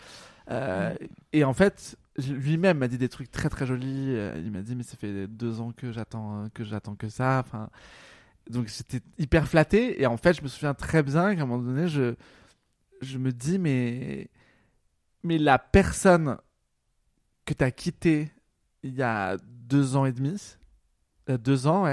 Et 1.32 1.44
en 1.44 1.54
fait, 1.54 1.96
lui-même 2.28 2.78
m'a 2.78 2.88
dit 2.88 2.98
des 2.98 3.08
trucs 3.08 3.30
très 3.30 3.48
très 3.48 3.66
jolis. 3.66 4.16
Il 4.44 4.50
m'a 4.52 4.60
dit 4.62 4.76
mais 4.76 4.82
ça 4.84 4.96
fait 4.96 5.26
deux 5.26 5.60
ans 5.60 5.72
que 5.76 5.92
j'attends 5.92 6.48
que 6.54 6.64
j'attends 6.64 6.94
que 6.94 7.08
ça. 7.08 7.42
Enfin, 7.46 7.68
donc 8.50 8.68
j'étais 8.68 9.00
hyper 9.18 9.48
flatté. 9.48 10.00
Et 10.00 10.06
en 10.06 10.16
fait, 10.16 10.34
je 10.34 10.42
me 10.42 10.48
souviens 10.48 10.74
très 10.74 11.02
bien 11.02 11.34
qu'à 11.34 11.42
un 11.42 11.46
moment 11.46 11.62
donné, 11.62 11.88
je 11.88 12.14
je 13.02 13.18
me 13.18 13.32
dis 13.32 13.58
mais 13.58 14.28
mais 15.22 15.38
la 15.38 15.58
personne 15.58 16.38
que 17.44 17.54
t'as 17.54 17.70
quittée 17.70 18.32
il 18.82 18.94
y 18.94 19.02
a 19.02 19.36
deux 19.42 19.96
ans 19.96 20.06
et 20.06 20.12
demi, 20.12 20.56
euh, 21.28 21.38
deux 21.38 21.66
ans. 21.66 21.86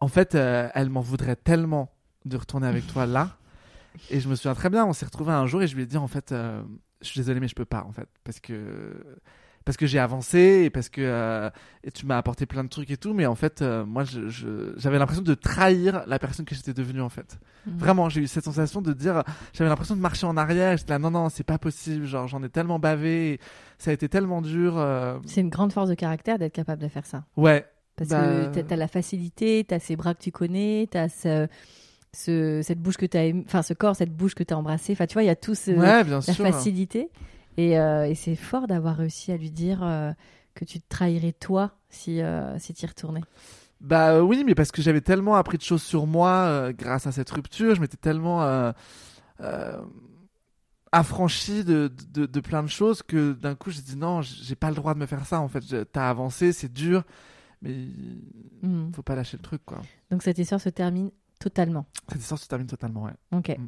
En 0.00 0.08
fait, 0.08 0.34
euh, 0.34 0.68
elle 0.74 0.88
m'en 0.90 1.00
voudrait 1.00 1.36
tellement 1.36 1.92
de 2.24 2.36
retourner 2.36 2.66
avec 2.66 2.86
toi 2.86 3.06
là. 3.06 3.36
Et 4.10 4.20
je 4.20 4.28
me 4.28 4.36
souviens 4.36 4.54
très 4.54 4.70
bien, 4.70 4.86
on 4.86 4.92
s'est 4.92 5.04
retrouvés 5.04 5.32
un 5.32 5.46
jour 5.46 5.62
et 5.62 5.66
je 5.66 5.76
lui 5.76 5.82
ai 5.82 5.86
dit 5.86 5.96
en 5.96 6.06
fait, 6.06 6.32
euh, 6.32 6.62
je 7.02 7.08
suis 7.08 7.20
désolé 7.20 7.40
mais 7.40 7.48
je 7.48 7.54
peux 7.54 7.64
pas 7.64 7.84
en 7.84 7.92
fait 7.92 8.08
parce 8.24 8.40
que 8.40 8.94
parce 9.64 9.76
que 9.76 9.86
j'ai 9.86 9.98
avancé 9.98 10.62
et 10.64 10.70
parce 10.70 10.88
que 10.88 11.00
euh, 11.02 11.50
et 11.84 11.90
tu 11.90 12.06
m'as 12.06 12.16
apporté 12.18 12.46
plein 12.46 12.64
de 12.64 12.68
trucs 12.68 12.90
et 12.90 12.96
tout, 12.96 13.12
mais 13.14 13.26
en 13.26 13.34
fait 13.34 13.62
euh, 13.62 13.84
moi 13.84 14.04
je- 14.04 14.28
je- 14.28 14.72
j'avais 14.76 14.98
l'impression 14.98 15.22
de 15.22 15.34
trahir 15.34 16.02
la 16.06 16.18
personne 16.18 16.44
que 16.46 16.54
j'étais 16.54 16.72
devenue 16.74 17.00
en 17.00 17.08
fait. 17.08 17.38
Mhm. 17.66 17.78
Vraiment, 17.78 18.08
j'ai 18.08 18.22
eu 18.22 18.26
cette 18.26 18.44
sensation 18.44 18.82
de 18.82 18.92
dire, 18.92 19.22
j'avais 19.52 19.70
l'impression 19.70 19.94
de 19.96 20.00
marcher 20.00 20.26
en 20.26 20.36
arrière. 20.36 20.76
J'étais 20.76 20.92
là, 20.92 20.98
non 20.98 21.10
non, 21.10 21.28
c'est 21.28 21.44
pas 21.44 21.58
possible. 21.58 22.06
Genre 22.06 22.26
j'en 22.28 22.42
ai 22.42 22.48
tellement 22.48 22.78
bavé, 22.78 23.38
ça 23.78 23.90
a 23.90 23.94
été 23.94 24.08
tellement 24.08 24.42
dur. 24.42 24.74
euh, 24.78 25.18
C'est 25.26 25.40
une 25.42 25.48
grande 25.50 25.72
force 25.72 25.88
de 25.88 25.94
caractère 25.94 26.38
d'être 26.38 26.52
capable 26.54 26.82
de 26.82 26.88
faire 26.88 27.06
ça. 27.06 27.24
Ouais, 27.36 27.64
Parce 27.96 28.10
Bah, 28.10 28.46
que 28.54 28.60
t'as- 28.60 28.76
la 28.76 28.88
facilité, 28.88 29.64
t'as 29.68 29.78
ces 29.78 29.96
bras 29.96 30.14
que 30.14 30.22
tu 30.22 30.32
connais, 30.32 30.88
t'as 30.90 31.08
ce, 31.08 31.46
ce- 32.14 32.60
cette 32.62 32.80
bouche 32.80 32.96
que 32.96 33.06
t'as, 33.06 33.24
aimé- 33.24 33.44
enfin 33.46 33.62
ce 33.62 33.74
corps, 33.74 33.96
cette 33.96 34.14
bouche 34.14 34.34
que 34.34 34.42
t'as 34.42 34.54
embrassée. 34.56 34.92
Enfin, 34.92 35.06
tu 35.06 35.14
vois, 35.14 35.22
il 35.22 35.26
y 35.26 35.30
a 35.30 35.36
tout 35.36 35.54
ce, 35.54 35.70
ouais, 35.70 36.04
bien 36.04 36.16
la 36.16 36.20
sûr. 36.22 36.44
facilité. 36.46 37.10
Et, 37.56 37.78
euh, 37.78 38.08
et 38.08 38.14
c'est 38.14 38.36
fort 38.36 38.66
d'avoir 38.66 38.96
réussi 38.96 39.32
à 39.32 39.36
lui 39.36 39.50
dire 39.50 39.82
euh, 39.82 40.12
que 40.54 40.64
tu 40.64 40.80
te 40.80 40.88
trahirais 40.88 41.32
toi 41.32 41.72
si, 41.90 42.22
euh, 42.22 42.58
si 42.58 42.72
tu 42.74 42.84
y 42.84 42.86
retournais. 42.88 43.22
Bah 43.80 44.12
euh, 44.12 44.20
oui, 44.20 44.44
mais 44.46 44.54
parce 44.54 44.70
que 44.70 44.80
j'avais 44.80 45.00
tellement 45.00 45.34
appris 45.34 45.58
de 45.58 45.62
choses 45.62 45.82
sur 45.82 46.06
moi 46.06 46.72
grâce 46.72 47.06
à 47.06 47.12
cette 47.12 47.30
rupture, 47.30 47.74
je 47.74 47.80
m'étais 47.80 47.96
tellement 47.96 48.72
affranchi 50.92 51.64
de, 51.64 51.90
de, 52.10 52.26
de 52.26 52.40
plein 52.40 52.62
de 52.62 52.68
choses 52.68 53.02
que 53.02 53.32
d'un 53.32 53.54
coup 53.54 53.70
j'ai 53.70 53.80
dit 53.82 53.96
non, 53.96 54.20
j'ai 54.22 54.54
pas 54.54 54.68
le 54.68 54.76
droit 54.76 54.94
de 54.94 54.98
me 54.98 55.06
faire 55.06 55.24
ça 55.26 55.40
en 55.40 55.48
fait. 55.48 55.90
T'as 55.90 56.08
avancé, 56.10 56.52
c'est 56.52 56.72
dur, 56.72 57.02
mais 57.62 57.74
Mhm. 58.62 58.92
faut 58.94 59.02
pas 59.02 59.14
lâcher 59.16 59.36
le 59.36 59.42
truc 59.42 59.62
quoi. 59.64 59.80
Donc 60.10 60.22
cette 60.22 60.38
histoire 60.38 60.60
se 60.60 60.68
termine 60.68 61.10
totalement. 61.42 61.86
Cette 62.08 62.20
histoire 62.20 62.38
se 62.40 62.46
termine 62.46 62.66
totalement, 62.68 63.02
ouais. 63.04 63.12
Ok. 63.36 63.48
Mm. 63.50 63.66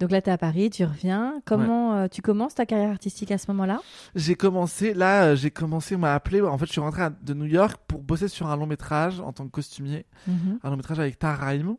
Donc 0.00 0.10
là, 0.10 0.20
tu 0.20 0.28
es 0.28 0.32
à 0.32 0.38
Paris, 0.38 0.70
tu 0.70 0.84
reviens. 0.84 1.40
Comment 1.46 1.94
euh, 1.94 2.08
tu 2.08 2.20
commences 2.22 2.54
ta 2.54 2.66
carrière 2.66 2.90
artistique 2.90 3.30
à 3.30 3.38
ce 3.38 3.50
moment-là? 3.52 3.80
J'ai 4.14 4.34
commencé, 4.34 4.92
là, 4.94 5.24
euh, 5.28 5.36
j'ai 5.36 5.50
commencé, 5.50 5.96
on 5.96 6.00
m'a 6.00 6.14
appelé. 6.14 6.40
En 6.42 6.58
fait, 6.58 6.66
je 6.66 6.72
suis 6.72 6.80
rentré 6.80 7.02
à- 7.02 7.10
de 7.10 7.34
New 7.34 7.46
York 7.46 7.76
pour 7.88 8.02
bosser 8.02 8.28
sur 8.28 8.46
un 8.48 8.56
long 8.56 8.66
métrage 8.66 9.20
en 9.20 9.32
tant 9.32 9.44
que 9.46 9.50
costumier. 9.50 10.04
Mhm. 10.26 10.58
Un 10.62 10.70
long 10.70 10.76
métrage 10.76 10.98
avec 11.00 11.18
Tar 11.18 11.38
Rahim. 11.38 11.76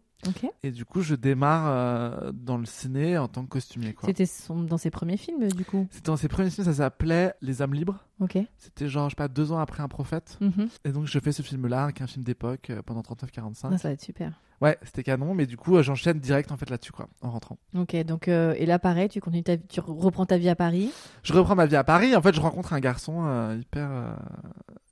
Et 0.63 0.71
du 0.71 0.85
coup, 0.85 1.01
je 1.01 1.15
démarre 1.15 1.65
euh, 1.67 2.31
dans 2.33 2.57
le 2.57 2.65
ciné 2.65 3.17
en 3.17 3.27
tant 3.27 3.43
que 3.43 3.49
costumier. 3.49 3.95
C'était 4.05 4.25
dans 4.67 4.77
ses 4.77 4.89
premiers 4.89 5.17
films, 5.17 5.47
du 5.51 5.65
coup. 5.65 5.87
C'était 5.91 6.07
dans 6.07 6.17
ses 6.17 6.27
premiers 6.27 6.49
films, 6.49 6.65
ça 6.65 6.73
s'appelait 6.73 7.33
Les 7.41 7.61
âmes 7.61 7.73
libres. 7.73 7.99
Ok. 8.19 8.37
C'était 8.57 8.87
genre, 8.87 9.09
je 9.09 9.11
sais 9.11 9.15
pas, 9.17 9.27
deux 9.27 9.51
ans 9.51 9.59
après 9.59 9.83
Un 9.83 9.87
prophète. 9.87 10.37
Mhm. 10.41 10.67
Et 10.85 10.91
donc, 10.91 11.05
je 11.05 11.19
fais 11.19 11.31
ce 11.31 11.41
film-là, 11.41 11.91
qui 11.91 12.01
est 12.01 12.03
un 12.03 12.07
film 12.07 12.23
d'époque, 12.23 12.69
euh, 12.69 12.81
pendant 12.81 13.01
39-45. 13.01 13.69
Ah, 13.73 13.77
ça 13.77 13.87
va 13.89 13.93
être 13.93 14.01
super. 14.01 14.39
Ouais, 14.61 14.77
c'était 14.83 15.03
canon, 15.03 15.33
mais 15.33 15.45
du 15.45 15.57
coup, 15.57 15.75
euh, 15.75 15.83
j'enchaîne 15.83 16.17
direct 16.19 16.49
en 16.51 16.55
fait 16.57 16.69
là-dessus, 16.69 16.93
quoi, 16.93 17.09
en 17.21 17.29
rentrant. 17.29 17.57
Ok, 17.75 17.93
donc 18.05 18.29
euh, 18.29 18.53
et 18.57 18.65
là 18.65 18.79
pareil, 18.79 19.09
tu 19.09 19.19
continues 19.19 19.43
ta 19.43 19.57
vie- 19.57 19.67
tu 19.67 19.81
reprends 19.81 20.25
ta 20.25 20.37
vie 20.37 20.47
à 20.47 20.55
Paris. 20.55 20.91
Je 21.23 21.33
reprends 21.33 21.55
ma 21.55 21.65
vie 21.65 21.75
à 21.75 21.83
Paris. 21.83 22.15
En 22.15 22.21
fait, 22.21 22.33
je 22.33 22.39
rencontre 22.39 22.71
un 22.71 22.79
garçon 22.79 23.51
hyper, 23.59 24.15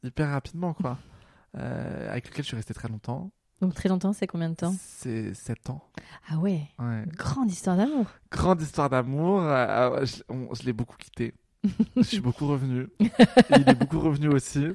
hyper 0.04 0.30
rapidement, 0.32 0.74
quoi. 0.74 0.98
Avec 1.54 2.28
lequel 2.30 2.44
je 2.44 2.48
suis 2.48 2.56
resté 2.58 2.74
très 2.74 2.90
longtemps. 2.90 3.32
Donc 3.62 3.74
très 3.76 3.88
longtemps, 3.90 4.12
c'est 4.14 4.28
combien 4.28 4.50
de 4.50 4.56
temps 4.56 4.74
C'est 4.80 5.34
7 5.34 5.70
ans. 5.70 5.82
Ah 6.30 6.38
ouais, 6.38 6.68
Ouais. 6.80 7.04
grande 7.16 7.50
histoire 7.50 7.78
d'amour. 7.78 8.06
Grande 8.32 8.62
histoire 8.62 8.90
d'amour. 8.90 9.42
euh, 9.42 10.02
euh, 10.02 10.06
je 10.54 10.64
l'ai 10.66 10.74
beaucoup 10.74 10.98
quitté. 10.98 11.34
je 11.96 12.02
suis 12.02 12.20
beaucoup 12.20 12.46
revenu. 12.48 12.88
Il 13.00 13.70
est 13.70 13.76
beaucoup 13.80 14.02
revenu 14.02 14.28
aussi. 14.28 14.68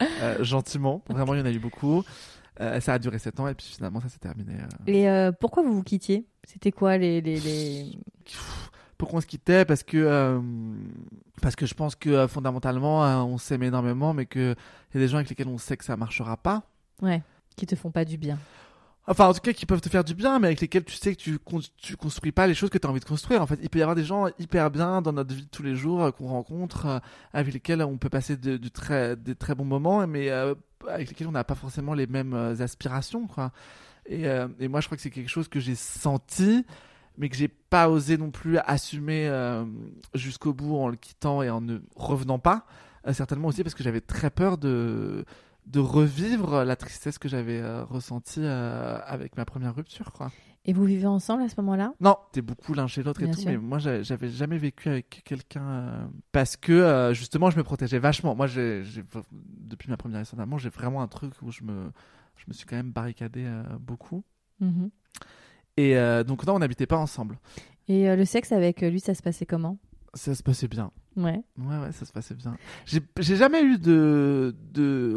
euh, 0.00 0.42
gentiment. 0.42 1.02
Vraiment, 1.10 1.34
il 1.34 1.40
y 1.40 1.42
en 1.42 1.46
a 1.46 1.50
eu 1.52 1.58
beaucoup. 1.58 2.02
Euh, 2.60 2.80
ça 2.80 2.94
a 2.94 2.98
duré 2.98 3.18
7 3.18 3.40
ans 3.40 3.48
et 3.48 3.54
puis 3.54 3.66
finalement, 3.66 4.00
ça 4.00 4.08
s'est 4.08 4.18
terminé. 4.18 4.54
Et 4.86 5.06
pourquoi 5.38 5.62
vous 5.62 5.74
vous 5.74 5.82
quittiez? 5.82 6.26
C'était 6.44 6.72
quoi 6.72 6.96
les, 6.96 7.20
les, 7.20 7.38
les... 7.40 7.98
Pourquoi 8.96 9.18
on 9.18 9.20
se 9.20 9.26
quittait? 9.26 9.64
Parce 9.66 9.82
que, 9.82 9.96
euh, 9.98 10.40
parce 11.42 11.56
que 11.56 11.64
je 11.66 11.74
pense 11.74 11.94
que 11.94 12.10
euh, 12.10 12.28
fondamentalement, 12.28 13.04
euh, 13.04 13.16
on 13.18 13.38
s'aime 13.38 13.62
énormément, 13.62 14.12
mais 14.14 14.26
qu'il 14.26 14.42
y 14.94 14.96
a 14.96 15.00
des 15.00 15.08
gens 15.08 15.16
avec 15.16 15.28
lesquels 15.30 15.48
on 15.48 15.56
sait 15.58 15.76
que 15.76 15.84
ça 15.84 15.96
marchera 15.96 16.36
pas. 16.36 16.62
Ouais, 17.00 17.22
qui 17.60 17.66
te 17.66 17.76
font 17.76 17.90
pas 17.90 18.04
du 18.04 18.16
bien. 18.16 18.38
Enfin, 19.06 19.26
en 19.26 19.34
tout 19.34 19.40
cas, 19.40 19.52
qui 19.52 19.66
peuvent 19.66 19.80
te 19.80 19.88
faire 19.88 20.04
du 20.04 20.14
bien, 20.14 20.38
mais 20.38 20.48
avec 20.48 20.60
lesquels 20.60 20.84
tu 20.84 20.94
sais 20.94 21.14
que 21.14 21.20
tu, 21.20 21.38
con- 21.38 21.60
tu 21.78 21.96
construis 21.96 22.32
pas 22.32 22.46
les 22.46 22.54
choses 22.54 22.70
que 22.70 22.78
tu 22.78 22.86
as 22.86 22.90
envie 22.90 23.00
de 23.00 23.04
construire. 23.04 23.42
En 23.42 23.46
fait, 23.46 23.58
il 23.62 23.68
peut 23.68 23.78
y 23.78 23.82
avoir 23.82 23.96
des 23.96 24.04
gens 24.04 24.28
hyper 24.38 24.70
bien 24.70 25.02
dans 25.02 25.12
notre 25.12 25.34
vie 25.34 25.42
de 25.42 25.48
tous 25.48 25.62
les 25.62 25.74
jours 25.74 26.02
euh, 26.04 26.10
qu'on 26.10 26.28
rencontre, 26.28 26.86
euh, 26.86 26.98
avec 27.32 27.52
lesquels 27.52 27.82
on 27.82 27.98
peut 27.98 28.08
passer 28.08 28.36
de, 28.36 28.56
très, 28.68 29.16
des 29.16 29.34
très 29.34 29.54
bons 29.54 29.64
moments, 29.64 30.06
mais 30.06 30.30
euh, 30.30 30.54
avec 30.88 31.08
lesquels 31.08 31.26
on 31.26 31.32
n'a 31.32 31.44
pas 31.44 31.54
forcément 31.54 31.94
les 31.94 32.06
mêmes 32.06 32.34
aspirations, 32.60 33.26
quoi. 33.26 33.52
Et, 34.06 34.26
moi, 34.68 34.80
je 34.80 34.86
crois 34.86 34.96
que 34.96 35.02
c'est 35.02 35.10
quelque 35.10 35.28
chose 35.28 35.46
que 35.48 35.60
j'ai 35.60 35.76
senti, 35.76 36.64
mais 37.16 37.28
que 37.28 37.36
j'ai 37.36 37.48
pas 37.48 37.88
osé 37.88 38.16
non 38.16 38.30
plus 38.30 38.58
assumer 38.58 39.30
jusqu'au 40.14 40.52
bout 40.52 40.76
en 40.76 40.88
le 40.88 40.96
quittant 40.96 41.42
et 41.42 41.50
en 41.50 41.60
ne 41.60 41.78
revenant 41.94 42.38
pas. 42.40 42.64
Certainement 43.12 43.48
aussi 43.48 43.62
parce 43.62 43.74
que 43.74 43.84
j'avais 43.84 44.00
très 44.00 44.30
peur 44.30 44.58
de 44.58 45.24
de 45.70 45.78
revivre 45.80 46.64
la 46.64 46.76
tristesse 46.76 47.18
que 47.18 47.28
j'avais 47.28 47.60
euh, 47.60 47.84
ressentie 47.84 48.40
euh, 48.42 48.98
avec 49.06 49.36
ma 49.36 49.44
première 49.44 49.74
rupture, 49.74 50.12
quoi. 50.12 50.30
Et 50.66 50.72
vous 50.74 50.84
vivez 50.84 51.06
ensemble 51.06 51.42
à 51.42 51.48
ce 51.48 51.54
moment-là? 51.60 51.94
Non, 52.00 52.16
t'es 52.32 52.42
beaucoup 52.42 52.74
l'un 52.74 52.86
chez 52.86 53.02
l'autre 53.02 53.22
et 53.22 53.24
Bien 53.24 53.32
tout, 53.34 53.40
sûr. 53.40 53.50
mais 53.50 53.56
moi 53.56 53.78
j'a- 53.78 54.02
j'avais 54.02 54.28
jamais 54.28 54.58
vécu 54.58 54.90
avec 54.90 55.22
quelqu'un 55.24 55.62
euh, 55.66 56.06
parce 56.32 56.56
que 56.58 56.72
euh, 56.72 57.14
justement 57.14 57.48
je 57.50 57.56
me 57.56 57.62
protégeais 57.64 57.98
vachement. 57.98 58.34
Moi, 58.34 58.46
j'ai 58.46 58.82
j'ai- 58.84 59.02
depuis 59.32 59.88
ma 59.88 59.96
première 59.96 60.20
histoire 60.20 60.38
d'amour, 60.38 60.58
j'ai 60.58 60.68
vraiment 60.68 61.00
un 61.00 61.08
truc 61.08 61.32
où 61.42 61.50
je 61.50 61.62
me, 61.62 61.90
je 62.36 62.44
me 62.46 62.52
suis 62.52 62.66
quand 62.66 62.76
même 62.76 62.92
barricadé 62.92 63.44
euh, 63.46 63.62
beaucoup. 63.80 64.22
Mhm. 64.60 64.90
Et 65.78 65.96
euh, 65.96 66.24
donc 66.24 66.46
non, 66.46 66.56
on 66.56 66.58
n'habitait 66.58 66.86
pas 66.86 66.98
ensemble. 66.98 67.38
Et 67.88 68.10
euh, 68.10 68.14
le 68.16 68.26
sexe 68.26 68.52
avec 68.52 68.82
lui, 68.82 69.00
ça 69.00 69.14
se 69.14 69.22
passait 69.22 69.46
comment? 69.46 69.78
Ça 70.12 70.34
se 70.34 70.42
passait 70.42 70.68
bien. 70.68 70.90
Ouais. 71.16 71.42
Ouais, 71.58 71.78
ouais, 71.78 71.92
ça 71.92 72.04
se 72.04 72.12
passait 72.12 72.34
bien. 72.34 72.54
J'ai 72.84 73.00
j'ai 73.18 73.36
jamais 73.36 73.62
eu 73.62 73.78
de, 73.78 74.54
de 74.72 75.14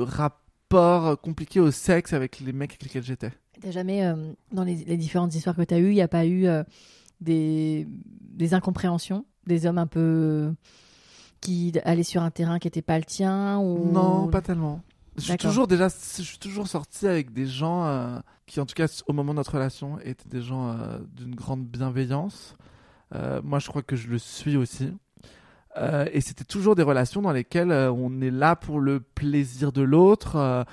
rapport 0.73 1.21
compliqué 1.21 1.59
au 1.59 1.71
sexe 1.71 2.13
avec 2.13 2.39
les 2.39 2.53
mecs 2.53 2.71
avec 2.71 2.83
lesquels 2.83 3.03
j'étais. 3.03 3.31
T'as 3.61 3.71
jamais, 3.71 4.05
euh, 4.05 4.33
dans 4.51 4.63
les, 4.63 4.75
les 4.75 4.97
différentes 4.97 5.33
histoires 5.35 5.55
que 5.55 5.61
t'as 5.61 5.79
eues, 5.79 5.89
il 5.89 5.95
n'y 5.95 6.01
a 6.01 6.07
pas 6.07 6.25
eu 6.25 6.47
euh, 6.47 6.63
des, 7.21 7.87
des 7.89 8.53
incompréhensions? 8.53 9.25
Des 9.45 9.65
hommes 9.65 9.77
un 9.77 9.87
peu 9.87 10.53
qui 11.41 11.73
allaient 11.83 12.03
sur 12.03 12.23
un 12.23 12.31
terrain 12.31 12.57
qui 12.57 12.67
n'était 12.67 12.81
pas 12.81 12.97
le 12.97 13.03
tien 13.03 13.59
ou... 13.59 13.91
Non, 13.91 14.27
pas 14.29 14.41
tellement. 14.41 14.81
Je 15.17 15.23
suis 15.23 15.37
toujours 15.37 15.67
déjà, 15.67 15.89
je 15.89 16.23
suis 16.23 16.39
toujours 16.39 16.67
sorti 16.67 17.05
avec 17.05 17.33
des 17.33 17.45
gens 17.45 17.85
euh, 17.85 18.19
qui, 18.47 18.59
en 18.59 18.65
tout 18.65 18.73
cas, 18.73 18.87
au 19.07 19.13
moment 19.13 19.33
de 19.33 19.37
notre 19.37 19.53
relation, 19.53 19.99
étaient 19.99 20.29
des 20.29 20.41
gens 20.41 20.69
euh, 20.69 20.97
d'une 21.15 21.35
grande 21.35 21.65
bienveillance. 21.65 22.55
Euh, 23.13 23.41
moi, 23.43 23.59
je 23.59 23.67
crois 23.67 23.83
que 23.83 23.95
je 23.95 24.07
le 24.07 24.17
suis 24.17 24.57
aussi. 24.57 24.91
Euh, 25.77 26.05
et 26.13 26.21
c'était 26.21 26.43
toujours 26.43 26.75
des 26.75 26.83
relations 26.83 27.21
dans 27.21 27.31
lesquelles 27.31 27.71
euh, 27.71 27.91
on 27.91 28.21
est 28.21 28.29
là 28.31 28.55
pour 28.55 28.79
le 28.79 28.99
plaisir 28.99 29.71
de 29.71 29.81
l'autre. 29.81 30.65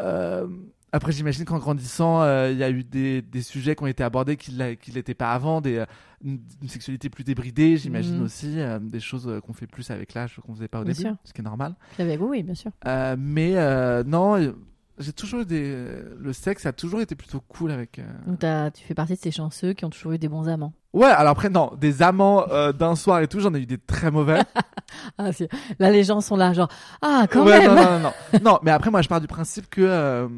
euh, 0.00 0.46
Après, 0.92 1.12
j'imagine 1.12 1.44
qu'en 1.44 1.58
grandissant, 1.58 2.22
euh, 2.22 2.50
il 2.50 2.58
y 2.58 2.64
a 2.64 2.70
eu 2.70 2.82
des, 2.82 3.22
des 3.22 3.42
sujets 3.42 3.76
qui 3.76 3.82
ont 3.84 3.86
été 3.86 4.02
abordés 4.02 4.36
qui 4.36 4.52
ne 4.52 4.74
l'étaient 4.94 5.14
pas 5.14 5.32
avant, 5.32 5.60
des, 5.60 5.84
une, 6.24 6.40
une 6.62 6.68
sexualité 6.68 7.08
plus 7.10 7.22
débridée, 7.22 7.76
j'imagine 7.76 8.16
Mhm. 8.16 8.22
aussi, 8.24 8.58
euh, 8.58 8.78
des 8.80 8.98
choses 8.98 9.30
qu'on 9.46 9.52
fait 9.52 9.66
plus 9.68 9.88
avec 9.90 10.14
l'âge 10.14 10.40
qu'on 10.44 10.54
faisait 10.54 10.68
pas 10.68 10.80
au 10.80 10.84
Bien 10.84 10.94
début, 10.94 11.02
sûr. 11.08 11.16
ce 11.24 11.32
qui 11.32 11.42
est 11.42 11.44
normal. 11.44 11.76
Avec 11.98 12.18
vous, 12.18 12.28
oui, 12.28 12.42
bien 12.42 12.54
sûr. 12.54 12.72
Euh, 12.86 13.14
mais 13.18 13.54
non, 14.04 14.52
j'ai 15.00 15.12
toujours 15.12 15.40
eu 15.40 15.44
des. 15.46 15.74
Le 16.18 16.32
sexe 16.32 16.66
a 16.66 16.72
toujours 16.72 17.00
été 17.00 17.14
plutôt 17.16 17.40
cool 17.48 17.70
avec. 17.72 17.98
euh, 17.98 18.04
Donc 18.26 18.38
t'as- 18.38 18.70
tu 18.70 18.84
fais 18.84 18.94
partie 18.94 19.14
de 19.14 19.18
ces 19.18 19.30
chanceux 19.32 19.72
qui 19.72 19.84
ont 19.84 19.90
toujours 19.90 20.12
eu 20.12 20.18
des 20.18 20.28
bons 20.28 20.48
amants. 20.48 20.72
Ouais, 20.92 21.06
alors 21.08 21.32
après, 21.32 21.48
non, 21.50 21.72
des 21.80 22.02
amants 22.02 22.46
euh, 22.50 22.72
d'un 22.72 22.94
soir 22.96 23.20
et 23.20 23.28
tout, 23.28 23.40
j'en 23.40 23.54
ai 23.54 23.60
eu 23.60 23.66
des 23.66 23.78
très 23.78 24.10
mauvais. 24.10 24.40
Ah, 25.18 25.32
si. 25.32 25.46
Là, 25.78 25.90
les 25.90 26.02
gens 26.02 26.20
sont 26.20 26.36
là, 26.36 26.52
genre, 26.52 26.68
ah, 27.00 27.26
quand 27.30 27.44
Ouais, 27.46 27.60
même 27.60 27.68
non, 27.68 27.74
non, 27.82 27.90
non, 27.90 28.00
non. 28.00 28.40
Non, 28.42 28.58
mais 28.62 28.72
après, 28.72 28.90
moi, 28.90 29.02
je 29.02 29.08
pars 29.08 29.20
du 29.20 29.28
principe 29.28 29.68
que. 29.70 29.80
euh, 29.82 30.28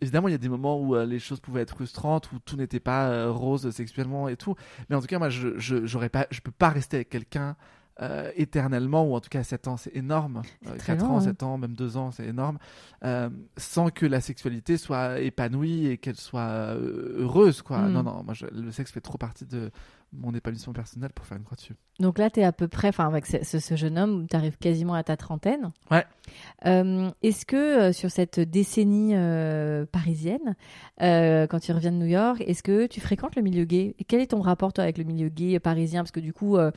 Évidemment, 0.00 0.26
il 0.26 0.32
y 0.32 0.34
a 0.34 0.38
des 0.38 0.48
moments 0.48 0.80
où 0.80 0.96
euh, 0.96 1.06
les 1.06 1.20
choses 1.20 1.38
pouvaient 1.38 1.60
être 1.62 1.70
frustrantes, 1.76 2.32
où 2.32 2.40
tout 2.44 2.56
n'était 2.56 2.80
pas 2.80 3.04
euh, 3.06 3.30
rose 3.30 3.70
sexuellement 3.70 4.28
et 4.28 4.34
tout. 4.36 4.56
Mais 4.90 4.96
en 4.96 5.00
tout 5.00 5.06
cas, 5.06 5.20
moi, 5.20 5.28
je 5.28 5.56
je 5.58 5.86
j'aurais 5.86 6.08
pas, 6.08 6.26
je 6.32 6.40
peux 6.40 6.50
pas 6.50 6.70
rester 6.70 6.96
avec 6.96 7.08
quelqu'un 7.10 7.54
euh, 8.00 8.30
éternellement, 8.36 9.04
ou 9.04 9.14
en 9.14 9.20
tout 9.20 9.28
cas 9.28 9.42
7 9.42 9.68
ans, 9.68 9.76
c'est 9.76 9.94
énorme. 9.94 10.42
Euh, 10.66 10.76
très 10.78 10.96
4 10.96 11.00
long, 11.04 11.12
ans, 11.12 11.16
hein. 11.18 11.20
7 11.20 11.42
ans, 11.42 11.58
même 11.58 11.74
2 11.74 11.96
ans, 11.96 12.10
c'est 12.10 12.26
énorme. 12.26 12.58
Euh, 13.04 13.28
sans 13.56 13.90
que 13.90 14.06
la 14.06 14.20
sexualité 14.20 14.76
soit 14.78 15.20
épanouie 15.20 15.86
et 15.88 15.98
qu'elle 15.98 16.16
soit 16.16 16.40
euh, 16.40 17.16
heureuse, 17.18 17.60
quoi. 17.62 17.78
Mm. 17.78 17.92
Non, 17.92 18.02
non, 18.02 18.22
moi, 18.24 18.34
je- 18.34 18.46
le 18.46 18.70
sexe 18.72 18.90
fait 18.92 19.00
trop 19.00 19.18
partie 19.18 19.44
de 19.44 19.70
mon 20.14 20.34
épanouissement 20.34 20.74
personnel 20.74 21.10
pour 21.14 21.24
faire 21.24 21.38
une 21.38 21.44
croix 21.44 21.56
dessus. 21.56 21.74
Donc 21.98 22.18
là, 22.18 22.28
tu 22.28 22.40
es 22.40 22.44
à 22.44 22.52
peu 22.52 22.68
près, 22.68 22.88
enfin, 22.88 23.06
avec 23.06 23.24
ce, 23.26 23.76
jeune 23.76 23.98
homme, 23.98 24.26
tu 24.28 24.36
arrives 24.36 24.58
quasiment 24.58 24.92
à 24.94 25.02
ta 25.02 25.16
trentaine. 25.16 25.70
Ouais. 25.90 26.04
Euh, 26.66 27.10
Est-ce 27.22 27.46
que 27.46 27.56
euh, 27.56 27.92
sur 27.92 28.10
cette 28.10 28.38
décennie 28.38 29.12
euh, 29.14 29.86
parisienne, 29.90 30.54
euh, 31.00 31.46
quand 31.46 31.60
tu 31.60 31.72
reviens 31.72 31.92
de 31.92 31.96
New 31.96 32.06
York, 32.06 32.42
est-ce 32.46 32.62
que 32.62 32.86
tu 32.86 33.00
fréquentes 33.00 33.36
le 33.36 33.42
milieu 33.42 33.64
gay? 33.64 33.94
Quel 34.06 34.20
est 34.20 34.28
ton 34.28 34.40
rapport, 34.42 34.72
toi, 34.74 34.84
avec 34.84 34.98
le 34.98 35.04
milieu 35.04 35.28
gay 35.30 35.58
parisien? 35.60 36.02
Parce 36.02 36.10
que 36.12 36.20
du 36.20 36.34
coup, 36.34 36.58
euh, 36.58 36.70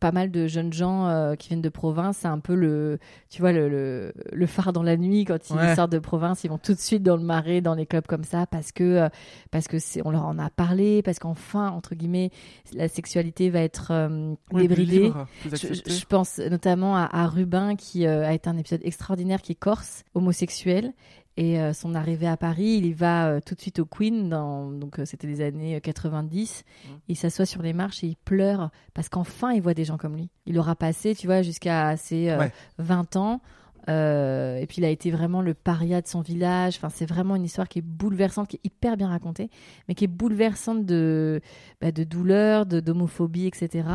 pas 0.00 0.12
mal 0.12 0.30
de 0.30 0.46
jeunes 0.46 0.72
gens 0.72 1.06
euh, 1.08 1.34
qui 1.34 1.48
viennent 1.48 1.60
de 1.62 1.68
province, 1.68 2.18
c'est 2.18 2.28
un 2.28 2.38
peu 2.38 2.54
le, 2.54 2.98
tu 3.30 3.40
vois, 3.40 3.52
le, 3.52 3.68
le, 3.68 4.12
le 4.32 4.46
phare 4.46 4.72
dans 4.72 4.82
la 4.82 4.96
nuit 4.96 5.24
quand 5.24 5.50
ils 5.50 5.56
Ouais. 5.56 5.74
sortent 5.74 5.92
de 5.92 5.98
province, 5.98 6.44
ils 6.44 6.48
vont 6.50 6.58
tout 6.58 6.74
de 6.74 6.78
suite 6.78 7.02
dans 7.02 7.16
le 7.16 7.22
marais, 7.22 7.60
dans 7.60 7.74
les 7.74 7.86
clubs 7.86 8.06
comme 8.06 8.24
ça, 8.24 8.46
parce 8.46 8.72
que 8.72 8.84
euh, 8.84 9.08
parce 9.50 9.66
que 9.68 9.78
c'est, 9.78 10.00
on 10.06 10.10
leur 10.10 10.24
en 10.26 10.38
a 10.38 10.50
parlé, 10.50 11.02
parce 11.02 11.18
qu'enfin, 11.18 11.68
entre 11.70 11.94
guillemets, 11.94 12.30
la 12.74 12.88
sexualité 12.88 13.50
va 13.50 13.60
être 13.60 13.88
euh, 13.90 14.34
débridée. 14.52 15.00
libre, 15.04 15.26
Je, 15.44 16.04
pense 16.06 16.38
notamment 16.38 16.96
à, 16.96 17.08
à 17.10 17.26
Rubin 17.26 17.74
qui 17.76 18.06
a 18.06 18.32
été 18.32 18.48
un 18.48 18.56
épisode 18.56 18.80
extraordinaire 18.84 19.42
qui 19.42 19.52
est 19.52 19.56
corse, 19.58 20.04
homosexuel. 20.14 20.92
Et 21.40 21.60
euh, 21.60 21.72
son 21.72 21.94
arrivée 21.94 22.26
à 22.26 22.36
Paris, 22.36 22.78
il 22.78 22.86
y 22.86 22.92
va 22.92 23.28
euh, 23.28 23.40
tout 23.40 23.54
de 23.54 23.60
suite 23.60 23.78
au 23.78 23.84
Queen, 23.84 24.28
dans, 24.28 24.72
donc 24.72 24.98
euh, 24.98 25.04
c'était 25.04 25.28
les 25.28 25.40
années 25.40 25.76
euh, 25.76 25.80
90. 25.80 26.64
Mm. 26.66 26.88
Il 27.06 27.16
s'assoit 27.16 27.46
sur 27.46 27.62
les 27.62 27.72
marches 27.72 28.02
et 28.02 28.08
il 28.08 28.16
pleure 28.16 28.70
parce 28.92 29.08
qu'enfin 29.08 29.52
il 29.52 29.62
voit 29.62 29.72
des 29.72 29.84
gens 29.84 29.98
comme 29.98 30.16
lui. 30.16 30.30
Il 30.46 30.58
aura 30.58 30.74
passé, 30.74 31.14
tu 31.14 31.28
vois, 31.28 31.42
jusqu'à 31.42 31.96
ses 31.96 32.30
euh, 32.30 32.38
Ouais. 32.38 32.52
20 32.78 33.14
ans. 33.14 33.40
et 33.86 34.66
puis 34.68 34.78
il 34.78 34.84
a 34.84 34.90
été 34.90 35.12
vraiment 35.12 35.40
le 35.40 35.54
paria 35.54 36.02
de 36.02 36.08
son 36.08 36.22
village. 36.22 36.74
Enfin, 36.76 36.88
c'est 36.88 37.06
vraiment 37.08 37.36
une 37.36 37.44
histoire 37.44 37.68
qui 37.68 37.78
est 37.78 37.86
bouleversante, 37.86 38.48
qui 38.48 38.56
est 38.56 38.66
hyper 38.66 38.96
bien 38.96 39.08
racontée, 39.08 39.48
mais 39.86 39.94
qui 39.94 40.04
est 40.04 40.08
bouleversante 40.08 40.86
de, 40.86 41.40
bah, 41.80 41.92
de 41.92 42.02
douleur, 42.02 42.66
de 42.66 42.80
d'homophobie, 42.80 43.46
etc. 43.46 43.88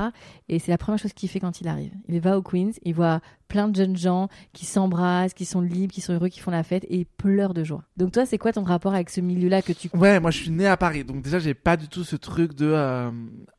Et 0.48 0.60
c'est 0.60 0.72
la 0.72 0.78
première 0.78 0.98
chose 0.98 1.12
qu'il 1.12 1.28
fait 1.28 1.42
quand 1.42 1.60
il 1.60 1.68
arrive. 1.68 1.92
Il 2.08 2.22
va 2.22 2.38
au 2.38 2.42
Queens, 2.42 2.72
il 2.84 2.96
voit 2.96 3.20
plein 3.54 3.68
de 3.68 3.76
jeunes 3.76 3.96
gens 3.96 4.30
qui 4.52 4.66
s'embrassent, 4.66 5.36
qui 5.36 5.46
sont 5.46 5.62
libres, 5.62 5.94
qui 5.94 6.02
sont 6.02 6.12
heureux, 6.14 6.30
qui 6.30 6.40
font 6.40 6.50
la 6.50 6.64
fête 6.64 6.86
et 6.86 6.98
il 6.98 7.06
pleure 7.06 7.54
de 7.54 7.64
joie. 7.64 7.84
Donc 7.98 8.12
toi, 8.12 8.26
c'est 8.26 8.40
quoi 8.40 8.52
ton 8.52 8.64
rapport 8.64 8.96
avec 8.96 9.12
ce 9.12 9.22
milieu-là 9.22 9.62
que 9.62 9.72
tu 9.72 9.92
Ouais, 9.94 10.20
moi 10.20 10.32
je 10.32 10.40
suis 10.40 10.50
né 10.50 10.66
à 10.66 10.76
Paris, 10.76 11.04
donc 11.04 11.22
déjà 11.22 11.38
j'ai 11.38 11.54
pas 11.54 11.78
du 11.78 11.88
tout 11.88 12.04
ce 12.04 12.16
truc 12.16 12.56
de 12.56 12.72
euh, 12.74 13.12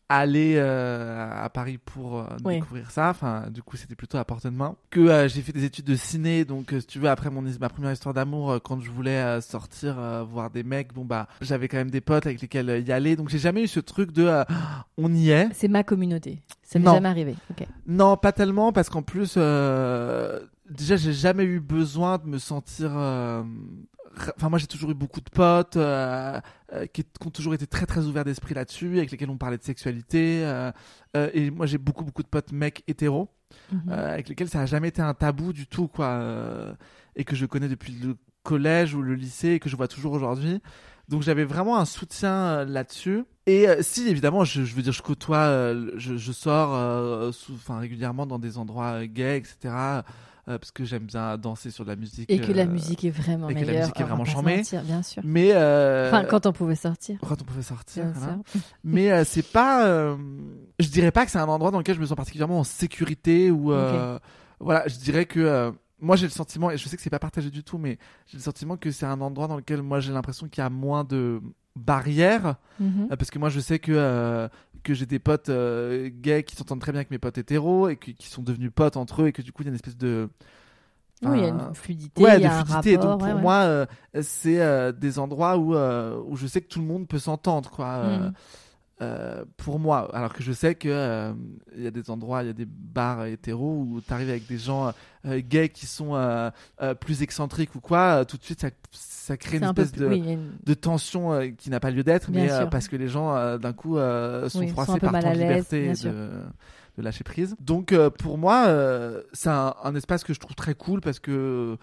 aller 0.09 0.55
euh, 0.57 1.31
à 1.33 1.49
Paris 1.49 1.79
pour 1.79 2.19
euh, 2.19 2.27
découvrir 2.45 2.91
ça. 2.91 3.11
Enfin, 3.11 3.45
du 3.51 3.63
coup 3.63 3.77
c'était 3.77 3.95
plutôt 3.95 4.19
à 4.19 4.25
portée 4.25 4.49
de 4.49 4.57
main. 4.57 4.75
Que 4.91 5.29
j'ai 5.29 5.43
fait 5.43 5.53
des 5.53 5.63
études 5.63 5.85
de 5.85 5.95
ciné, 5.95 6.45
donc 6.45 6.75
si 6.77 6.87
tu 6.87 6.99
veux 6.99 7.09
après 7.09 7.31
mon 7.31 7.43
ma 7.61 7.69
première 7.69 7.93
histoire 7.93 8.15
d'amour, 8.15 8.59
quand 8.65 8.81
je 8.81 8.91
voulais 8.91 9.41
sortir 9.43 9.95
voir 10.29 10.51
des 10.51 10.65
mecs, 10.65 10.93
bon 10.93 11.05
bah 11.05 11.29
j'avais 11.41 11.69
quand 11.69 11.77
même 11.77 11.93
des 11.93 12.01
potes 12.01 12.27
avec 12.27 12.41
lesquels 12.41 12.83
y 12.85 12.91
aller, 12.91 13.15
donc 13.15 13.29
j'ai 13.29 13.39
jamais 13.39 13.63
eu 13.63 13.69
ce 13.69 13.79
truc 13.79 14.11
de 14.11 14.43
on 14.99 15.15
y 15.15 15.31
est. 15.31 15.51
C'est 15.53 15.69
ma 15.69 15.85
communauté. 15.85 16.43
Ça 16.65 16.79
m'est 16.79 16.87
jamais 16.87 17.09
arrivé. 17.09 17.37
Non, 17.87 18.17
pas 18.17 18.33
tellement, 18.33 18.73
parce 18.73 18.89
qu'en 18.89 19.03
plus, 19.03 19.35
euh, 19.37 20.41
déjà, 20.69 20.97
j'ai 20.97 21.13
jamais 21.13 21.45
eu 21.45 21.61
besoin 21.61 22.19
de 22.19 22.27
me 22.27 22.39
sentir. 22.39 22.91
euh, 22.97 23.43
Enfin, 24.37 24.49
moi, 24.49 24.61
j'ai 24.61 24.69
toujours 24.69 24.91
eu 24.93 24.95
beaucoup 24.95 25.21
de 25.21 25.29
potes 25.29 25.77
euh, 25.77 26.41
qui, 26.93 27.03
qui 27.03 27.27
ont 27.27 27.31
toujours 27.31 27.53
été 27.55 27.67
très, 27.67 27.85
très 27.85 28.05
ouverts 28.05 28.25
d'esprit 28.25 28.55
là-dessus, 28.55 28.99
avec 28.99 29.11
lesquels 29.11 29.29
on 29.31 29.37
parlait 29.37 29.59
de 29.59 29.65
sexualité. 29.65 30.43
et 31.35 31.51
moi, 31.51 31.67
j'ai 31.67 31.79
beaucoup, 31.79 32.05
beaucoup 32.05 32.23
de 32.23 32.29
potes 32.29 32.53
mecs 32.53 32.83
hétéros, 32.87 33.29
Mhm. 33.73 33.93
avec 33.93 34.29
lesquels 34.29 34.49
ça 34.49 34.61
a 34.63 34.67
jamais 34.67 34.89
été 34.89 35.01
un 35.03 35.15
tabou 35.15 35.53
du 35.53 35.67
tout, 35.67 35.89
quoi. 35.89 36.21
et 37.17 37.25
que 37.25 37.35
je 37.37 37.45
connais 37.47 37.69
depuis 37.69 37.93
le 37.93 38.17
collège 38.45 38.95
ou 38.95 39.03
le 39.03 39.15
lycée 39.15 39.51
et 39.51 39.59
que 39.61 39.69
je 39.69 39.77
vois 39.77 39.89
toujours 39.89 40.13
aujourd'hui. 40.13 40.61
Donc 41.09 41.23
j'avais 41.23 41.45
vraiment 41.45 41.77
un 41.79 41.85
soutien 41.85 42.33
euh, 42.33 42.65
là-dessus. 42.65 43.25
Et 43.47 43.69
euh, 43.69 43.83
si 43.83 44.09
évidemment, 44.09 44.45
je, 44.45 44.65
je 44.65 44.75
veux 44.75 44.83
dire, 44.83 44.93
je 44.93 45.03
côtoie, 45.03 45.37
euh, 45.39 45.91
je, 45.97 46.17
je 46.17 46.33
sors, 46.33 46.71
euh, 46.75 47.31
sous- 47.33 47.53
régulièrement 47.69 48.27
dans 48.27 48.39
des 48.39 48.57
endroits 48.57 49.05
gays, 49.07 49.37
etc. 49.37 49.57
euh, 50.49 50.59
parce 50.59 50.71
que 50.73 50.85
j'aime 50.85 51.05
bien 51.05 51.37
danser 51.37 51.71
sur 51.71 51.85
de 51.85 51.91
la 51.91 51.97
musique. 51.97 52.31
Et 52.31 52.39
que 52.41 52.53
la 52.53 52.65
musique 52.65 53.05
est 53.05 53.11
vraiment 53.11 53.51
et 53.51 53.55
que 53.55 53.61
la 53.61 53.67
meilleure. 53.67 53.81
musique 53.83 54.01
est 54.01 54.05
vraiment 54.05 54.25
charmée. 54.25 54.63
bien 54.85 55.03
sûr. 55.03 55.23
Mais 55.27 55.51
euh, 55.53 56.09
Enfin, 56.09 56.25
quand 56.25 56.47
on 56.47 56.53
pouvait 56.53 56.75
sortir. 56.75 57.19
quand 57.27 57.41
on 57.41 57.45
pouvait 57.45 57.63
sortir. 57.63 58.05
Bien 58.05 58.13
voilà. 58.17 58.39
sûr. 58.51 58.61
Mais 58.85 59.25
c'est 59.25 59.47
pas, 59.53 59.87
je 60.79 60.89
dirais 60.89 61.13
pas 61.13 61.27
que 61.27 61.31
c'est 61.31 61.39
un 61.39 61.45
endroit 61.49 61.71
dans 61.71 61.79
lequel 61.79 61.97
je 61.97 62.01
me 62.01 62.07
sens 62.07 62.17
particulièrement 62.17 62.61
en 62.61 62.65
sécurité 62.65 63.51
ou 63.51 63.73
voilà, 64.61 64.87
je 64.89 64.97
dirais 64.97 65.27
que 65.27 65.73
moi 66.05 66.17
j'ai 66.17 66.27
le 66.27 66.33
sentiment 66.33 66.71
et 66.71 66.77
je 66.77 66.89
sais 66.89 66.97
que 66.97 67.03
c'est 67.03 67.11
pas 67.11 67.19
partagé 67.19 67.51
du 67.51 67.65
tout, 67.65 67.79
mais 67.79 67.99
j'ai 68.27 68.37
le 68.39 68.43
sentiment 68.43 68.77
que 68.77 68.91
c'est 68.91 69.07
un 69.07 69.21
endroit 69.21 69.49
dans 69.49 69.57
lequel 69.57 69.83
moi 69.83 69.99
j'ai 70.01 70.13
l'impression 70.13 70.49
qu'il 70.49 70.63
y 70.63 70.67
a 70.67 70.71
moins 70.71 71.03
de 71.05 71.41
barrières 71.77 72.57
Mhm. 72.81 73.09
euh, 73.11 73.17
parce 73.17 73.31
que 73.31 73.39
moi 73.39 73.49
je 73.49 73.61
sais 73.61 73.79
que 73.79 73.93
euh, 73.93 74.49
que 74.85 74.95
j'ai 74.95 75.07
des 75.07 75.19
potes 75.19 75.49
euh, 75.49 76.11
gays 76.13 76.45
qui 76.45 76.55
s'entendent 76.57 76.81
très 76.81 76.93
bien 76.93 77.01
avec 77.01 77.11
mes 77.11 77.19
potes 77.19 77.39
hétéros 77.39 77.89
et 77.89 77.97
qui, 77.97 78.15
qui 78.15 78.29
sont 78.29 78.43
devenus 78.43 78.71
potes 78.75 78.97
entre 78.97 79.23
eux 79.23 79.27
et 79.29 79.33
que 79.33 79.43
du 79.43 79.51
coup 79.53 79.63
il 79.63 79.67
y 79.67 79.69
a 79.69 79.71
une 79.71 79.75
espèce 79.77 79.97
de 79.97 80.29
Oui, 81.23 81.39
il 81.39 81.41
y 81.41 81.45
a 81.45 81.49
une 81.49 81.75
fluidité, 81.75 82.23
ouais 82.23 82.37
il 82.37 82.41
y 82.41 82.43
de 82.45 82.49
un 82.49 82.65
fluidité 82.65 82.97
rapport. 82.97 83.11
donc 83.13 83.19
pour 83.21 83.29
ouais, 83.29 83.35
ouais. 83.35 83.41
moi 83.41 83.55
euh, 83.63 83.87
c'est 84.23 84.61
euh, 84.61 84.93
des 84.93 85.19
endroits 85.19 85.57
où 85.57 85.75
euh, 85.75 86.21
où 86.27 86.37
je 86.37 86.47
sais 86.47 86.61
que 86.61 86.69
tout 86.69 86.81
le 86.81 86.87
monde 86.87 87.09
peut 87.09 87.19
s'entendre 87.19 87.71
quoi 87.71 88.05
Mhm. 88.05 88.33
Euh, 89.03 89.45
pour 89.57 89.79
moi 89.81 90.09
alors 90.15 90.33
que 90.33 90.43
je 90.43 90.53
sais 90.53 90.75
que 90.77 90.89
euh, 90.89 91.33
il 91.77 91.83
y 91.83 91.87
a 91.87 91.91
des 91.91 92.11
endroits 92.11 92.43
il 92.43 92.47
y 92.47 92.51
a 92.51 92.53
des 92.55 92.65
bars 92.67 93.27
hétéros 93.27 93.81
où 93.89 94.01
tu 94.01 94.13
arrives 94.13 94.29
avec 94.31 94.47
des 94.47 94.57
gens 94.59 94.93
euh, 95.27 95.41
gays 95.41 95.69
qui 95.71 95.87
sont 95.87 96.15
euh, 96.15 96.51
euh, 96.81 96.95
plus 96.95 97.23
excentriques 97.23 97.75
ou 97.75 97.81
quoi 97.81 98.21
euh, 98.21 98.25
tout 98.25 98.37
de 98.37 98.45
suite 98.45 98.61
ça, 98.61 98.69
ça 98.93 99.37
crée 99.37 99.57
une 99.57 99.65
un 99.65 99.69
espèce 99.71 99.91
plus- 99.91 100.01
de 100.01 100.07
oui, 100.07 100.19
une- 100.35 100.53
de 100.65 100.75
tension 100.75 101.33
euh, 101.33 101.49
qui 101.49 101.71
n'a 101.71 101.81
pas 101.81 101.91
lieu 101.91 102.05
d'être, 102.05 102.31
mais 102.31 102.53
euh, 102.53 102.67
parce 102.67 102.87
que 102.89 102.95
les 102.97 103.09
gens 103.09 103.35
euh, 103.35 103.59
d'un 103.59 103.73
coup 103.73 103.99
euh, 103.99 104.49
sont 104.49 104.61
Oui, 104.61 104.69
sont 104.69 104.73
froissés 104.75 105.01
peu 105.01 105.11
par 105.11 105.21
tant 105.21 105.33
de 105.33 105.39
liberté 105.39 105.87
et 105.87 105.93
de, 105.95 106.29
de 106.99 107.03
lâcher 107.03 107.25
prise. 107.25 107.57
Donc 107.61 107.91
euh, 107.93 108.11
pour 108.11 108.39
moi, 108.39 108.67
euh, 108.69 109.23
c'est 109.33 109.49
un, 109.49 109.75
un 109.83 109.95
espace 109.97 110.23
que 110.23 110.35
je 110.35 110.39
trouve 110.41 110.55
très 110.55 110.75
cool 110.75 111.01
parce 111.01 111.19
que 111.19 111.77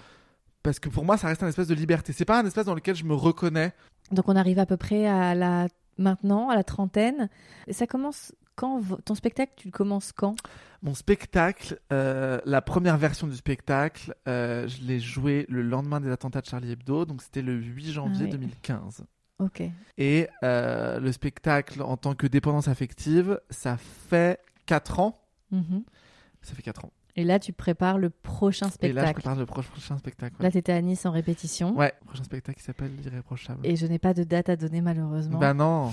parce 0.63 0.80
que 0.80 0.88
pour 0.89 1.04
moi, 1.04 1.17
ça 1.17 1.28
reste 1.28 1.41
un 1.43 1.47
espace 1.47 1.67
de 1.67 1.74
liberté. 1.74 2.13
C'est 2.13 2.24
pas 2.24 2.39
un 2.39 2.45
espace 2.45 2.67
dans 2.67 2.76
lequel 2.76 2.95
je 2.95 3.04
me 3.04 3.15
reconnais. 3.15 3.74
Donc 4.12 4.30
on 4.30 4.36
arrive 4.36 4.60
à 4.60 4.65
peu 4.67 4.78
près 4.78 5.08
à 5.08 5.34
la 5.34 5.67
maintenant 5.97 6.49
à 6.49 6.56
la 6.56 6.63
trentaine. 6.63 7.30
Ça 7.69 7.88
commence 7.88 8.34
quand 8.56 8.82
ton 9.06 9.15
spectacle 9.15 9.54
Tu 9.56 9.67
le 9.67 9.71
commences 9.71 10.12
quand? 10.12 10.36
Mon 10.84 10.93
spectacle, 10.93 11.80
euh, 11.93 12.39
la 12.45 12.62
première 12.62 12.97
version 12.97 13.27
du 13.27 13.36
spectacle, 13.36 14.15
euh, 14.27 14.67
je 14.67 14.82
l'ai 14.84 14.99
joué 14.99 15.45
le 15.47 15.62
lendemain 15.62 15.99
des 16.01 16.10
attentats 16.10 16.41
de 16.41 16.47
Charlie 16.47 16.71
Hebdo, 16.71 17.06
donc 17.06 17.21
c'était 17.21 17.41
le 17.43 17.54
8 17.54 17.91
janvier 17.91 18.21
Ah 18.23 18.25
oui. 18.25 18.32
2015. 18.32 19.04
Ok. 19.39 19.63
Et 19.97 20.27
euh, 20.43 20.99
le 20.99 21.12
spectacle 21.12 21.82
en 21.82 21.97
tant 21.97 22.13
que 22.13 22.27
dépendance 22.27 22.67
affective, 22.67 23.39
ça 23.49 23.77
fait 23.77 24.39
4 24.65 24.99
ans. 24.99 25.19
Mhm. 25.51 25.84
Ça 26.41 26.54
fait 26.56 26.62
4 26.63 26.86
ans. 26.86 26.91
Et 27.15 27.24
là, 27.24 27.39
tu 27.39 27.52
prépares 27.54 27.97
le 27.97 28.10
prochain 28.10 28.67
Et 28.67 28.69
là, 28.69 28.71
je 28.71 28.76
spectacle. 29.08 29.13
prépare 29.21 29.36
le 29.36 29.45
pro- 29.45 29.62
prochain 29.62 29.97
spectacle. 29.97 30.36
ouais. 30.39 30.43
Là, 30.43 30.52
tu 30.52 30.58
étais 30.58 30.71
à 30.71 30.82
Nice 30.82 31.06
en 31.06 31.12
répétition. 31.12 31.76
Ouais, 31.78 31.93
prochain 32.06 32.24
spectacle 32.24 32.58
qui 32.58 32.63
s'appelle 32.63 32.91
L'Irréprochable. 33.04 33.60
Et 33.63 33.76
je 33.76 33.86
n'ai 33.86 34.00
pas 34.00 34.13
de 34.13 34.24
date 34.24 34.50
à 34.50 34.56
donner 34.56 34.82
malheureusement. 34.82 35.38
Bah 35.39 35.54
non, 35.54 35.91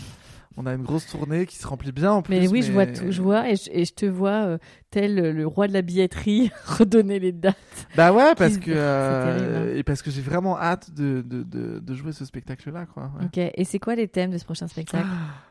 on 0.60 0.66
a 0.66 0.74
une 0.74 0.82
grosse 0.82 1.06
tournée 1.06 1.46
qui 1.46 1.56
se 1.56 1.66
remplit 1.66 1.92
bien 1.92 2.10
en 2.12 2.20
plus. 2.22 2.34
mais 2.36 2.48
oui, 2.48 2.62
je 2.62 2.72
vois 2.72 2.84
tout, 2.86 3.10
je 3.10 3.22
vois 3.22 3.48
et 3.48 3.54
je, 3.56 3.70
et 3.72 3.84
je 3.84 3.94
te 3.94 4.06
vois 4.06 4.44
euh, 4.44 4.58
tel 4.90 5.18
euh, 5.18 5.32
le 5.32 5.46
roi 5.46 5.68
de 5.68 5.72
la 5.72 5.82
billetterie 5.82 6.50
redonner 6.66 7.20
les 7.20 7.30
dates. 7.32 7.56
Bah 7.96 8.12
ouais, 8.12 8.34
parce 8.34 8.54
Qui- 8.54 8.64
que 8.66 8.72
euh, 8.74 9.36
terrible, 9.38 9.56
hein. 9.56 9.76
et 9.76 9.82
parce 9.84 10.02
que 10.02 10.10
j'ai 10.10 10.20
vraiment 10.20 10.58
hâte 10.58 10.92
de, 10.94 11.22
de, 11.24 11.44
de, 11.44 11.78
de 11.78 11.94
jouer 11.94 12.12
ce 12.12 12.24
spectacle-là, 12.24 12.86
quoi. 12.86 13.04
ouais. 13.20 13.26
Ok. 13.26 13.52
Et 13.54 13.64
c'est 13.64 13.78
quoi 13.78 13.94
les 13.94 14.08
thèmes 14.08 14.32
de 14.32 14.38
ce 14.38 14.44
prochain 14.44 14.66
spectacle? 14.66 15.06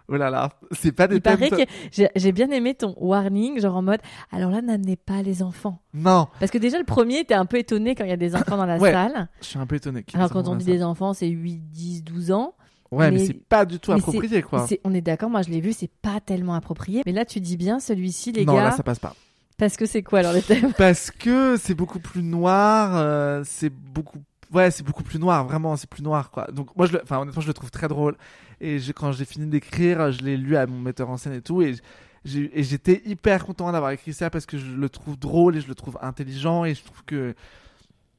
Oh 0.09 0.15
là 0.17 0.29
là, 0.29 0.49
c'est 0.71 0.91
pas 0.91 1.07
des 1.07 1.15
Il 1.17 1.21
thèmes. 1.21 1.37
paraît 1.37 1.49
que 1.65 1.71
j'ai 1.91 2.09
j'ai 2.15 2.31
bien 2.33 2.49
aimé 2.51 2.73
ton 2.75 2.93
warning, 2.97 3.59
genre 3.61 3.75
en 3.77 3.81
mode 3.81 3.99
alors 4.31 4.51
là, 4.51 4.61
n'amenez 4.61 4.95
pas 4.97 5.21
les 5.21 5.41
enfants. 5.41 5.81
Non, 5.93 6.27
Parce 6.39 6.51
que 6.51 6.57
déjà, 6.57 6.77
le 6.77 6.85
premier, 6.85 7.23
t'es 7.25 7.33
un 7.33 7.45
peu 7.45 7.57
étonné 7.57 7.95
quand 7.95 8.03
il 8.03 8.09
y 8.09 8.13
a 8.13 8.17
des 8.17 8.35
enfants 8.35 8.57
dans 8.57 8.65
la 8.65 8.77
Ouais. 8.77 8.91
salle. 8.91 9.29
je 9.41 9.45
suis 9.45 9.59
un 9.59 9.65
peu 9.65 9.75
étonné. 9.75 10.03
qu'il 10.03 10.13
y 10.13 10.15
ait 10.15 10.19
Alors 10.19 10.29
des 10.29 10.33
quand 10.33 10.39
enfants 10.41 10.51
on 10.51 10.53
dans 10.55 10.59
dit 10.59 10.69
la 10.71 10.75
des 10.77 10.83
enfants, 10.83 11.13
c'est 11.13 11.27
8, 11.27 11.57
10, 11.71 12.03
12 12.03 12.31
ans. 12.31 12.53
Ouais, 12.91 13.11
mais, 13.11 13.17
mais- 13.17 13.25
c'est 13.27 13.33
pas 13.33 13.65
du 13.65 13.79
tout 13.79 13.91
approprié, 13.91 14.41
quoi. 14.41 14.65
On 14.83 14.93
est 14.93 15.01
d'accord, 15.01 15.29
moi 15.29 15.41
je 15.41 15.49
l'ai 15.49 15.61
vu, 15.61 15.73
c'est 15.73 15.89
pas 16.01 16.19
tellement 16.19 16.53
approprié. 16.55 17.01
Mais 17.05 17.11
là, 17.11 17.25
tu 17.25 17.39
dis 17.39 17.57
bien 17.57 17.79
celui-ci, 17.79 18.31
les 18.31 18.45
non, 18.45 18.55
gars. 18.55 18.63
là, 18.65 18.71
ça 18.71 18.83
passe 18.83 18.99
pas. 18.99 19.15
Parce 19.57 19.75
que 19.75 19.85
c'est 19.85 20.03
quoi 20.03 20.19
alors 20.19 20.33
le 20.33 20.41
thème 20.41 20.71
Parce 20.77 21.09
que 21.11 21.57
c'est 21.57 21.73
beaucoup 21.73 21.99
plus 21.99 22.21
noir, 22.23 22.91
euh, 22.95 23.41
c'est 23.45 23.71
beaucoup 23.71 24.19
ouais, 24.53 24.69
c'est 24.71 24.83
beaucoup 24.83 25.03
plus 25.03 25.19
noir, 25.19 25.45
vraiment, 25.45 25.75
c'est 25.75 25.89
plus 25.89 26.03
noir 26.03 26.29
quoi. 26.31 26.47
Donc 26.51 26.75
moi 26.77 26.85
je 26.85 26.93
le 26.93 27.01
enfin 27.03 27.17
honnêtement, 27.19 27.41
je 27.41 27.47
le 27.47 27.53
trouve 27.53 27.71
très 27.71 27.87
drôle 27.87 28.15
et 28.61 28.77
quand 28.95 29.11
j'ai 29.11 29.25
fini 29.25 29.47
d'écrire, 29.47 30.11
je 30.11 30.21
l'ai 30.23 30.37
lu 30.37 30.55
à 30.55 30.65
mon 30.67 30.79
metteur 30.79 31.09
en 31.09 31.17
scène 31.17 31.33
et 31.33 31.41
tout 31.41 31.61
et 31.63 31.75
j'ai- 32.23 32.51
et 32.59 32.63
j'étais 32.63 33.01
hyper 33.05 33.45
content 33.45 33.71
d'avoir 33.71 33.91
écrit 33.91 34.13
ça 34.13 34.29
parce 34.29 34.45
que 34.45 34.57
je 34.59 34.73
le 34.75 34.89
trouve 34.89 35.17
drôle 35.17 35.57
et 35.57 35.61
je 35.61 35.67
le 35.67 35.75
trouve 35.75 35.97
intelligent 36.03 36.63
et 36.63 36.75
je 36.75 36.83
trouve 36.83 37.03
que 37.05 37.33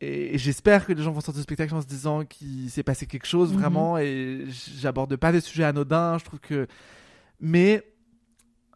et, 0.00 0.38
j'espère 0.38 0.86
que 0.86 0.92
les 0.92 1.02
gens 1.02 1.10
vont 1.12 1.20
sortir 1.20 1.40
du 1.40 1.42
spectacle 1.42 1.74
en 1.74 1.80
se 1.80 1.86
disant 1.86 2.24
qu'il 2.24 2.70
s'est 2.70 2.82
passé 2.82 3.06
quelque 3.06 3.26
chose 3.26 3.52
Mhm. 3.52 3.58
vraiment 3.58 3.98
et 3.98 4.44
j'aborde 4.80 5.16
pas 5.16 5.32
des 5.32 5.40
sujets 5.40 5.64
anodins, 5.64 6.18
je 6.18 6.24
trouve 6.24 6.40
que 6.40 6.66
mais 7.40 7.82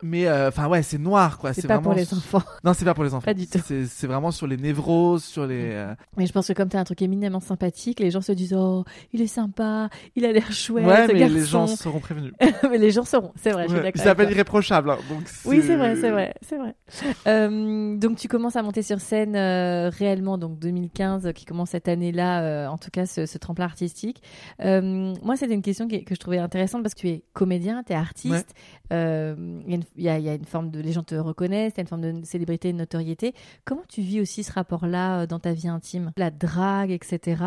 mais 0.03 0.27
euh, 0.27 0.49
enfin 0.49 0.69
ouais, 0.69 0.83
c'est 0.83 0.99
noir 0.99 1.39
quoi, 1.39 1.53
C'est 1.53 1.67
pas 1.67 1.79
pour 1.79 1.95
les 1.95 2.13
enfants. 2.13 2.43
non, 2.65 2.73
c'est 2.75 2.85
pas 2.85 2.95
pour 2.95 3.05
les 3.05 3.15
enfants. 3.15 3.25
Pas 3.25 3.35
du 3.35 3.47
tout. 3.47 3.59
C'est 3.67 4.07
vraiment 4.07 4.31
sur 4.31 4.47
les 4.47 4.57
névroses, 4.57 5.25
sur 5.25 5.47
les. 5.47 5.71
euh, 5.73 5.95
Mais 6.17 6.27
je 6.27 6.33
pense 6.33 6.49
que 6.49 6.53
comme 6.53 6.69
t'as 6.69 6.81
un 6.81 6.85
truc 6.85 7.03
éminemment 7.03 7.41
sympathique, 7.41 8.01
les 8.01 8.11
gens 8.11 8.21
se 8.21 8.33
disent 8.33 8.55
oh, 8.55 8.85
il 9.13 9.21
est 9.23 9.27
sympa, 9.27 9.89
il 10.17 10.25
a 10.25 10.33
l'air 10.33 10.51
chouette, 10.53 10.85
ouais, 10.87 11.07
ce 11.07 11.13
mais 11.13 11.19
garçon. 11.21 11.35
les 11.35 11.45
gens 11.45 11.67
seront 11.69 12.01
prévenus. 12.01 12.33
mais 12.71 12.79
les 12.79 12.91
gens 12.91 13.05
seront, 13.05 13.33
c'est 13.37 13.51
vrai, 13.53 13.65
je 13.65 13.69
suis 13.69 13.77
Ouais, 13.79 13.83
d'accord. 13.83 13.93
Il 13.97 14.01
avec 14.01 14.09
s'appelle 14.09 14.27
toi. 14.27 14.33
irréprochable. 14.35 14.91
hein, 14.91 14.99
donc 15.09 15.23
Oui, 15.45 15.63
c'est 15.65 15.77
vrai, 15.77 15.97
c'est 15.97 16.11
vrai, 16.11 16.35
c'est 16.43 16.59
vrai. 16.59 16.75
Euh, 17.27 17.97
donc 17.97 18.17
tu 18.19 18.29
commences 18.29 18.57
à 18.57 18.63
monter 18.63 18.83
sur 18.83 19.01
scène 19.01 19.37
réellement, 19.37 20.39
donc 20.39 20.59
2015, 20.59 21.27
euh, 21.27 21.33
qui 21.33 21.45
commence 21.45 21.71
cette 21.71 21.89
année-là, 21.89 22.43
euh, 22.43 22.67
en 22.67 22.79
tout 22.79 22.91
cas 22.91 23.07
ce, 23.07 23.27
ce 23.27 23.39
tremplin 23.39 23.65
artistique. 23.65 24.23
Moi, 24.61 25.37
c'était 25.37 25.55
une 25.55 25.63
question 25.63 25.89
qui- 25.89 26.05
que 26.05 26.15
je 26.15 26.21
trouvais 26.21 26.39
intéressante 26.39 26.83
parce 26.83 26.95
que 26.95 27.01
tu 27.01 27.09
es 27.09 27.25
comédien, 27.33 27.83
tu 27.87 27.93
es 27.93 27.97
artiste. 27.97 28.55
Il 28.91 28.97
y, 28.97 29.73
a 29.73 29.77
une- 29.77 29.85
y 29.97 30.09
a- 30.09 30.19
il 30.19 30.25
y 30.25 30.29
a 30.29 30.35
une 30.35 30.45
forme 30.45 30.71
de, 30.71 30.81
les 30.81 30.93
gens 30.93 31.03
te 31.03 31.15
reconnaissent, 31.15 31.75
t'as 31.75 31.83
une 31.83 31.89
forme 31.89 32.21
de 32.21 32.25
célébrité, 32.25 32.73
de 32.73 32.79
notoriété. 32.79 33.35
Comment 33.65 33.83
tu 33.89 34.01
vis 34.03 34.21
aussi 34.21 34.43
ce 34.43 34.53
rapport-là 34.53 35.21
euh, 35.23 35.27
dans 35.27 35.39
ta 35.39 35.53
vie 35.53 35.69
intime, 35.69 36.13
la 36.17 36.31
drague, 36.31 36.91
etc. 36.91 37.43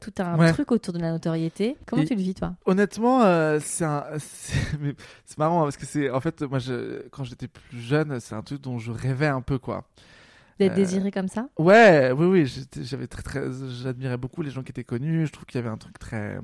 Tout 0.00 0.12
un 0.18 0.38
Ouais. 0.38 0.52
truc 0.52 0.70
autour 0.72 0.94
de 0.94 0.98
la 1.00 1.10
notoriété. 1.12 1.76
Comment 1.86 2.02
Et- 2.02 2.06
tu 2.06 2.14
le 2.14 2.20
vis 2.22 2.34
toi? 2.34 2.54
Honnêtement, 2.66 3.22
euh, 3.22 3.58
c'est 3.62 3.84
un, 3.84 4.04
marrant 5.38 5.60
hein, 5.60 5.64
parce 5.64 5.76
que 5.76 5.86
c'est, 5.86 6.10
en 6.10 6.20
fait, 6.20 6.42
moi, 6.42 6.58
je, 6.58 7.06
quand 7.10 7.24
j'étais 7.24 7.48
plus 7.48 7.80
jeune, 7.80 8.20
c'est 8.20 8.34
un 8.34 8.42
truc 8.42 8.60
dont 8.60 8.78
je 8.78 8.92
rêvais 8.92 9.26
un 9.28 9.40
peu, 9.42 9.58
quoi. 9.58 9.84
D'être 10.58 10.72
Euh, 10.72 10.76
désiré 10.76 11.10
comme 11.10 11.28
ça? 11.28 11.48
Ouais, 11.58 12.12
oui, 12.12 12.26
oui, 12.26 12.46
j'étais- 12.46 12.84
j'avais 12.84 13.06
très, 13.06 13.22
très, 13.22 13.40
j'admirais 13.82 14.18
beaucoup 14.18 14.42
les 14.42 14.50
gens 14.50 14.62
qui 14.62 14.70
étaient 14.70 14.84
connus. 14.84 15.26
Je 15.26 15.32
trouve 15.32 15.46
qu'il 15.46 15.58
y 15.58 15.62
avait 15.64 15.72
un 15.72 15.78
truc 15.78 15.98
très 15.98 16.38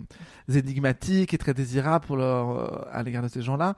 énigmatique 0.48 1.34
et 1.34 1.38
très 1.38 1.54
désirable 1.54 2.06
pour 2.06 2.16
leur, 2.16 2.50
euh, 2.50 2.88
à 2.92 3.02
l'égard 3.02 3.22
de 3.22 3.28
ces 3.28 3.42
gens-là. 3.42 3.74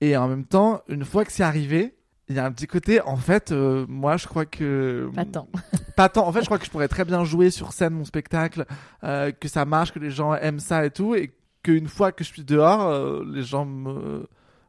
Et 0.00 0.16
en 0.16 0.28
même 0.28 0.44
temps, 0.44 0.82
une 0.88 1.04
fois 1.04 1.24
que 1.24 1.32
c'est 1.32 1.42
arrivé, 1.42 1.94
il 2.28 2.36
y 2.36 2.38
a 2.38 2.44
un 2.44 2.52
petit 2.52 2.66
côté, 2.66 3.00
en 3.00 3.16
fait, 3.16 3.52
euh, 3.52 3.86
moi, 3.88 4.16
je 4.16 4.26
crois 4.26 4.44
que 4.46 5.08
Attends. 5.16 5.48
pas 5.96 6.08
tant. 6.10 6.26
En 6.26 6.32
fait, 6.32 6.40
je 6.40 6.46
crois 6.46 6.58
que 6.58 6.64
je 6.66 6.70
pourrais 6.70 6.88
très 6.88 7.04
bien 7.04 7.24
jouer 7.24 7.50
sur 7.50 7.72
scène 7.72 7.94
mon 7.94 8.04
spectacle, 8.04 8.66
euh, 9.04 9.30
que 9.32 9.48
ça 9.48 9.64
marche, 9.64 9.92
que 9.92 9.98
les 9.98 10.10
gens 10.10 10.34
aiment 10.34 10.58
ça 10.60 10.84
et 10.84 10.90
tout, 10.90 11.14
et 11.14 11.32
qu'une 11.62 11.88
fois 11.88 12.12
que 12.12 12.24
je 12.24 12.28
suis 12.32 12.44
dehors, 12.44 12.82
euh, 12.82 13.24
les 13.32 13.42
gens 13.42 13.64
me 13.64 14.28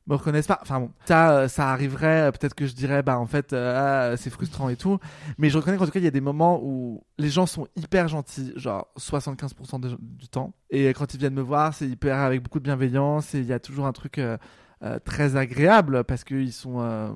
me 0.09 0.15
reconnaissent 0.15 0.47
pas. 0.47 0.59
Enfin 0.61 0.80
bon, 0.80 0.91
ça, 1.03 1.49
ça 1.49 1.69
arriverait. 1.69 2.32
Peut-être 2.32 2.53
que 2.53 2.65
je 2.65 2.73
dirais, 2.73 3.03
bah 3.03 3.19
en 3.19 3.25
fait, 3.25 3.51
euh, 3.51 4.13
ah, 4.13 4.15
c'est 4.15 4.30
frustrant 4.30 4.69
et 4.69 4.78
tout. 4.78 4.99
Mais 5.38 5.49
je 5.49 5.57
reconnais 5.57 5.75
qu'en 5.75 5.84
tout 5.86 5.91
cas, 5.91 5.99
il 5.99 6.05
y 6.05 6.07
a 6.07 6.11
des 6.11 6.21
moments 6.21 6.61
où 6.63 7.03
les 7.17 7.28
gens 7.28 7.45
sont 7.45 7.67
hyper 7.75 8.07
gentils, 8.07 8.53
genre 8.55 8.88
75% 8.97 9.80
de- 9.80 9.97
du 9.99 10.30
temps. 10.30 10.53
Et 10.69 10.88
quand 10.93 11.13
ils 11.13 11.19
viennent 11.19 11.34
me 11.34 11.41
voir, 11.41 11.73
c'est 11.73 11.89
hyper 11.89 12.19
avec 12.19 12.41
beaucoup 12.41 12.59
de 12.59 12.63
bienveillance 12.63 13.36
et 13.36 13.39
il 13.39 13.45
y 13.47 13.51
a 13.51 13.59
toujours 13.59 13.86
un 13.86 13.91
truc. 13.91 14.17
euh, 14.17 14.38
euh, 14.84 14.99
très 15.03 15.36
agréable 15.36 16.03
parce 16.03 16.23
qu'ils 16.23 16.53
sont 16.53 16.82
euh, 16.82 17.09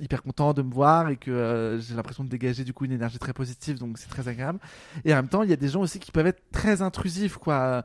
hyper 0.00 0.22
contents 0.22 0.54
de 0.54 0.62
me 0.62 0.72
voir 0.72 1.10
et 1.10 1.18
que 1.18 1.30
euh, 1.30 1.78
j'ai 1.78 1.94
l'impression 1.94 2.24
de 2.24 2.30
dégager 2.30 2.64
du 2.64 2.72
coup 2.72 2.86
une 2.86 2.92
énergie 2.92 3.18
très 3.18 3.34
positive 3.34 3.78
donc 3.78 3.98
c'est 3.98 4.08
très 4.08 4.26
agréable. 4.26 4.58
Et 5.04 5.12
en 5.12 5.16
même 5.16 5.28
temps 5.28 5.42
il 5.42 5.50
y 5.50 5.52
a 5.52 5.56
des 5.56 5.68
gens 5.68 5.82
aussi 5.82 5.98
qui 5.98 6.10
peuvent 6.12 6.26
être 6.26 6.42
très 6.50 6.80
intrusifs 6.80 7.36
quoi 7.36 7.84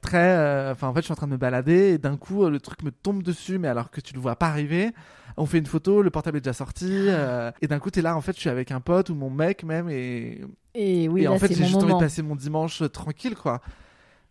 très 0.00 0.70
enfin 0.70 0.88
en 0.88 0.94
fait 0.94 1.00
je 1.00 1.04
suis 1.04 1.12
en 1.12 1.16
train 1.16 1.26
de 1.26 1.32
me 1.32 1.36
balader 1.36 1.90
et 1.90 1.98
d'un 1.98 2.16
coup 2.16 2.48
le 2.48 2.58
truc 2.60 2.82
me 2.82 2.90
tombe 2.90 3.22
dessus 3.22 3.58
mais 3.58 3.68
alors 3.68 3.90
que 3.90 4.00
tu 4.00 4.14
le 4.14 4.20
vois 4.20 4.36
pas 4.36 4.48
arriver. 4.48 4.92
On 5.36 5.44
fait 5.44 5.58
une 5.58 5.66
photo 5.66 6.00
le 6.00 6.08
portable 6.08 6.38
est 6.38 6.40
déjà 6.40 6.54
sorti 6.54 7.08
et 7.60 7.66
d'un 7.66 7.78
coup 7.78 7.90
t'es 7.90 8.00
là 8.00 8.16
en 8.16 8.22
fait 8.22 8.34
je 8.36 8.40
suis 8.40 8.48
avec 8.48 8.72
un 8.72 8.80
pote 8.80 9.10
ou 9.10 9.14
mon 9.14 9.28
mec 9.28 9.64
même 9.64 9.90
et, 9.90 10.40
Et 10.74 11.10
oui, 11.10 11.20
et 11.20 11.24
là, 11.24 11.32
en 11.32 11.38
fait 11.38 11.48
j'ai 11.48 11.56
juste 11.56 11.74
envie 11.74 11.84
de 11.84 11.88
moment. 11.88 12.00
passer 12.00 12.22
mon 12.22 12.36
dimanche 12.36 12.82
tranquille 12.90 13.34
quoi. 13.34 13.60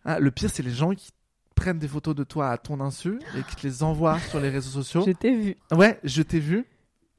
Ah, 0.03 0.20
le 0.20 0.32
pire 0.32 0.49
c'est 0.51 0.64
les 0.64 0.72
gens 0.72 0.95
qui 0.95 1.12
prennent 1.60 1.80
des 1.80 1.88
photos 1.88 2.16
de 2.16 2.24
toi 2.24 2.49
à 2.51 2.57
ton 2.57 2.80
insu 2.80 3.20
et 3.38 3.43
qui 3.43 3.55
te 3.55 3.68
les 3.68 3.84
envoient 3.84 4.20
sur 4.20 4.39
les 4.39 4.49
réseaux 4.49 4.70
sociaux 4.82 5.03
Je 5.05 5.12
t'ai 5.12 5.36
vu. 5.36 5.55
ouais 5.72 5.99
je 6.03 6.22
t'ai 6.22 6.39
vu 6.39 6.66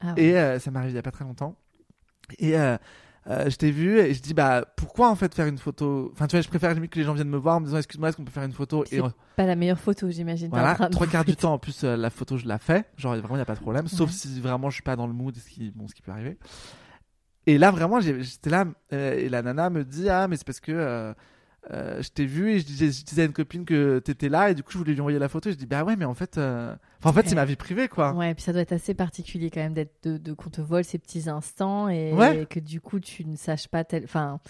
Ah 0.00 0.14
ouais. 0.14 0.22
et 0.22 0.38
euh, 0.38 0.58
ça 0.58 0.70
m'est 0.70 0.78
arrivé 0.78 0.92
il 0.92 0.96
y 0.96 0.98
a 0.98 1.02
pas 1.02 1.10
très 1.10 1.24
longtemps. 1.24 1.56
Et 2.38 2.56
euh, 2.58 2.76
euh, 3.26 3.50
je 3.50 3.56
t'ai 3.56 3.70
vu 3.70 3.98
et 3.98 4.14
je 4.14 4.22
dis 4.22 4.32
bah 4.34 4.64
pourquoi 4.76 5.10
en 5.10 5.14
fait 5.14 5.34
faire 5.34 5.46
une 5.46 5.58
photo? 5.58 6.10
Enfin 6.14 6.26
tu 6.26 6.36
vois 6.36 6.40
je 6.42 6.48
préfère 6.48 6.72
limite 6.72 6.90
que 6.92 6.98
les 6.98 7.04
gens 7.04 7.12
viennent 7.12 7.28
me 7.28 7.36
voir 7.36 7.56
en 7.56 7.60
me 7.60 7.66
disant 7.66 7.76
excuse-moi 7.78 8.08
est-ce 8.08 8.16
qu'on 8.16 8.24
peut 8.24 8.30
faire 8.30 8.44
une 8.44 8.52
photo? 8.52 8.82
C'est 8.88 8.96
Et 8.96 9.02
Pas 9.36 9.44
la 9.46 9.56
meilleure 9.56 9.78
photo, 9.78 10.10
j'imagine. 10.10 10.48
voilà 10.50 10.74
trois 10.90 11.06
quarts 11.06 11.24
du 11.26 11.36
temps 11.36 11.52
en 11.52 11.58
plus 11.58 11.84
euh, 11.84 11.96
la 11.96 12.08
photo 12.10 12.36
je 12.38 12.46
la 12.46 12.58
fais 12.58 12.84
genre 12.96 13.14
vraiment 13.16 13.36
il 13.36 13.40
y 13.40 13.42
a 13.42 13.46
pas 13.46 13.54
de 13.56 13.60
problème 13.60 13.88
sauf 13.88 14.10
si 14.10 14.40
vraiment 14.40 14.70
je 14.70 14.74
suis 14.74 14.82
pas 14.82 14.96
dans 14.96 15.06
le 15.06 15.12
mood 15.12 15.36
ce 15.36 15.48
qui 15.50 15.70
bon 15.70 15.86
ce 15.86 15.94
qui 15.94 16.02
peut 16.02 16.12
arriver. 16.12 16.38
Et 17.46 17.58
là 17.58 17.70
vraiment 17.70 18.00
j'étais 18.00 18.50
là 18.50 18.64
et 18.90 19.28
la 19.28 19.42
nana 19.42 19.68
me 19.70 19.84
dit 19.84 20.08
ah 20.08 20.26
mais 20.28 20.36
c'est 20.36 20.46
parce 20.46 20.60
que 20.60 21.14
euh, 21.70 22.00
je 22.02 22.08
t'ai 22.08 22.24
vu 22.26 22.52
et 22.52 22.58
je 22.60 22.64
disais, 22.64 22.90
je 22.90 23.04
disais 23.04 23.22
à 23.22 23.24
une 23.26 23.32
copine 23.32 23.64
que 23.64 23.98
t'étais 23.98 24.28
là 24.30 24.50
et 24.50 24.54
du 24.54 24.62
coup 24.62 24.72
je 24.72 24.78
voulais 24.78 24.92
lui 24.94 25.00
envoyer 25.00 25.18
la 25.18 25.28
photo 25.28 25.50
et 25.50 25.52
je 25.52 25.58
dis 25.58 25.66
bah 25.66 25.84
ouais 25.84 25.94
mais 25.96 26.06
en 26.06 26.14
fait 26.14 26.38
euh, 26.38 26.74
enfin, 27.00 27.10
en 27.10 27.12
fait 27.12 27.28
c'est 27.28 27.34
ma 27.34 27.44
vie 27.44 27.56
privée 27.56 27.86
quoi. 27.88 28.12
Ouais, 28.14 28.32
puis 28.34 28.42
ça 28.42 28.52
doit 28.52 28.62
être 28.62 28.72
assez 28.72 28.94
particulier 28.94 29.50
quand 29.50 29.60
même 29.60 29.74
d'être 29.74 29.92
de, 30.04 30.16
de 30.16 30.32
qu'on 30.32 30.48
te 30.50 30.60
vole 30.62 30.84
ces 30.84 30.98
petits 30.98 31.28
instants 31.28 31.88
et, 31.88 32.12
Ouais. 32.14 32.42
et 32.42 32.46
que 32.46 32.60
du 32.60 32.80
coup 32.80 32.98
tu 32.98 33.24
ne 33.26 33.36
saches 33.36 33.68
pas 33.68 33.84
tel. 33.84 34.04
Enfin, 34.04 34.40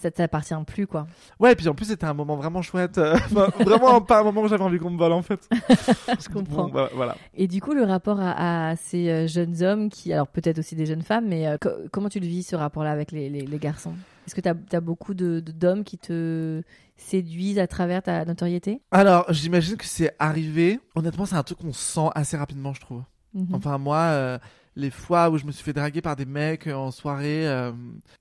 ça 0.00 0.10
t'appartient 0.12 0.54
plus 0.66 0.86
quoi. 0.86 1.08
Ouais, 1.40 1.52
et 1.52 1.56
puis 1.56 1.66
en 1.68 1.74
plus, 1.74 1.86
c'était 1.86 2.04
un 2.06 2.14
moment 2.14 2.36
vraiment 2.36 2.62
chouette. 2.62 2.98
euh, 2.98 3.14
enfin, 3.32 3.48
vraiment 3.64 4.00
pas 4.00 4.20
un 4.20 4.22
moment 4.22 4.42
où 4.42 4.48
j'avais 4.48 4.62
envie 4.62 4.78
qu'on 4.78 4.90
me 4.90 4.98
vole 4.98 5.10
en 5.12 5.22
fait. 5.22 5.48
Je 6.22 6.28
comprends. 6.32 6.64
Bon, 6.68 6.70
bah, 6.72 6.88
voilà. 6.94 7.16
Et 7.34 7.48
du 7.48 7.60
coup, 7.60 7.72
le 7.74 7.82
rapport 7.82 8.20
à, 8.20 8.68
à 8.70 8.76
ces 8.76 9.26
jeunes 9.26 9.60
hommes 9.64 9.88
qui, 9.88 10.12
alors 10.12 10.28
peut-être 10.28 10.58
aussi 10.58 10.76
des 10.76 10.86
jeunes 10.86 11.02
femmes, 11.02 11.26
mais 11.26 11.48
euh, 11.48 11.56
co- 11.60 11.70
comment 11.90 12.08
tu 12.08 12.20
le 12.20 12.26
vis 12.26 12.44
ce 12.44 12.54
rapport-là 12.54 12.92
avec 12.92 13.10
les, 13.10 13.28
les- 13.28 13.44
les 13.46 13.58
garçons? 13.58 13.94
Est-ce 14.28 14.34
que 14.34 14.42
tu 14.42 14.76
as, 14.76 14.80
beaucoup 14.82 15.14
de- 15.14 15.40
de- 15.40 15.52
d'hommes 15.52 15.84
qui 15.84 15.96
te 15.96 16.62
séduisent 16.98 17.58
à 17.58 17.66
travers 17.66 18.02
ta 18.02 18.26
notoriété? 18.26 18.82
Alors, 18.90 19.24
j'imagine 19.32 19.78
que 19.78 19.86
c'est 19.86 20.14
arrivé. 20.18 20.80
Honnêtement, 20.94 21.24
c'est 21.24 21.34
un 21.36 21.42
truc 21.42 21.56
qu'on 21.58 21.72
sent 21.72 22.10
assez 22.14 22.36
rapidement, 22.36 22.74
je 22.74 22.80
trouve. 22.82 23.02
Mhm. 23.32 23.46
Enfin, 23.54 23.78
moi, 23.78 23.96
euh, 23.98 24.38
les 24.76 24.90
fois 24.90 25.30
où 25.30 25.38
je 25.38 25.46
me 25.46 25.50
suis 25.52 25.64
fait 25.64 25.72
draguer 25.72 26.02
par 26.02 26.14
des 26.14 26.26
mecs 26.26 26.66
euh, 26.66 26.74
en 26.74 26.90
soirée, 26.90 27.48
euh, 27.48 27.72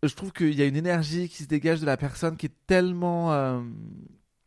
je 0.01 0.15
trouve 0.15 0.31
qu'il 0.31 0.53
y 0.55 0.61
a 0.61 0.65
une 0.65 0.77
énergie 0.77 1.27
qui 1.27 1.43
se 1.43 1.47
dégage 1.49 1.81
de 1.81 1.85
la 1.85 1.97
personne 1.97 2.37
qui 2.37 2.45
est 2.45 2.55
tellement 2.67 3.33
euh, 3.33 3.59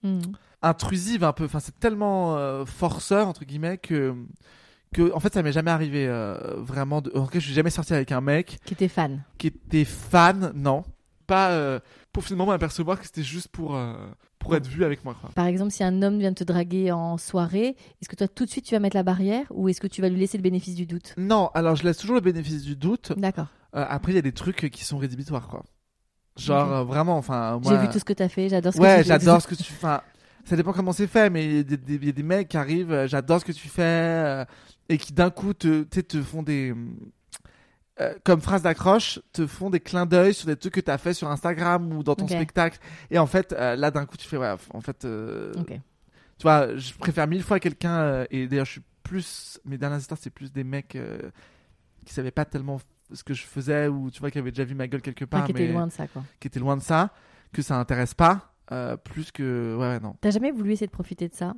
Mhm. 0.02 0.22
intrusive 0.62 1.24
un 1.24 1.34
peu. 1.34 1.44
Enfin, 1.44 1.60
c'est 1.60 1.78
tellement 1.78 2.64
forceur 2.64 3.28
entre 3.28 3.44
guillemets 3.44 3.76
que 3.76 4.14
que 4.94 5.12
en 5.12 5.20
fait 5.20 5.32
ça 5.34 5.42
m'est 5.42 5.52
jamais 5.52 5.70
arrivé 5.70 6.06
euh, 6.08 6.36
vraiment. 6.56 7.00
De... 7.02 7.10
En 7.14 7.24
tout 7.26 7.30
cas, 7.32 7.38
je 7.38 7.44
suis 7.44 7.54
jamais 7.54 7.70
sorti 7.70 7.92
avec 7.94 8.10
un 8.12 8.20
mec 8.20 8.58
Qui 8.64 8.72
était 8.74 8.88
fan 8.88 9.22
qui 9.38 9.48
était 9.48 9.84
fan, 9.84 10.52
non. 10.54 10.84
Pas 11.30 11.50
euh, 11.52 11.78
pour 12.12 12.24
finalement 12.24 12.46
m'apercevoir 12.46 12.98
que 12.98 13.06
c'était 13.06 13.22
juste 13.22 13.46
pour, 13.48 13.76
euh, 13.76 13.94
pour 14.40 14.56
être 14.56 14.66
vu 14.66 14.82
avec 14.84 15.04
moi. 15.04 15.14
Quoi. 15.20 15.30
Par 15.36 15.46
exemple, 15.46 15.70
si 15.70 15.84
un 15.84 16.02
homme 16.02 16.18
vient 16.18 16.32
te 16.34 16.42
draguer 16.42 16.90
en 16.90 17.18
soirée, 17.18 17.76
est-ce 18.02 18.08
que 18.08 18.16
toi 18.16 18.26
tout 18.26 18.44
de 18.46 18.50
suite 18.50 18.64
tu 18.64 18.74
vas 18.74 18.80
mettre 18.80 18.96
la 18.96 19.04
barrière 19.04 19.46
ou 19.50 19.68
est-ce 19.68 19.80
que 19.80 19.86
tu 19.86 20.02
vas 20.02 20.08
lui 20.08 20.18
laisser 20.18 20.38
le 20.38 20.42
bénéfice 20.42 20.74
du 20.74 20.86
doute? 20.86 21.14
Non, 21.16 21.48
alors 21.54 21.76
je 21.76 21.84
laisse 21.84 21.98
toujours 21.98 22.16
le 22.16 22.20
bénéfice 22.20 22.64
du 22.64 22.74
doute. 22.74 23.12
D'accord. 23.16 23.46
Euh, 23.76 23.86
après, 23.88 24.10
il 24.10 24.16
y 24.16 24.18
a 24.18 24.22
des 24.22 24.32
trucs 24.32 24.70
qui 24.72 24.84
sont 24.84 24.98
rédhibitoires, 24.98 25.46
quoi. 25.46 25.62
Genre, 26.36 26.84
vraiment, 26.84 27.16
enfin. 27.16 27.60
moi- 27.62 27.72
J'ai 27.72 27.78
vu 27.78 27.88
tout 27.92 28.00
ce 28.00 28.04
que 28.04 28.12
tu 28.12 28.24
as 28.24 28.28
fait, 28.28 28.48
j'adore 28.48 28.72
ce 28.72 28.78
que 28.78 28.82
Ouais, 28.82 28.96
tu 28.96 29.02
fais. 29.04 29.08
j'adore 29.08 29.40
ce 29.40 29.46
que 29.54 29.54
tu 29.54 29.72
fais. 29.72 29.98
Ça 30.46 30.56
dépend 30.56 30.72
comment 30.72 30.92
c'est 30.92 31.06
fait, 31.06 31.30
mais 31.30 31.44
il 31.60 31.70
y, 31.70 32.08
a 32.08 32.12
des- 32.12 32.22
mecs 32.24 32.48
qui 32.48 32.56
arrivent, 32.56 33.06
j'adore 33.06 33.38
ce 33.40 33.44
que 33.44 33.52
tu 33.52 33.68
fais, 33.68 34.44
et 34.88 34.98
qui 34.98 35.12
d'un 35.12 35.30
coup 35.30 35.54
te, 35.54 35.84
te 35.84 36.20
font 36.22 36.42
des. 36.42 36.74
Euh, 38.00 38.14
comme 38.24 38.40
phrase 38.40 38.62
d'accroche, 38.62 39.20
te 39.32 39.46
font 39.46 39.68
des 39.68 39.80
clins 39.80 40.06
d'œil 40.06 40.32
sur 40.32 40.46
des 40.46 40.56
trucs 40.56 40.74
que 40.74 40.80
tu 40.80 40.90
as 40.90 40.96
fait 40.96 41.12
sur 41.12 41.28
Instagram 41.28 41.92
ou 41.92 42.02
dans 42.02 42.14
ton 42.14 42.26
spectacle. 42.26 42.78
Et 43.10 43.18
en 43.18 43.26
fait, 43.26 43.52
euh, 43.52 43.76
là, 43.76 43.90
d'un 43.90 44.06
coup, 44.06 44.16
tu 44.16 44.26
fais, 44.26 44.38
ouais, 44.38 44.54
en 44.72 44.80
fait. 44.80 45.04
euh. 45.04 45.52
Tu 45.66 46.42
vois, 46.42 46.74
je 46.76 46.94
préfère 46.94 47.26
mille 47.26 47.42
fois 47.42 47.60
quelqu'un, 47.60 48.24
et 48.30 48.46
d'ailleurs, 48.46 48.64
je 48.64 48.72
suis 48.72 48.82
plus. 49.02 49.60
Mes 49.64 49.76
dernières 49.76 49.98
histoires, 49.98 50.18
c'est 50.20 50.30
plus 50.30 50.50
des 50.50 50.64
mecs 50.64 50.96
qui 52.06 52.14
savaient 52.14 52.30
pas 52.30 52.46
tellement 52.46 52.80
ce 53.12 53.22
que 53.22 53.34
je 53.34 53.42
faisais, 53.44 53.88
ou 53.88 54.10
tu 54.10 54.20
vois, 54.20 54.30
qui 54.30 54.38
avaient 54.38 54.50
déjà 54.50 54.64
vu 54.64 54.74
ma 54.74 54.88
gueule 54.88 55.02
quelque 55.02 55.26
part, 55.26 55.44
qui 55.44 55.52
mais 55.52 55.70
loin 55.70 55.86
de 55.86 55.92
ça 55.92 56.06
quoi. 56.06 56.22
qui 56.38 56.46
étaient 56.46 56.60
loin 56.60 56.76
de 56.76 56.82
ça, 56.82 57.12
que 57.52 57.60
ça 57.60 57.76
intéresse 57.78 58.14
pas, 58.14 58.54
plus 59.04 59.32
que. 59.32 59.76
Ouais, 59.78 59.88
ouais, 59.88 60.00
non. 60.00 60.14
T'as 60.22 60.30
jamais 60.30 60.50
voulu 60.50 60.72
essayer 60.72 60.86
de 60.86 60.92
profiter 60.92 61.28
de 61.28 61.34
ça? 61.34 61.54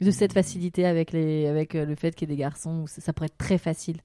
De 0.00 0.10
cette 0.10 0.32
facilité 0.32 0.86
avec, 0.86 1.12
les, 1.12 1.46
avec 1.46 1.74
le 1.74 1.94
fait 1.94 2.14
qu'il 2.14 2.28
y 2.28 2.32
ait 2.32 2.34
des 2.34 2.40
garçons 2.40 2.86
ça 2.86 3.12
pourrait 3.12 3.26
être 3.26 3.36
très 3.36 3.58
facile? 3.58 4.00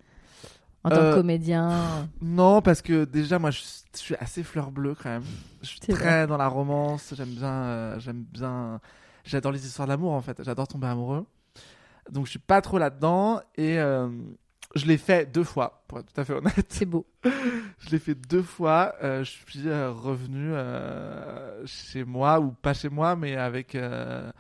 En 0.86 0.90
tant 0.90 0.96
Euh, 0.98 1.12
que 1.12 1.18
comédien 1.18 2.08
Non, 2.22 2.62
parce 2.62 2.82
que 2.82 3.06
déjà, 3.06 3.40
moi, 3.40 3.52
je, 3.52 3.60
je 3.94 4.00
suis 4.00 4.16
assez 4.16 4.44
fleur 4.44 4.72
bleue 4.72 4.96
quand 4.96 5.10
même. 5.10 5.24
Je 5.62 5.68
suis 5.68 5.80
très 5.80 6.28
dans 6.28 6.38
la 6.38 6.48
romance. 6.48 7.14
J'aime 7.16 7.30
bien, 7.34 7.48
euh, 7.52 8.00
j'aime 8.00 8.24
bien. 8.24 8.80
J'adore 9.24 9.52
les 9.52 9.66
histoires 9.66 9.88
d'amour 9.88 10.14
en 10.14 10.22
fait. 10.22 10.42
J'adore 10.44 10.68
tomber 10.68 10.88
amoureux. 10.88 11.26
Donc, 12.12 12.26
je 12.26 12.30
suis 12.32 12.40
pas 12.40 12.62
trop 12.62 12.78
là-dedans 12.78 13.42
et 13.56 13.80
euh, 13.80 14.08
je 14.76 14.86
l'ai 14.86 14.98
fait 14.98 15.26
deux 15.32 15.44
fois, 15.44 15.84
pour 15.88 15.98
être 16.00 16.14
tout 16.14 16.22
à 16.22 16.26
fait 16.26 16.34
honnête. 16.34 16.66
c'est 16.70 16.86
beau 16.86 17.06
Je 17.80 17.90
l'ai 17.90 18.00
fait 18.00 18.14
deux 18.16 18.44
fois. 18.44 18.94
Euh, 19.04 19.24
je 19.24 19.32
suis 19.32 19.68
euh, 19.68 19.92
revenu 19.92 20.54
euh, 20.54 21.66
chez 21.66 22.04
moi 22.04 22.40
ou 22.40 22.52
pas 22.52 22.74
chez 22.76 22.90
moi, 22.90 23.16
mais 23.16 23.36
avec 23.36 23.74
euh, 23.74 24.32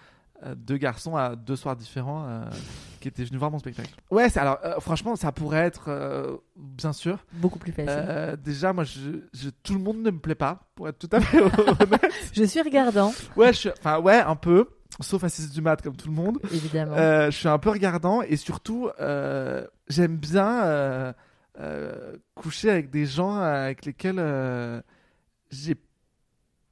euh, 0.43 0.53
deux 0.55 0.77
garçons 0.77 1.15
à 1.15 1.35
deux 1.35 1.55
soirs 1.55 1.75
différents 1.75 2.25
euh, 2.27 2.45
qui 3.05 3.09
étaient 3.09 3.23
venus 3.23 3.37
voir 3.37 3.51
mon 3.51 3.59
spectacle. 3.59 3.93
Ouais, 4.09 4.29
c'est- 4.29 4.39
alors 4.39 4.57
euh, 4.65 4.79
franchement, 4.79 5.15
ça 5.15 5.31
pourrait 5.31 5.59
être 5.65 5.89
euh, 5.89 6.37
bien 6.55 6.91
sûr. 6.91 7.19
beaucoup 7.33 7.59
plus 7.59 7.71
facile 7.71 7.89
Euh, 7.91 8.35
déjà, 8.35 8.73
moi, 8.73 8.83
je, 8.83 8.99
je- 9.31 9.49
tout 9.61 9.73
le 9.75 9.79
monde 9.79 9.97
ne 10.01 10.09
me 10.09 10.17
plaît 10.17 10.33
pas, 10.33 10.67
pour 10.73 10.89
être 10.89 10.97
tout 10.97 11.09
à 11.11 11.21
fait 11.21 11.39
honnête. 11.81 12.11
je 12.33 12.43
suis 12.43 12.61
regardant 12.63 13.13
Ouais, 13.35 13.53
je 13.53 13.59
suis- 13.59 13.69
enfin 13.77 13.99
ouais, 13.99 14.17
un 14.19 14.35
peu, 14.35 14.67
sauf 15.01 15.23
à 15.23 15.29
6 15.29 15.51
du 15.51 15.61
mat 15.61 15.79
comme 15.83 15.95
tout 15.95 16.07
le 16.07 16.15
monde. 16.15 16.39
évidemment 16.51 16.95
Euh, 16.95 17.29
je 17.29 17.37
suis 17.37 17.47
un 17.47 17.59
peu 17.59 17.69
regardant 17.69 18.23
et 18.23 18.37
surtout, 18.37 18.89
euh, 18.99 19.67
j'aime 19.87 20.17
bien 20.17 20.63
euh, 20.63 21.13
euh, 21.59 22.15
coucher 22.33 22.71
avec 22.71 22.89
des 22.89 23.05
gens 23.05 23.35
avec 23.37 23.85
lesquels 23.85 24.17
euh, 24.17 24.81
j'ai 25.51 25.75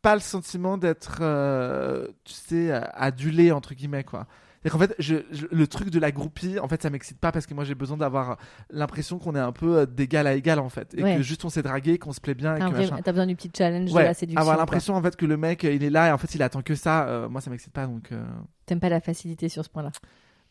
pas 0.01 0.15
le 0.15 0.21
sentiment 0.21 0.77
d'être, 0.79 1.19
euh, 1.21 2.07
tu 2.23 2.33
sais, 2.33 2.71
adulé 2.71 3.51
entre 3.51 3.75
guillemets 3.75 4.03
quoi. 4.03 4.25
En 4.71 4.77
fait, 4.77 4.95
je, 4.99 5.15
je- 5.31 5.45
le 5.51 5.67
truc 5.67 5.89
de 5.89 5.99
la 5.99 6.11
groupie, 6.11 6.57
en 6.59 6.67
fait, 6.67 6.81
ça 6.81 6.89
m'excite 6.89 7.19
pas 7.19 7.31
parce 7.31 7.45
que 7.45 7.53
moi 7.53 7.63
j'ai 7.65 7.75
besoin 7.75 7.97
d'avoir 7.97 8.37
l'impression 8.69 9.19
qu'on 9.19 9.35
est 9.35 9.39
un 9.39 9.51
peu 9.51 9.79
euh, 9.79 9.85
d'égal 9.85 10.25
à 10.27 10.35
égal 10.35 10.59
en 10.59 10.69
fait, 10.69 10.93
et 10.97 11.03
Ouais. 11.03 11.17
que 11.17 11.21
juste 11.21 11.43
on 11.43 11.49
s'est 11.49 11.63
dragué, 11.63 11.97
qu'on 11.97 12.13
se 12.13 12.21
plaît 12.21 12.33
bien, 12.33 12.55
et 12.55 12.59
T'as 13.03 13.11
besoin 13.11 13.27
du 13.27 13.35
petit 13.35 13.51
challenge 13.55 13.89
de 13.91 13.95
Ouais, 13.95 14.03
la 14.05 14.13
séduction 14.13 14.39
avoir 14.39 14.57
l'impression 14.57 14.95
en 14.95 15.01
fait 15.01 15.15
que 15.17 15.25
le 15.25 15.35
mec 15.37 15.65
euh, 15.65 15.73
il 15.73 15.83
est 15.83 15.89
là 15.89 16.07
et 16.07 16.11
en 16.11 16.17
fait 16.17 16.33
il 16.35 16.41
attend 16.43 16.61
que 16.61 16.75
ça. 16.75 17.07
euh, 17.07 17.27
moi 17.29 17.41
ça 17.41 17.49
m'excite 17.49 17.73
pas 17.73 17.87
donc. 17.87 18.11
euh, 18.11 18.23
t'aimes 18.65 18.79
pas 18.79 18.89
la 18.89 19.01
facilité 19.01 19.49
sur 19.49 19.63
ce 19.65 19.69
point 19.69 19.83
là 19.83 19.91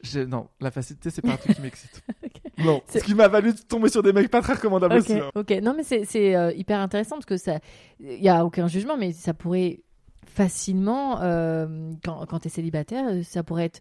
je- 0.02 0.20
Non, 0.20 0.48
la 0.60 0.70
facilité 0.70 1.08
c'est 1.10 1.22
pas 1.22 1.32
un 1.32 1.36
truc 1.36 1.54
qui 1.56 1.62
m'excite. 1.62 2.02
Ok. 2.24 2.64
Non, 2.66 2.82
C'est- 2.86 2.98
ce 3.00 3.04
qui 3.04 3.14
m'a 3.14 3.28
valu 3.28 3.54
de 3.54 3.58
tomber 3.60 3.88
sur 3.88 4.02
des 4.02 4.12
mecs 4.12 4.30
pas 4.30 4.42
très 4.42 4.52
recommandables 4.54 4.94
Ok, 4.96 5.00
aussi. 5.00 5.14
hein. 5.14 5.30
ok. 5.34 5.50
Non, 5.62 5.72
mais 5.76 5.84
c'est 5.84 6.04
c'est, 6.04 6.36
euh, 6.36 6.52
hyper 6.52 6.80
intéressant 6.80 7.16
parce 7.16 7.24
que 7.26 7.36
ça, 7.38 7.60
il 7.98 8.22
y 8.22 8.28
a 8.28 8.44
aucun 8.44 8.66
jugement, 8.68 8.96
mais 8.98 9.12
ça 9.12 9.32
pourrait 9.32 9.80
facilement, 10.26 11.20
euh, 11.22 11.92
quand, 12.04 12.24
quand 12.26 12.40
t'es 12.40 12.48
célibataire, 12.48 13.04
euh, 13.08 13.22
ça 13.22 13.42
pourrait 13.42 13.66
être, 13.66 13.80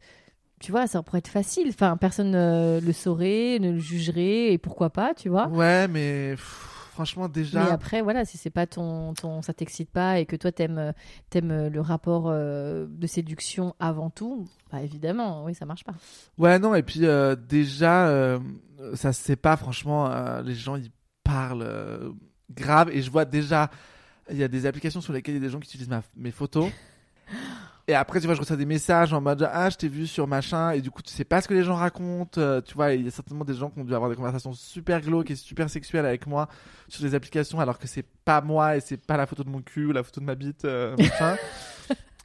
tu 0.61 0.71
vois, 0.71 0.87
ça 0.87 1.01
pourrait 1.03 1.17
être 1.19 1.27
facile. 1.27 1.67
Enfin, 1.69 1.97
personne 1.97 2.31
ne 2.31 2.79
le 2.81 2.93
saurait, 2.93 3.57
ne 3.59 3.71
le 3.71 3.79
jugerait, 3.79 4.53
et 4.53 4.57
pourquoi 4.57 4.89
pas, 4.89 5.13
tu 5.13 5.27
vois. 5.29 5.47
Ouais, 5.47 5.87
mais 5.87 6.31
pff, 6.31 6.67
franchement 6.93 7.27
déjà. 7.27 7.63
Mais 7.65 7.71
après, 7.71 8.01
voilà, 8.01 8.25
si 8.25 8.37
c'est 8.37 8.49
pas 8.49 8.67
ton, 8.67 9.13
ton 9.13 9.41
ça 9.41 9.53
t'excite 9.53 9.89
pas 9.89 10.19
et 10.19 10.25
que 10.25 10.35
toi 10.35 10.51
t'aimes, 10.51 10.77
euh, 10.77 10.91
t'aimes 11.29 11.51
euh, 11.51 11.69
le 11.69 11.81
rapport 11.81 12.25
euh, 12.27 12.85
de 12.89 13.07
séduction 13.07 13.75
avant 13.79 14.09
tout, 14.09 14.47
bah 14.71 14.81
évidemment, 14.81 15.43
oui, 15.45 15.55
ça 15.55 15.65
marche 15.65 15.83
pas. 15.83 15.93
Ouais, 16.37 16.59
non, 16.59 16.75
et 16.75 16.83
puis 16.83 17.05
euh, 17.05 17.35
déjà, 17.35 18.07
euh, 18.07 18.39
ça 18.93 19.13
se 19.13 19.21
sait 19.23 19.35
pas, 19.35 19.57
franchement, 19.57 20.11
euh, 20.11 20.41
les 20.43 20.53
gens 20.55 20.75
ils 20.75 20.91
parlent 21.23 21.63
euh, 21.65 22.11
grave, 22.51 22.89
et 22.91 23.01
je 23.01 23.09
vois 23.09 23.25
déjà, 23.25 23.69
il 24.29 24.37
y 24.37 24.43
a 24.43 24.47
des 24.47 24.65
applications 24.65 25.01
sur 25.01 25.13
lesquelles 25.13 25.35
il 25.35 25.41
y 25.41 25.43
a 25.43 25.47
des 25.47 25.51
gens 25.51 25.59
qui 25.59 25.67
utilisent 25.69 25.89
ma- 25.89 26.03
mes 26.15 26.31
photos. 26.31 26.69
Et 27.91 27.93
après, 27.93 28.21
tu 28.21 28.25
vois, 28.25 28.35
je 28.35 28.39
reçois 28.39 28.55
des 28.55 28.65
messages 28.65 29.11
en 29.11 29.19
mode 29.19 29.45
Ah, 29.51 29.69
je 29.69 29.75
t'ai 29.75 29.89
vu 29.89 30.07
sur 30.07 30.25
machin, 30.25 30.71
et 30.71 30.79
du 30.79 30.89
coup, 30.91 31.01
tu 31.01 31.11
sais 31.11 31.25
pas 31.25 31.41
ce 31.41 31.49
que 31.49 31.53
les 31.53 31.63
gens 31.63 31.75
racontent. 31.75 32.39
euh, 32.39 32.61
tu 32.61 32.73
vois, 32.73 32.93
il 32.93 33.03
y 33.03 33.07
a 33.09 33.11
certainement 33.11 33.43
des 33.43 33.53
gens 33.53 33.69
qui 33.69 33.81
ont 33.81 33.83
dû 33.83 33.93
avoir 33.93 34.09
des 34.09 34.15
conversations 34.15 34.53
super 34.53 35.01
glauques 35.01 35.29
et 35.29 35.35
super 35.35 35.69
sexuelles 35.69 36.05
avec 36.05 36.25
moi 36.25 36.47
sur 36.87 37.03
des 37.03 37.15
applications, 37.15 37.59
alors 37.59 37.77
que 37.77 37.87
c'est 37.87 38.05
pas 38.23 38.39
moi 38.39 38.77
et 38.77 38.79
c'est 38.79 38.95
pas 38.95 39.17
la 39.17 39.25
photo 39.25 39.43
de 39.43 39.49
mon 39.49 39.61
cul 39.61 39.87
ou 39.87 39.91
la 39.91 40.03
photo 40.03 40.21
de 40.21 40.25
ma 40.25 40.35
bite, 40.35 40.63
euh, 40.63 40.95
machin. 40.97 41.35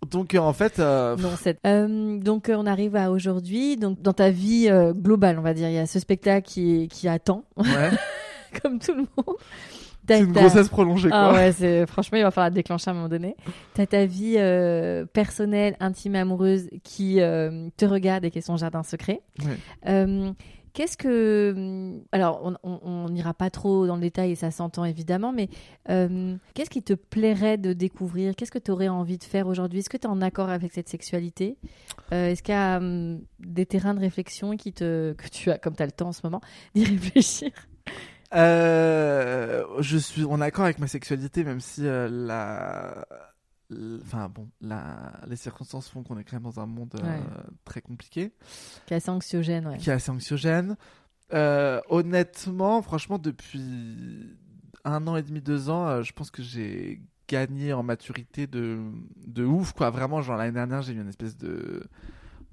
Donc, 0.09 0.37
euh, 0.37 0.39
en 0.39 0.53
fait, 0.53 0.79
euh, 0.79 1.17
Non, 1.17 1.31
Euh, 1.67 2.19
donc 2.21 2.49
on 2.55 2.65
arrive 2.67 2.95
à 2.95 3.11
aujourd'hui. 3.11 3.77
Donc 3.77 4.01
dans 4.01 4.13
ta 4.13 4.31
vie 4.31 4.69
globale, 4.95 5.37
on 5.37 5.43
va 5.43 5.53
dire, 5.53 5.69
il 5.69 5.75
y 5.75 5.79
a 5.79 5.87
ce 5.87 5.99
spectacle 5.99 6.47
qui, 6.49 6.87
qui 6.87 7.09
attend, 7.09 7.43
ouais, 7.57 7.91
comme 8.63 8.79
tout 8.79 8.93
le 8.95 8.99
monde. 9.17 9.37
C'est 10.09 10.21
une 10.25 10.33
grossesse 10.33 10.69
prolongée, 10.69 11.09
Ah 11.13 11.33
ouais, 11.33 11.53
c'est 11.53 11.87
franchement, 11.87 12.19
il 12.19 12.23
va 12.25 12.31
falloir 12.31 12.51
déclencher 12.51 12.89
à 12.89 12.93
un 12.93 12.95
moment 12.95 13.09
donné. 13.09 13.37
T'as 13.75 13.87
ta 13.87 14.07
vie 14.07 14.35
euh, 14.39 15.05
personnelle, 15.07 15.77
intime, 15.81 16.15
amoureuse 16.17 16.69
qui 16.85 17.21
euh, 17.21 17.69
te 17.77 17.85
regarde 17.85 18.25
et 18.25 18.31
qui 18.31 18.39
est 18.39 18.43
son 18.43 18.57
jardin 18.57 18.83
secret. 18.83 19.21
Ouais. 19.45 19.57
Euh, 19.89 20.31
Qu'est-ce 20.73 20.99
que 20.99 21.55
hum, 21.57 22.03
alors 22.13 22.53
on- 22.63 23.09
n'ira 23.09 23.33
pas 23.33 23.49
trop 23.49 23.87
dans 23.87 23.95
le 23.95 24.03
détail 24.03 24.33
et 24.33 24.35
ça 24.35 24.51
s'entend 24.51 24.85
évidemment, 24.85 25.33
mais 25.33 25.49
euh, 25.89 26.37
qu'est-ce 26.53 26.69
qui 26.69 26.83
te 26.83 26.93
plairait 26.93 27.57
de 27.57 27.73
découvrir? 27.73 28.37
Qu'est-ce 28.37 28.51
que 28.51 28.59
tu 28.59 28.71
aurais 28.71 28.89
envie 28.89 29.17
de 29.17 29.25
faire 29.25 29.47
aujourd'hui? 29.47 29.79
Est-ce 29.79 29.89
que 29.89 29.97
tu 29.97 30.03
es 30.07 30.11
en 30.11 30.21
accord 30.21 30.51
avec 30.51 30.73
cette 30.75 30.91
sexualité? 30.91 31.57
Euh, 32.13 32.29
Est-ce 32.29 32.43
qu'il 32.43 32.53
y 32.55 32.59
a 32.59 32.77
hum, 32.77 33.23
des 33.41 33.65
terrains 33.65 33.95
de 33.95 34.01
réflexion 34.01 34.55
qui 34.59 34.75
te 34.75 35.15
que 35.15 35.29
tu 35.31 35.51
as 35.51 35.57
comme 35.57 35.75
tu 35.75 35.83
as 35.83 35.87
le 35.87 35.93
temps 35.93 36.09
en 36.09 36.13
ce 36.13 36.21
moment 36.25 36.43
d'y 36.75 36.85
réfléchir? 36.95 37.53
Euh, 38.35 39.65
je 39.81 39.97
suis 39.99 40.25
en 40.25 40.41
accord 40.41 40.65
avec 40.65 40.79
ma 40.79 40.87
sexualité, 40.89 41.45
même 41.45 41.61
si 41.61 41.87
euh, 41.87 42.09
la, 42.11 43.07
enfin 44.03 44.29
bon, 44.29 44.49
la, 44.61 45.13
les 45.29 45.37
circonstances 45.37 45.89
font 45.89 46.03
qu'on 46.03 46.19
est 46.19 46.25
quand 46.25 46.37
même 46.37 46.43
dans 46.43 46.61
un 46.61 46.67
monde 46.67 46.95
euh, 47.01 47.07
Ouais. 47.07 47.21
très 47.65 47.81
compliqué, 47.81 48.33
Qui 48.87 48.95
est 48.95 48.97
assez 48.99 49.11
anxiogène, 49.11 49.67
ouais. 49.69 49.79
qui 49.79 49.91
est 49.91 49.93
assez 49.93 50.11
anxiogène. 50.11 50.77
Honnêtement, 51.33 52.83
franchement, 52.83 53.19
depuis 53.19 54.37
un 54.85 55.07
an 55.07 55.17
et 55.17 55.23
demi, 55.23 55.41
deux 55.41 55.71
ans, 55.71 56.03
je 56.03 56.13
pense 56.13 56.31
que 56.31 56.43
j'ai 56.43 57.01
gagné 57.29 57.73
en 57.73 57.83
maturité 57.83 58.47
de, 58.47 58.79
de 59.27 59.45
ouf, 59.45 59.73
quoi. 59.73 59.91
Vraiment, 59.91 60.23
genre 60.23 60.37
l'année 60.37 60.53
dernière, 60.53 60.83
j'ai 60.83 60.93
eu 60.93 61.01
une 61.01 61.09
espèce 61.09 61.37
de 61.37 61.83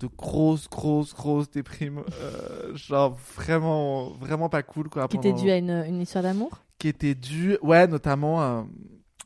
de 0.04 0.10
grosse, 0.18 0.70
grosse, 0.70 1.14
grosse 1.14 1.50
déprime, 1.50 2.04
euh, 2.22 2.76
genre 2.76 3.18
vraiment, 3.38 4.10
vraiment 4.12 4.50
pas 4.50 4.62
cool, 4.64 4.90
quoi. 4.90 5.08
Qui 5.08 5.16
était 5.18 5.34
dû 5.34 5.50
à 5.50 5.58
une, 5.58 5.70
une 5.88 6.02
histoire 6.02 6.24
d'amour 6.24 6.62
qui 6.78 6.90
était 6.90 7.16
dû, 7.16 7.58
ouais, 7.62 7.88
notamment 7.88 8.42
euh, 8.44 8.62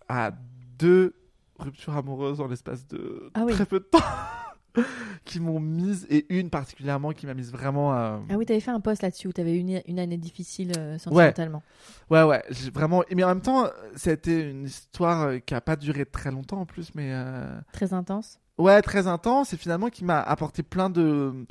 à 0.08 0.32
deux 0.78 1.16
ruptures 1.58 1.98
amoureuses 1.98 2.40
en 2.40 2.48
l'espace 2.48 2.88
de 2.88 3.32
Ah 3.34 3.44
oui. 3.46 3.54
très 3.54 3.66
peu 3.66 3.80
de 3.80 3.86
temps, 3.86 3.98
qui 5.26 5.40
m'ont 5.40 5.60
mise, 5.60 6.06
et 6.12 6.28
une 6.30 6.52
particulièrement 6.52 7.12
qui 7.14 7.26
m'a 7.26 7.34
mise 7.34 7.52
vraiment. 7.52 7.98
euh, 7.98 8.20
Ah 8.30 8.36
oui, 8.38 8.46
t'avais 8.46 8.60
fait 8.60 8.70
un 8.70 8.80
post 8.80 9.02
là-dessus 9.02 9.28
où 9.28 9.34
t'avais 9.34 9.58
une, 9.58 9.82
une 9.88 9.98
année 9.98 10.18
difficile 10.18 10.72
euh, 10.78 11.00
sentimentalement. 11.00 11.64
Ouais, 12.12 12.22
ouais, 12.22 12.44
j'ai 12.52 12.70
vraiment. 12.70 13.04
Mais 13.16 13.24
en 13.24 13.30
même 13.30 13.42
temps, 13.42 13.66
été 14.06 14.52
une 14.52 14.66
histoire 14.66 15.32
qui 15.44 15.56
a 15.56 15.62
pas 15.62 15.76
duré 15.76 16.06
très 16.06 16.30
longtemps 16.30 16.62
en 16.62 16.66
plus, 16.68 16.94
mais. 16.94 17.10
euh, 17.12 17.60
Très 17.74 17.92
intense. 17.94 18.40
Ouais, 18.58 18.82
très 18.82 19.08
intense, 19.08 19.54
et 19.54 19.58
finalement 19.58 19.90
qui 19.90 20.04
m'a 20.04 20.20
apporté 20.22 20.64
plein 20.64 20.90
de, 20.90 21.46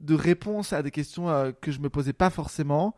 de 0.00 0.14
réponses 0.14 0.72
à 0.72 0.82
des 0.82 0.90
questions 0.90 1.28
euh, 1.30 1.52
que 1.60 1.72
je 1.72 1.80
me 1.80 1.88
posais 1.88 2.12
pas 2.12 2.28
forcément 2.30 2.94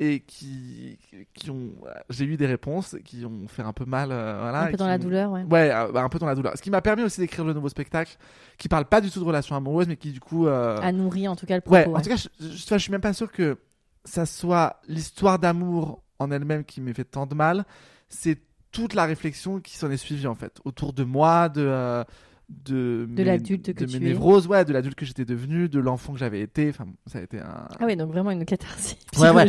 et 0.00 0.20
qui, 0.20 0.96
qui 1.34 1.50
ont. 1.50 1.70
J'ai 2.10 2.24
eu 2.24 2.36
des 2.36 2.46
réponses 2.46 2.94
qui 3.04 3.24
ont 3.24 3.48
fait 3.48 3.62
un 3.62 3.72
peu 3.72 3.84
mal. 3.84 4.10
euh, 4.12 4.38
voilà, 4.40 4.60
un 4.64 4.70
peu 4.70 4.76
dans 4.76 4.86
la 4.86 4.98
douleur, 4.98 5.32
ouais. 5.32 5.42
Ouais, 5.50 5.70
euh, 5.74 5.90
bah, 5.90 6.02
un 6.04 6.08
peu 6.08 6.18
dans 6.20 6.26
la 6.26 6.34
douleur. 6.36 6.52
Ce 6.56 6.62
qui 6.62 6.70
m'a 6.70 6.80
permis 6.82 7.02
aussi 7.02 7.20
d'écrire 7.20 7.44
le 7.44 7.52
nouveau 7.52 7.68
spectacle, 7.68 8.16
qui 8.58 8.68
parle 8.68 8.84
pas 8.84 9.00
du 9.00 9.10
tout 9.10 9.18
de 9.18 9.24
relations 9.24 9.56
amoureuses, 9.56 9.88
mais 9.88 9.96
qui 9.96 10.12
du 10.12 10.20
coup. 10.20 10.46
euh, 10.46 10.78
A 10.80 10.92
nourri 10.92 11.26
en 11.26 11.34
tout 11.34 11.46
cas 11.46 11.56
le 11.56 11.62
ouais, 11.70 11.82
propos. 11.82 11.98
en 11.98 12.00
tout 12.02 12.10
cas, 12.10 12.16
je, 12.16 12.28
je, 12.38 12.56
je 12.68 12.78
suis 12.78 12.92
même 12.92 13.00
pas 13.00 13.12
sûr 13.12 13.32
que 13.32 13.58
ça 14.04 14.24
soit 14.26 14.80
l'histoire 14.86 15.38
d'amour 15.40 16.02
en 16.20 16.30
elle-même 16.30 16.64
qui 16.64 16.80
m'ait 16.80 16.94
fait 16.94 17.04
tant 17.04 17.26
de 17.26 17.34
mal. 17.34 17.64
C'est 18.08 18.38
toute 18.70 18.94
la 18.94 19.04
réflexion 19.04 19.60
qui 19.60 19.76
s'en 19.76 19.90
est 19.90 19.96
suivie 19.96 20.26
en 20.28 20.34
fait, 20.36 20.60
autour 20.64 20.92
de 20.92 21.02
moi, 21.04 21.48
de. 21.48 22.04
De, 22.48 23.06
mes- 23.10 23.24
l'adulte 23.24 23.74
que 23.74 23.84
de 23.84 23.90
tu 23.90 23.98
mes 23.98 24.06
es. 24.06 24.08
névroses, 24.08 24.46
ouais, 24.46 24.64
de 24.64 24.72
l'adulte 24.72 24.94
que 24.94 25.04
j'étais 25.04 25.26
devenu, 25.26 25.68
de 25.68 25.78
l'enfant 25.80 26.14
que 26.14 26.18
j'avais 26.18 26.40
été. 26.40 26.70
Enfin, 26.70 26.86
ça 27.06 27.18
a 27.18 27.22
été 27.22 27.38
un. 27.40 27.68
Ah 27.78 27.84
oui, 27.84 27.94
donc 27.94 28.10
vraiment 28.10 28.30
une 28.30 28.44
catharsis 28.46 28.96
Ouais, 29.18 29.28
ouais. 29.30 29.44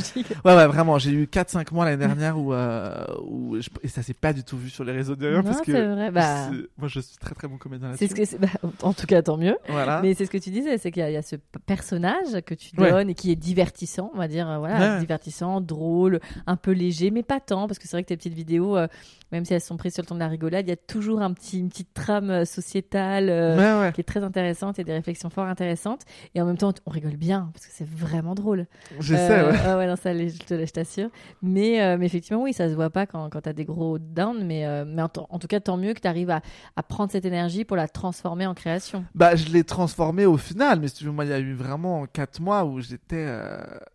Ouais, 0.45 0.55
ouais, 0.55 0.67
vraiment. 0.67 0.97
J'ai 0.99 1.11
eu 1.11 1.23
4-5 1.25 1.73
mois 1.73 1.85
l'année 1.85 2.05
dernière 2.05 2.37
où, 2.37 2.53
euh, 2.53 3.05
où 3.25 3.55
je- 3.61 3.69
et 3.83 3.87
ça 3.87 4.03
s'est 4.03 4.13
pas 4.13 4.33
du 4.33 4.43
tout 4.43 4.57
vu 4.57 4.69
sur 4.69 4.83
les 4.83 4.91
réseaux 4.91 5.15
d'ailleurs 5.15 5.43
Non, 5.43 5.49
parce 5.51 5.61
que 5.61 5.71
c'est 5.71 5.85
vrai. 5.87 6.11
Bah, 6.11 6.49
moi 6.77 6.87
je 6.89 6.99
suis 6.99 7.17
très 7.17 7.33
très 7.35 7.47
bon 7.47 7.57
comédien 7.57 7.93
c'est 7.95 8.07
ce 8.07 8.15
que 8.15 8.37
bah, 8.37 8.47
en 8.83 8.93
tout 8.93 9.05
cas, 9.07 9.21
tant 9.21 9.37
mieux. 9.37 9.55
Voilà. 9.69 10.01
Mais 10.01 10.13
c'est 10.13 10.25
ce 10.25 10.31
que 10.31 10.37
tu 10.37 10.49
disais, 10.49 10.77
c'est 10.77 10.91
qu'il 10.91 10.99
y, 11.01 11.05
a- 11.05 11.09
il 11.09 11.13
y 11.13 11.17
a 11.17 11.21
ce 11.21 11.35
personnage 11.65 12.41
que 12.45 12.53
tu 12.53 12.71
Ouais. 12.79 12.91
donnes 12.91 13.09
et 13.09 13.13
qui 13.15 13.31
est 13.31 13.35
divertissant, 13.35 14.11
on 14.13 14.17
va 14.17 14.27
dire, 14.27 14.49
euh, 14.49 14.57
voilà, 14.57 14.95
Ouais. 14.95 14.99
divertissant, 14.99 15.61
drôle, 15.61 16.19
un 16.47 16.55
peu 16.57 16.71
léger, 16.71 17.11
mais 17.11 17.23
pas 17.23 17.39
tant, 17.39 17.67
parce 17.67 17.79
que 17.79 17.87
c'est 17.87 17.95
vrai 17.95 18.03
que 18.03 18.09
tes 18.09 18.17
petites 18.17 18.33
vidéos, 18.33 18.75
euh, 18.75 18.87
même 19.31 19.45
si 19.45 19.53
elles 19.53 19.61
sont 19.61 19.77
prises 19.77 19.93
sur 19.93 20.03
le 20.03 20.07
ton 20.07 20.15
de 20.15 20.19
la 20.19 20.27
rigolade, 20.27 20.65
il 20.65 20.69
y 20.69 20.73
a 20.73 20.77
toujours 20.77 21.21
un 21.21 21.33
petit, 21.33 21.59
une 21.59 21.69
petite 21.69 21.93
trame 21.93 22.29
euh, 22.31 22.45
sociétale 22.45 23.29
euh, 23.29 23.57
Ouais, 23.57 23.87
ouais. 23.87 23.91
qui 23.93 24.01
est 24.01 24.03
très 24.05 24.23
intéressante 24.23 24.79
et 24.79 24.83
des 24.83 24.93
réflexions 24.93 25.29
fort 25.29 25.45
intéressantes. 25.45 26.01
Et 26.35 26.41
en 26.41 26.45
même 26.45 26.57
temps, 26.57 26.73
on 26.85 26.89
rigole 26.91 27.15
bien 27.17 27.49
parce 27.53 27.65
que 27.67 27.71
c'est 27.73 27.87
vraiment 27.87 28.35
drôle. 28.35 28.65
J'essaie, 28.99 29.39
Euh, 29.39 29.51
ouais. 29.51 29.75
ouais, 29.75 29.87
non, 29.87 29.95
ça, 29.95 30.13
je 30.15 30.37
te- 30.37 30.65
je 30.65 30.71
t'assure. 30.71 31.09
Mais, 31.41 31.97
mais 31.97 32.05
effectivement, 32.05 32.43
oui, 32.43 32.53
ça 32.53 32.69
se 32.69 32.73
voit 32.73 32.89
pas 32.89 33.05
quand, 33.05 33.29
quand 33.29 33.41
tu 33.41 33.49
as 33.49 33.53
des 33.53 33.65
gros 33.65 33.99
downs. 33.99 34.43
Mais, 34.45 34.65
mais 34.85 35.01
en, 35.01 35.09
tout 35.09 35.47
cas, 35.47 35.59
tant 35.59 35.77
mieux 35.77 35.93
que 35.93 35.99
tu 36.01 36.07
arrives 36.07 36.29
à, 36.29 36.41
à 36.75 36.83
prendre 36.83 37.11
cette 37.11 37.25
énergie 37.25 37.65
pour 37.65 37.77
la 37.77 37.87
transformer 37.87 38.45
en 38.47 38.53
création. 38.53 39.05
Bah, 39.15 39.35
je 39.35 39.45
l'ai 39.51 39.63
transformé 39.63 40.25
au 40.25 40.37
final, 40.37 40.79
mais 40.79 40.87
si 40.87 40.95
tu 40.95 41.03
veux, 41.05 41.11
moi, 41.11 41.25
il 41.25 41.31
y 41.31 41.33
a 41.33 41.39
eu 41.39 41.53
vraiment 41.53 42.05
4 42.07 42.39
mois 42.41 42.65
où 42.65 42.79
j'étais 42.81 43.27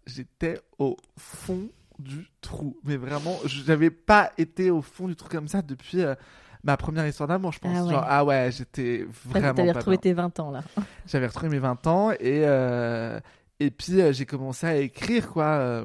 j'étais 0.06 0.58
au 0.78 0.96
fond 1.16 1.68
du 1.98 2.26
trou. 2.40 2.76
Mais 2.84 2.96
vraiment, 2.96 3.38
j'avais 3.44 3.90
pas 3.90 4.32
été 4.38 4.70
au 4.70 4.82
fond 4.82 5.08
du 5.08 5.16
trou 5.16 5.28
comme 5.28 5.48
ça 5.48 5.62
depuis 5.62 6.00
euh, 6.02 6.14
ma 6.62 6.76
première 6.76 7.06
histoire 7.06 7.28
d'amour, 7.28 7.52
je 7.52 7.58
pense. 7.58 7.76
Ah 7.76 7.84
ouais. 7.84 7.90
Genre, 7.92 8.04
ah 8.06 8.24
ouais, 8.24 8.50
j'étais 8.52 9.06
vraiment 9.24 9.50
Tu 9.54 9.72
pas 9.72 9.78
retrouvé 9.78 9.96
bien. 9.96 10.00
tes 10.02 10.12
20 10.12 10.40
ans 10.40 10.50
là. 10.50 10.62
J'avais 11.06 11.26
retrouvé 11.26 11.48
mes 11.50 11.58
20 11.58 11.86
ans 11.86 12.10
et, 12.12 12.18
euh, 12.46 13.20
et 13.60 13.70
puis 13.70 14.00
euh, 14.00 14.12
j'ai 14.12 14.26
commencé 14.26 14.66
à 14.66 14.76
écrire, 14.76 15.30
quoi. 15.30 15.84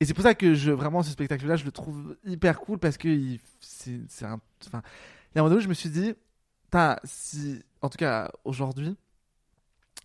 Et 0.00 0.04
c'est 0.04 0.14
pour 0.14 0.24
ça 0.24 0.34
que 0.34 0.54
je, 0.54 0.70
vraiment, 0.72 1.02
ce 1.02 1.10
spectacle-là, 1.12 1.56
je 1.56 1.64
le 1.64 1.70
trouve 1.72 2.16
hyper 2.24 2.58
cool 2.60 2.78
parce 2.78 2.96
que 2.96 3.08
il- 3.08 3.40
c'est 3.60 4.00
c'est 4.08 4.24
un. 4.24 4.40
Enfin, 4.66 4.82
il 5.32 5.36
y 5.36 5.38
a 5.38 5.40
un 5.40 5.44
moment 5.44 5.50
donné 5.50 5.58
où 5.60 5.64
je 5.64 5.68
me 5.68 5.74
suis 5.74 5.90
dit, 5.90 6.12
si. 7.04 7.62
En 7.80 7.88
tout 7.88 7.98
cas, 7.98 8.30
aujourd'hui, 8.44 8.96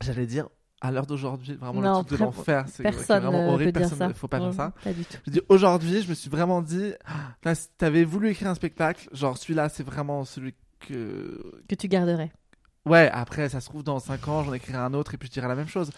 j'allais 0.02 0.26
dire, 0.26 0.50
à 0.82 0.92
l'heure 0.92 1.08
d'aujourd'hui, 1.08 1.56
vraiment 1.56 1.82
Non, 1.82 2.00
le 2.00 2.06
truc 2.06 2.20
de 2.20 2.24
l'enfer, 2.26 2.66
c'est 2.68 2.84
Personne 2.84 3.24
vraiment 3.24 3.48
ne 3.48 3.52
horrible, 3.54 3.72
peut 3.74 3.80
personne 3.80 3.98
ça. 3.98 4.14
faut 4.14 4.28
pas 4.28 4.38
dire 4.40 4.48
Non, 4.48 4.54
ça. 4.54 4.74
Pas 4.84 4.94
du 4.94 5.04
tout. 5.06 5.18
Je 5.26 5.32
dis 5.32 5.42
aujourd'hui, 5.50 6.02
je 6.04 6.10
me 6.10 6.14
suis 6.14 6.30
vraiment 6.30 6.62
dit, 6.62 6.94
ah, 7.46 7.56
si 7.56 7.68
t'avais 7.78 8.04
voulu 8.04 8.30
écrire 8.30 8.50
un 8.50 8.56
spectacle, 8.56 9.10
genre 9.12 9.38
celui-là, 9.38 9.70
c'est 9.70 9.84
vraiment 9.84 10.24
celui 10.24 10.54
que 10.80 11.62
Que 11.68 11.76
tu 11.76 11.88
garderais. 11.88 12.32
Ouais, 12.86 13.10
après, 13.12 13.50
ça 13.50 13.60
se 13.60 13.68
trouve, 13.68 13.84
dans 13.84 14.00
5 14.00 14.28
ans, 14.30 14.44
j'en 14.44 14.54
écrirai 14.54 14.78
un 14.78 14.94
autre 14.94 15.14
et 15.14 15.18
puis 15.18 15.28
je 15.28 15.34
dirai 15.34 15.48
la 15.48 15.56
même 15.56 15.68
chose. 15.68 15.90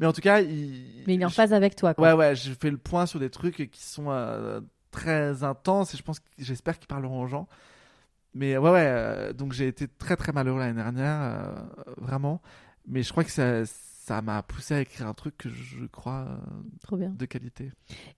Mais 0.00 0.06
en 0.06 0.12
tout 0.12 0.20
cas, 0.22 0.40
il. 0.40 1.04
Mais 1.06 1.14
il 1.14 1.22
est 1.22 1.24
en 1.24 1.28
je- 1.28 1.34
phase 1.34 1.52
avec 1.52 1.76
toi. 1.76 1.94
Quoi. 1.94 2.08
Ouais, 2.08 2.14
ouais, 2.14 2.34
je 2.34 2.52
fais 2.60 2.70
le 2.70 2.78
point 2.78 3.06
sur 3.06 3.20
des 3.20 3.30
trucs 3.30 3.70
qui 3.70 3.82
sont 3.82 4.06
euh, 4.08 4.60
très 4.90 5.44
intenses 5.44 5.94
et 5.94 5.96
je 5.98 6.02
pense, 6.02 6.18
j'espère 6.38 6.78
qu'ils 6.78 6.88
parleront 6.88 7.22
aux 7.22 7.26
gens. 7.28 7.46
Mais 8.34 8.56
ouais, 8.56 8.70
ouais, 8.70 8.82
euh, 8.86 9.32
donc 9.34 9.52
j'ai 9.52 9.68
été 9.68 9.86
très 9.86 10.16
très 10.16 10.32
malheureux 10.32 10.58
l'année 10.58 10.72
dernière, 10.82 11.18
euh, 11.20 11.54
vraiment. 11.98 12.40
Mais 12.88 13.02
je 13.02 13.10
crois 13.12 13.22
que 13.24 13.30
ça 13.30 13.64
ça 14.04 14.20
m'a 14.20 14.42
poussé 14.42 14.74
à 14.74 14.80
écrire 14.80 15.06
un 15.06 15.14
truc 15.14 15.36
que 15.38 15.48
je 15.48 15.84
crois 15.86 16.26
euh, 16.28 16.36
Trop 16.82 16.96
bien. 16.96 17.10
de 17.16 17.24
qualité. 17.24 17.70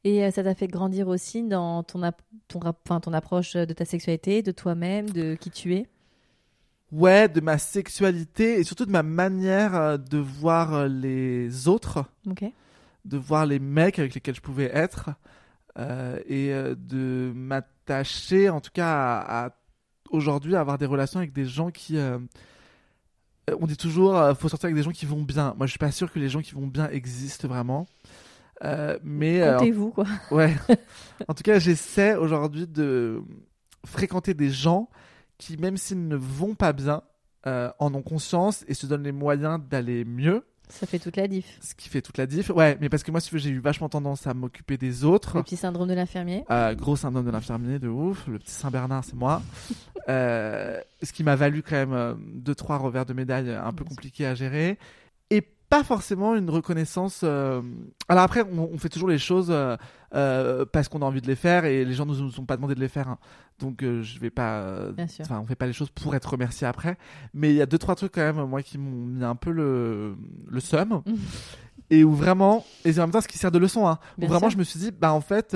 Et 0.02 0.24
euh, 0.24 0.30
ça 0.30 0.42
t'a 0.42 0.54
fait 0.54 0.66
grandir 0.66 1.08
aussi 1.08 1.42
dans 1.42 1.82
ton, 1.82 2.02
ap- 2.02 2.22
ton, 2.48 2.58
rap- 2.58 2.80
enfin, 2.86 3.00
ton 3.00 3.12
approche 3.12 3.52
de 3.54 3.72
ta 3.72 3.84
sexualité, 3.84 4.42
de 4.42 4.50
toi-même, 4.50 5.10
de 5.10 5.34
qui 5.34 5.50
tu 5.50 5.74
es? 5.74 5.86
Ouais, 6.92 7.28
de 7.28 7.40
ma 7.40 7.58
sexualité 7.58 8.58
et 8.60 8.64
surtout 8.64 8.86
de 8.86 8.90
ma 8.90 9.02
manière 9.02 9.74
euh, 9.74 9.96
de 9.98 10.18
voir 10.18 10.74
euh, 10.74 10.88
les 10.88 11.68
autres. 11.68 12.04
De 13.04 13.18
voir 13.18 13.44
les 13.44 13.58
mecs 13.58 13.98
avec 13.98 14.14
lesquels 14.14 14.34
je 14.36 14.40
pouvais 14.40 14.70
être 14.72 15.10
euh, 15.78 16.18
et 16.26 16.52
euh, 16.52 16.74
de 16.74 17.32
m'attacher 17.34 18.48
en 18.48 18.60
tout 18.60 18.70
cas 18.72 18.88
à, 19.18 19.46
à- 19.46 19.50
aujourd'hui 20.10 20.54
à 20.56 20.60
avoir 20.60 20.78
des 20.78 20.86
relations 20.86 21.18
avec 21.18 21.32
des 21.32 21.44
gens 21.46 21.70
qui 21.70 21.98
euh, 21.98 22.18
euh, 22.18 22.20
on 23.60 23.66
dit 23.66 23.76
toujours 23.76 24.16
euh, 24.16 24.34
faut 24.34 24.48
sortir 24.48 24.66
avec 24.66 24.76
des 24.76 24.82
gens 24.82 24.90
qui 24.90 25.06
vont 25.06 25.22
bien. 25.22 25.54
Moi 25.56 25.66
je 25.66 25.70
suis 25.72 25.78
pas 25.78 25.90
sûr 25.90 26.12
que 26.12 26.18
les 26.18 26.28
gens 26.28 26.40
qui 26.40 26.54
vont 26.54 26.66
bien 26.66 26.88
existent 26.90 27.48
vraiment. 27.48 27.86
Euh, 28.62 28.98
mais 29.02 29.42
euh, 29.42 29.58
Comptez-vous, 29.58 29.90
quoi. 29.90 30.06
ouais. 30.30 30.54
En 31.28 31.34
tout 31.34 31.42
cas 31.42 31.58
j'essaie 31.58 32.14
aujourd'hui 32.14 32.66
de 32.66 33.22
fréquenter 33.84 34.34
des 34.34 34.50
gens 34.50 34.88
qui 35.38 35.56
même 35.56 35.76
s'ils 35.76 36.08
ne 36.08 36.16
vont 36.16 36.54
pas 36.54 36.72
bien 36.72 37.02
euh, 37.46 37.70
en 37.78 37.92
ont 37.94 38.02
conscience 38.02 38.64
et 38.68 38.74
se 38.74 38.86
donnent 38.86 39.02
les 39.02 39.12
moyens 39.12 39.60
d'aller 39.68 40.04
mieux 40.04 40.44
Ça 40.68 40.86
fait 40.86 40.98
toute 40.98 41.16
la 41.16 41.28
diff. 41.28 41.58
ce 41.60 41.74
qui 41.74 41.88
fait 41.88 42.00
toute 42.02 42.18
la 42.18 42.26
diff. 42.26 42.50
Ouais, 42.50 42.76
mais 42.80 42.88
parce 42.88 43.02
que 43.02 43.10
moi, 43.10 43.20
j'ai 43.20 43.50
eu 43.50 43.60
vachement 43.60 43.88
tendance 43.88 44.26
à 44.26 44.34
m'occuper 44.34 44.76
des 44.76 45.04
autres. 45.04 45.36
Le 45.36 45.42
petit 45.42 45.56
syndrome 45.56 45.88
de 45.88 45.94
l'infirmier. 45.94 46.44
Euh, 46.50 46.74
gros 46.74 46.96
syndrome 46.96 47.26
de 47.26 47.30
l'infirmier, 47.30 47.78
de 47.78 47.88
ouf. 47.88 48.26
Le 48.26 48.38
petit 48.38 48.52
Saint-Bernard, 48.52 49.04
c'est 49.04 49.14
moi. 49.14 49.42
Euh, 50.08 50.80
ce 51.02 51.12
qui 51.12 51.22
m'a 51.22 51.36
valu 51.36 51.62
quand 51.62 51.76
même 51.76 51.92
euh, 51.92 52.14
deux, 52.18 52.54
trois 52.54 52.78
revers 52.78 53.06
de 53.06 53.12
médaille 53.14 53.50
un 53.50 53.72
peu 53.72 53.84
compliqués 53.84 54.26
à 54.26 54.34
gérer. 54.34 54.78
Pas 55.74 55.82
forcément 55.82 56.36
une 56.36 56.50
reconnaissance. 56.50 57.22
euh, 57.24 57.60
Alors 58.08 58.22
après, 58.22 58.42
on, 58.42 58.70
on 58.72 58.78
fait 58.78 58.88
toujours 58.88 59.08
les 59.08 59.18
choses 59.18 59.48
euh, 59.50 59.76
euh, 60.14 60.64
parce 60.64 60.88
qu'on 60.88 61.02
a 61.02 61.04
envie 61.04 61.20
de 61.20 61.26
les 61.26 61.34
faire 61.34 61.64
et 61.64 61.84
les 61.84 61.92
gens 61.94 62.06
nous, 62.06 62.14
nous 62.20 62.38
ont 62.38 62.44
pas 62.44 62.54
demandé 62.56 62.76
de 62.76 62.80
les 62.80 62.88
faire. 62.88 63.08
hein. 63.08 63.18
Donc 63.58 63.82
euh, 63.82 64.00
je 64.02 64.20
vais 64.20 64.30
pas. 64.30 64.92
Bien 64.92 65.08
sûr. 65.08 65.24
Enfin, 65.24 65.40
on 65.42 65.46
fait 65.46 65.56
pas 65.56 65.66
les 65.66 65.72
choses 65.72 65.90
pour 65.90 66.14
être 66.14 66.30
remercié 66.30 66.64
après. 66.66 66.96
Mais 67.32 67.50
il 67.50 67.56
y 67.56 67.60
a 67.62 67.66
deux, 67.66 67.78
trois 67.78 67.96
trucs 67.96 68.12
quand 68.12 68.20
même, 68.20 68.44
moi, 68.46 68.62
qui 68.62 68.78
m'ont 68.78 69.06
mis 69.06 69.24
un 69.24 69.34
peu 69.34 69.50
le, 69.50 70.16
le 70.48 70.60
seum. 70.60 71.02
Mhm. 71.06 71.16
Et 71.90 72.02
où 72.04 72.14
vraiment, 72.14 72.64
et 72.84 72.92
c'est 72.94 73.00
en 73.00 73.02
même 73.02 73.10
temps 73.12 73.20
ce 73.20 73.28
qui 73.28 73.36
sert 73.36 73.50
de 73.50 73.58
leçon, 73.58 73.86
hein, 73.86 73.98
où 74.16 74.20
Bien 74.20 74.28
vraiment 74.28 74.46
sûr. 74.48 74.54
je 74.54 74.58
me 74.58 74.64
suis 74.64 74.80
dit, 74.80 74.90
bah 74.90 75.12
en 75.12 75.20
fait, 75.20 75.54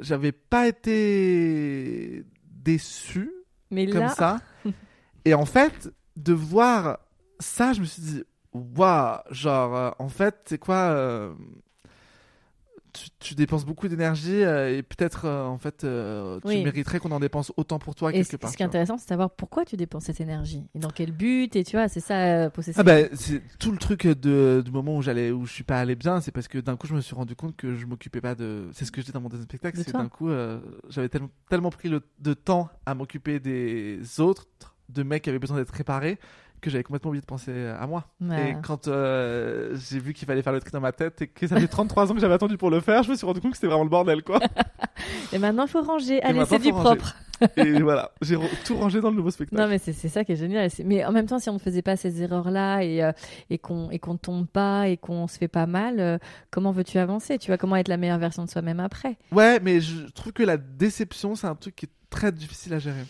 j'avais 0.00 0.30
pas 0.32 0.68
été 0.68 2.24
déçu 2.62 3.32
Mais 3.70 3.86
comme 3.86 4.00
là, 4.02 4.08
ça. 4.10 4.38
Et 5.24 5.34
en 5.34 5.44
fait, 5.46 5.90
de 6.16 6.32
voir 6.32 6.98
ça, 7.40 7.72
je 7.72 7.80
me 7.80 7.84
suis 7.86 8.00
dit, 8.02 8.22
waouh, 8.52 9.18
genre, 9.30 9.76
euh, 9.76 9.90
en 9.98 10.08
fait, 10.08 10.36
c'est 10.46 10.58
quoi 10.58 10.76
euh, 10.76 11.32
tu, 12.92 13.08
tu 13.20 13.34
dépenses 13.36 13.64
beaucoup 13.64 13.86
d'énergie 13.86 14.42
euh, 14.42 14.76
et 14.76 14.82
peut-être, 14.82 15.28
en 15.28 15.58
fait, 15.58 15.78
tu 15.78 15.86
Oui. 16.48 16.64
mériterais 16.64 16.98
qu'on 16.98 17.12
en 17.12 17.20
dépense 17.20 17.52
autant 17.56 17.78
pour 17.78 17.94
toi 17.94 18.10
et 18.10 18.14
quelque 18.14 18.32
ce 18.32 18.36
part. 18.36 18.50
ce 18.50 18.56
qui 18.56 18.64
est 18.64 18.66
intéressant, 18.66 18.98
c'est 18.98 19.04
de 19.04 19.08
savoir 19.10 19.30
pourquoi 19.30 19.64
tu 19.64 19.76
dépenses 19.76 20.04
cette 20.04 20.20
énergie 20.20 20.64
et 20.74 20.80
dans 20.80 20.90
quel 20.90 21.12
but. 21.12 21.54
Et 21.54 21.62
tu 21.62 21.76
vois, 21.76 21.88
c'est 21.88 22.00
ça, 22.00 22.50
possesser. 22.50 22.80
Ah 22.80 22.82
bah, 22.82 22.96
c'est 23.14 23.40
tout 23.58 23.70
le 23.70 23.78
truc 23.78 24.06
de, 24.08 24.60
du 24.64 24.72
moment 24.72 24.96
où 24.96 25.02
j'allais 25.02 25.30
où 25.30 25.46
je 25.46 25.52
suis 25.52 25.64
pas 25.64 25.78
allé 25.78 25.94
bien, 25.94 26.20
c'est 26.20 26.32
parce 26.32 26.48
que 26.48 26.58
d'un 26.58 26.76
coup 26.76 26.88
je 26.88 26.94
me 26.94 27.00
suis 27.00 27.14
rendu 27.14 27.36
compte 27.36 27.56
que 27.56 27.76
je 27.76 27.86
m'occupais 27.86 28.20
pas 28.20 28.34
de 28.34 28.68
c'est 28.72 28.84
ce 28.84 28.90
que 28.90 29.00
je 29.00 29.06
dis 29.06 29.12
dans 29.12 29.20
mon 29.20 29.28
deuxième 29.28 29.46
spectacle, 29.46 29.78
De 29.78 29.82
c'est 29.84 29.92
d'un 29.92 30.08
coup 30.08 30.30
j'avais 30.88 31.08
tellement 31.08 31.30
tellement 31.48 31.70
pris 31.70 31.88
le 31.88 32.02
de 32.18 32.34
temps 32.34 32.68
à 32.86 32.94
m'occuper 32.94 33.38
des 33.38 34.00
autres, 34.18 34.46
de 34.88 35.04
mecs 35.04 35.22
qui 35.22 35.30
avaient 35.30 35.38
besoin 35.38 35.58
d'être 35.58 35.70
réparés 35.70 36.18
que 36.60 36.70
j'avais 36.70 36.84
complètement 36.84 37.10
oublié 37.10 37.20
de 37.20 37.26
penser 37.26 37.66
à 37.66 37.86
moi. 37.86 38.04
Ouais. 38.20 38.50
Et 38.50 38.56
quand 38.62 38.88
euh, 38.88 39.76
j'ai 39.90 39.98
vu 39.98 40.12
qu'il 40.12 40.26
fallait 40.26 40.42
faire 40.42 40.52
le 40.52 40.60
tri 40.60 40.70
dans 40.70 40.80
ma 40.80 40.92
tête 40.92 41.22
et 41.22 41.26
que 41.26 41.46
ça 41.46 41.58
fait 41.58 41.68
33 41.68 42.10
ans 42.10 42.14
que 42.14 42.20
j'avais 42.20 42.34
attendu 42.34 42.56
pour 42.56 42.70
le 42.70 42.80
faire, 42.80 43.02
je 43.02 43.10
me 43.10 43.16
suis 43.16 43.26
rendu 43.26 43.40
compte 43.40 43.52
que 43.52 43.56
c'était 43.56 43.68
vraiment 43.68 43.84
le 43.84 43.90
bordel 43.90 44.22
quoi. 44.22 44.40
Et 45.32 45.38
maintenant, 45.38 45.64
il 45.64 45.70
faut 45.70 45.82
ranger. 45.82 46.22
Allez, 46.22 46.44
c'est 46.44 46.58
du 46.58 46.70
ranger. 46.70 46.96
propre. 46.96 47.16
et 47.56 47.80
voilà, 47.80 48.10
j'ai 48.20 48.36
tout 48.66 48.76
rangé 48.76 49.00
dans 49.00 49.10
le 49.10 49.16
nouveau 49.16 49.30
spectacle. 49.30 49.60
Non, 49.60 49.68
mais 49.68 49.78
c'est 49.78 49.92
ça 50.08 50.24
qui 50.24 50.32
est 50.32 50.36
génial. 50.36 50.68
Mais 50.84 51.04
en 51.04 51.12
même 51.12 51.26
temps, 51.26 51.38
si 51.38 51.48
on 51.48 51.54
ne 51.54 51.58
faisait 51.58 51.82
pas 51.82 51.96
ces 51.96 52.22
erreurs-là 52.22 52.82
et, 52.82 53.02
euh, 53.02 53.12
et 53.48 53.56
qu'on 53.56 53.90
et 53.90 53.98
qu'on 53.98 54.12
ne 54.14 54.18
tombe 54.18 54.46
pas 54.46 54.88
et 54.88 54.96
qu'on 54.98 55.26
se 55.26 55.38
fait 55.38 55.48
pas 55.48 55.66
mal, 55.66 56.00
euh, 56.00 56.18
comment 56.50 56.72
veux-tu 56.72 56.98
avancer? 56.98 57.38
Tu 57.38 57.46
vois, 57.46 57.56
comment 57.56 57.76
être 57.76 57.88
la 57.88 57.96
meilleure 57.96 58.18
version 58.18 58.44
de 58.44 58.50
soi-même 58.50 58.80
après? 58.80 59.16
Ouais, 59.32 59.58
mais 59.60 59.80
je 59.80 60.06
trouve 60.10 60.32
que 60.32 60.42
la 60.42 60.58
déception 60.58 61.34
c'est 61.34 61.46
un 61.46 61.54
truc 61.54 61.76
qui 61.76 61.86
est 61.86 61.90
très 62.10 62.32
difficile 62.32 62.74
à 62.74 62.78
gérer. 62.78 63.04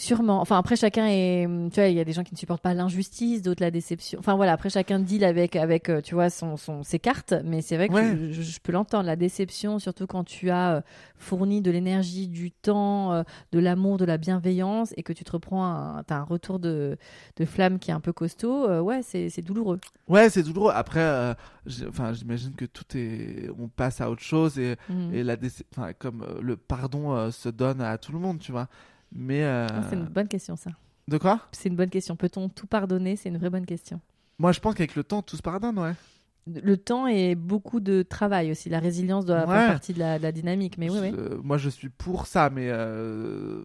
Sûrement. 0.00 0.40
Enfin, 0.40 0.56
après, 0.56 0.76
chacun 0.76 1.06
est. 1.08 1.46
Tu 1.72 1.80
vois, 1.80 1.88
il 1.88 1.94
y 1.96 2.00
a 2.00 2.04
des 2.04 2.12
gens 2.14 2.22
qui 2.24 2.32
ne 2.32 2.38
supportent 2.38 2.62
pas 2.62 2.72
l'injustice, 2.72 3.42
d'autres 3.42 3.62
la 3.62 3.70
déception. 3.70 4.18
Enfin, 4.18 4.34
voilà, 4.34 4.52
après, 4.52 4.70
chacun 4.70 4.98
deal 4.98 5.24
avec, 5.24 5.56
avec 5.56 5.90
euh, 5.90 6.00
tu 6.00 6.14
vois, 6.14 6.30
son, 6.30 6.56
son, 6.56 6.82
ses 6.82 6.98
cartes. 6.98 7.34
Mais 7.44 7.60
c'est 7.60 7.76
vrai 7.76 7.88
que 7.88 7.92
Ouais. 7.94 8.32
je, 8.32 8.58
peux 8.60 8.72
l'entendre. 8.72 9.04
La 9.04 9.16
déception, 9.16 9.78
surtout 9.78 10.06
quand 10.06 10.24
tu 10.24 10.48
as 10.48 10.76
euh, 10.76 10.80
fourni 11.18 11.60
de 11.60 11.70
l'énergie, 11.70 12.28
du 12.28 12.50
temps, 12.50 13.12
euh, 13.12 13.22
de 13.52 13.58
l'amour, 13.58 13.98
de 13.98 14.06
la 14.06 14.16
bienveillance 14.16 14.94
et 14.96 15.02
que 15.02 15.12
tu 15.12 15.22
te 15.22 15.32
reprends. 15.32 15.64
Un, 15.66 16.02
t'as 16.04 16.16
un 16.16 16.24
retour 16.24 16.58
de, 16.60 16.96
de 17.36 17.44
flamme 17.44 17.78
qui 17.78 17.90
est 17.90 17.94
un 17.94 18.00
peu 18.00 18.14
costaud. 18.14 18.64
euh, 18.70 18.80
ouais, 18.80 19.00
c'est 19.02 19.28
c'est 19.28 19.42
douloureux. 19.42 19.80
Ouais, 20.08 20.30
c'est 20.30 20.42
douloureux. 20.42 20.72
Après, 20.74 21.00
euh, 21.00 21.34
enfin, 21.88 22.14
j'imagine 22.14 22.54
que 22.54 22.64
tout 22.64 22.84
est, 22.96 23.50
on 23.58 23.68
passe 23.68 24.00
à 24.00 24.10
autre 24.10 24.22
chose 24.22 24.58
et, 24.58 24.76
Mhm. 24.88 25.14
et 25.14 25.22
la 25.22 25.36
déce- 25.36 25.62
enfin, 25.76 25.92
comme 25.98 26.24
le 26.40 26.56
pardon 26.56 27.12
euh, 27.14 27.30
se 27.30 27.50
donne 27.50 27.82
à 27.82 27.98
tout 27.98 28.12
le 28.12 28.18
monde, 28.18 28.38
tu 28.38 28.50
vois. 28.50 28.66
Mais 29.12 29.42
euh, 29.44 29.66
Ah, 29.70 29.82
c'est 29.88 29.96
une 29.96 30.04
bonne 30.04 30.28
question, 30.28 30.56
ça. 30.56 30.70
de 31.08 31.18
quoi? 31.18 31.40
C'est 31.52 31.68
une 31.68 31.76
bonne 31.76 31.90
question. 31.90 32.16
Peut-on 32.16 32.48
tout 32.48 32.66
pardonner? 32.66 33.16
C'est 33.16 33.28
une 33.28 33.38
vraie 33.38 33.50
bonne 33.50 33.66
question. 33.66 34.00
Moi, 34.38 34.52
je 34.52 34.60
pense 34.60 34.74
qu'avec 34.74 34.94
le 34.96 35.04
temps, 35.04 35.22
tout 35.22 35.36
se 35.36 35.42
pardonne, 35.42 35.78
ouais. 35.78 35.92
Le 36.46 36.76
temps 36.78 37.06
et 37.06 37.34
beaucoup 37.34 37.80
de 37.80 38.02
travail 38.02 38.50
aussi. 38.50 38.70
La 38.70 38.78
résilience 38.80 39.26
doit 39.26 39.40
Ouais. 39.46 39.54
faire 39.54 39.68
partie 39.68 39.92
de 39.92 39.98
la, 39.98 40.18
de 40.18 40.22
la 40.22 40.32
dynamique. 40.32 40.78
Mais 40.78 40.88
oui, 40.90 41.12
moi, 41.44 41.58
je 41.58 41.68
suis 41.68 41.90
pour 41.90 42.26
ça, 42.26 42.48
mais 42.50 42.68
euh, 42.70 43.62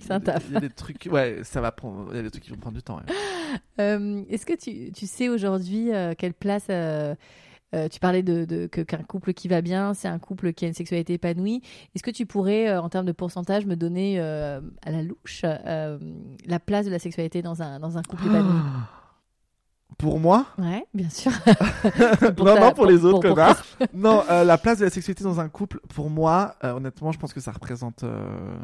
C'est 0.00 0.12
un 0.12 0.20
taf. 0.20 0.44
Il 0.48 0.54
y 0.54 0.56
a 0.56 0.60
des 0.60 0.70
trucs, 0.70 1.08
ouais, 1.12 1.40
ça 1.44 1.60
va 1.60 1.72
prendre. 1.72 2.08
Il 2.12 2.16
y 2.16 2.20
a 2.20 2.22
des 2.22 2.30
trucs 2.30 2.44
qui 2.44 2.50
vont 2.50 2.56
prendre 2.56 2.76
du 2.76 2.82
temps. 2.82 2.96
ouais. 2.96 3.02
Euh, 3.80 4.22
Est-ce 4.28 4.44
que 4.44 4.54
tu, 4.54 4.90
tu 4.92 5.06
sais 5.06 5.28
aujourd'hui 5.28 5.92
euh, 5.94 6.14
quelle 6.18 6.34
place 6.34 6.66
euh, 7.76 7.88
tu 7.88 8.00
parlais 8.00 8.22
de, 8.22 8.44
de- 8.44 8.66
que 8.66 8.80
qu'un 8.80 9.02
couple 9.02 9.32
qui 9.34 9.48
va 9.48 9.60
bien, 9.60 9.94
c'est 9.94 10.08
un 10.08 10.18
couple 10.18 10.52
qui 10.52 10.64
a 10.64 10.68
une 10.68 10.74
sexualité 10.74 11.12
épanouie. 11.14 11.62
Est-ce 11.94 12.02
que 12.02 12.10
tu 12.10 12.26
pourrais, 12.26 12.68
euh, 12.68 12.80
en 12.80 12.88
termes 12.88 13.06
de 13.06 13.12
pourcentage, 13.12 13.66
me 13.66 13.76
donner 13.76 14.18
euh, 14.18 14.60
à 14.84 14.90
la 14.90 15.02
louche 15.02 15.42
la 15.42 16.58
place 16.60 16.86
de 16.86 16.90
la 16.90 16.98
sexualité 16.98 17.42
dans 17.42 17.62
un 17.62 17.78
dans 17.80 17.98
un 17.98 18.02
couple 18.02 18.26
épanoui? 18.26 18.60
Pour 19.98 20.18
moi? 20.20 20.46
Ouais, 20.58 20.84
bien 20.92 21.08
sûr. 21.08 21.32
Non, 22.38 22.54
ta- 22.54 22.60
non, 22.60 22.72
pour 22.72 22.86
les 22.86 23.04
autres 23.04 23.20
pour- 23.20 23.20
pour- 23.22 23.34
connards. 23.36 23.62
non, 23.94 24.22
la 24.28 24.58
place 24.58 24.78
de 24.78 24.84
la 24.84 24.90
sexualité 24.90 25.24
dans 25.24 25.40
un 25.40 25.48
couple, 25.48 25.80
pour 25.94 26.10
moi, 26.10 26.56
honnêtement, 26.62 27.12
je 27.12 27.18
pense 27.18 27.32
que 27.32 27.40
ça 27.40 27.52
représente 27.52 28.02
euh, 28.04 28.56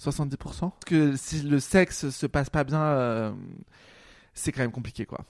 70%. 0.00 0.70
Que 0.86 1.16
si 1.16 1.42
le 1.42 1.58
sexe 1.58 2.10
se 2.10 2.26
passe 2.26 2.50
pas 2.50 2.64
bien, 2.64 3.34
c'est 4.34 4.52
quand 4.52 4.62
même 4.62 4.72
compliqué, 4.72 5.04
quoi. 5.04 5.24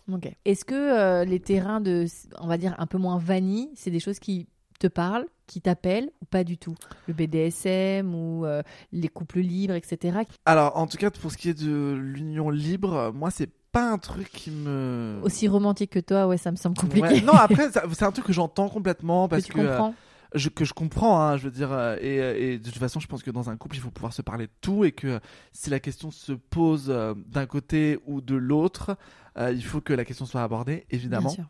Est-ce 0.45 0.65
que 0.65 0.75
euh, 0.75 1.25
les 1.25 1.41
terrains 1.41 1.81
de, 1.81 2.07
on 2.41 2.47
va 2.47 2.59
dire, 2.59 2.75
un 2.79 2.87
peu 2.87 2.99
moins 2.99 3.19
vanille, 3.19 3.71
c'est 3.75 3.91
des 3.91 4.01
choses 4.01 4.19
qui 4.19 4.49
te 4.79 4.87
parlent, 4.87 5.27
qui 5.47 5.61
t'appellent 5.61 6.11
ou 6.21 6.25
pas 6.25 6.45
du 6.45 6.59
tout? 6.59 6.75
Le 7.07 7.15
BDSM 7.15 8.15
ou 8.15 8.47
euh, 8.47 8.63
les 8.93 9.09
couples 9.09 9.41
libres, 9.41 9.75
etc. 9.75 10.19
Alors, 10.45 10.77
en 10.77 10.87
tout 10.87 10.99
cas, 10.99 11.11
pour 11.11 11.33
ce 11.33 11.37
qui 11.37 11.49
est 11.49 11.61
de 11.61 11.93
l'union 11.95 12.51
libre, 12.51 13.13
moi, 13.15 13.31
c'est 13.31 13.51
pas 13.73 13.91
un 13.91 13.99
truc 13.99 14.31
qui 14.31 14.51
me. 14.51 15.19
Aussi 15.23 15.49
romantique 15.49 15.91
que 15.91 15.99
toi, 15.99 16.27
ouais, 16.27 16.37
ça 16.37 16.51
me 16.51 16.57
semble 16.57 16.77
compliqué. 16.77 17.09
Ouais, 17.09 17.21
Non, 17.23 17.33
après, 17.33 17.71
c'est 17.93 18.05
un 18.05 18.13
truc 18.13 18.27
que 18.27 18.33
j'entends 18.33 18.69
complètement 18.69 19.29
parce 19.29 19.45
que 19.45 19.53
que. 19.53 19.59
tu 19.59 19.61
euh, 19.61 19.71
comprends. 19.71 19.95
Je, 20.35 20.49
que 20.49 20.65
je 20.65 20.73
comprends, 20.73 21.21
hein, 21.21 21.37
je 21.37 21.45
veux 21.45 21.51
dire, 21.51 21.73
euh, 21.73 21.97
et, 22.01 22.21
euh, 22.21 22.35
et 22.39 22.59
de 22.59 22.65
toute 22.65 22.79
façon, 22.79 23.01
je 23.01 23.07
pense 23.07 23.23
que 23.23 23.31
dans 23.31 23.51
un 23.51 23.57
couple, 23.57 23.77
il 23.77 23.81
faut 23.81 23.91
pouvoir 23.91 24.13
se 24.13 24.23
parler 24.23 24.47
de 24.47 24.53
tout 24.61 24.85
et 24.85 24.93
que 24.93 25.21
si 25.53 25.71
la 25.71 25.81
question 25.81 26.11
se 26.11 26.33
pose 26.33 26.87
euh, 26.89 27.15
d'un 27.27 27.47
côté 27.47 27.99
ou 28.07 28.21
de 28.21 28.35
l'autre, 28.35 28.97
euh, 29.39 29.53
il 29.53 29.65
faut 29.65 29.81
que 29.81 29.93
la 29.93 30.05
question 30.05 30.27
soit 30.27 30.43
abordée, 30.43 30.87
évidemment. 30.91 31.29
Bien 31.29 31.37
sûr. 31.37 31.45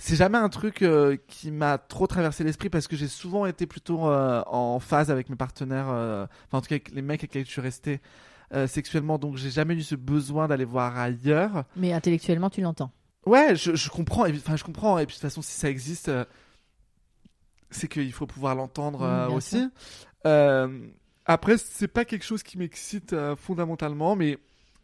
C'est 0.00 0.14
jamais 0.14 0.38
un 0.38 0.48
truc 0.48 0.82
euh, 0.82 1.16
qui 1.26 1.50
m'a 1.50 1.76
trop 1.76 2.06
traversé 2.06 2.44
l'esprit 2.44 2.70
parce 2.70 2.86
que 2.86 2.94
j'ai 2.94 3.08
souvent 3.08 3.46
été 3.46 3.66
plutôt 3.66 4.08
euh, 4.08 4.42
en 4.46 4.78
phase 4.78 5.10
avec 5.10 5.28
mes 5.28 5.34
partenaires, 5.34 5.88
euh, 5.88 6.24
enfin 6.46 6.58
en 6.58 6.60
tout 6.60 6.68
cas 6.68 6.76
avec 6.76 6.92
les 6.92 7.02
mecs 7.02 7.20
avec 7.20 7.34
lesquels 7.34 7.46
je 7.46 7.50
suis 7.50 7.60
resté 7.60 8.00
sexuellement, 8.66 9.18
donc 9.18 9.36
j'ai 9.36 9.50
jamais 9.50 9.74
eu 9.74 9.82
ce 9.82 9.94
besoin 9.94 10.48
d'aller 10.48 10.64
voir 10.64 10.96
ailleurs. 10.96 11.64
Mais 11.76 11.92
intellectuellement, 11.92 12.48
tu 12.48 12.62
l'entends. 12.62 12.90
Ouais, 13.26 13.54
je, 13.54 13.74
je 13.74 13.90
comprends. 13.90 14.26
Enfin, 14.26 14.56
je 14.56 14.64
comprends. 14.64 14.98
Et 14.98 15.04
puis 15.04 15.16
de 15.16 15.20
toute 15.20 15.28
façon, 15.28 15.42
si 15.42 15.52
ça 15.52 15.68
existe, 15.68 16.10
c'est 17.70 17.88
qu'il 17.88 18.12
faut 18.12 18.26
pouvoir 18.26 18.54
l'entendre 18.54 19.00
Mm, 19.00 19.04
euh, 19.04 19.26
bien 19.26 19.36
aussi. 19.36 19.68
Euh, 20.26 20.86
après, 21.26 21.58
c'est 21.58 21.88
pas 21.88 22.04
quelque 22.04 22.24
chose 22.24 22.42
qui 22.42 22.58
m'excite 22.58 23.12
euh, 23.12 23.36
fondamentalement, 23.36 24.16
mais 24.16 24.38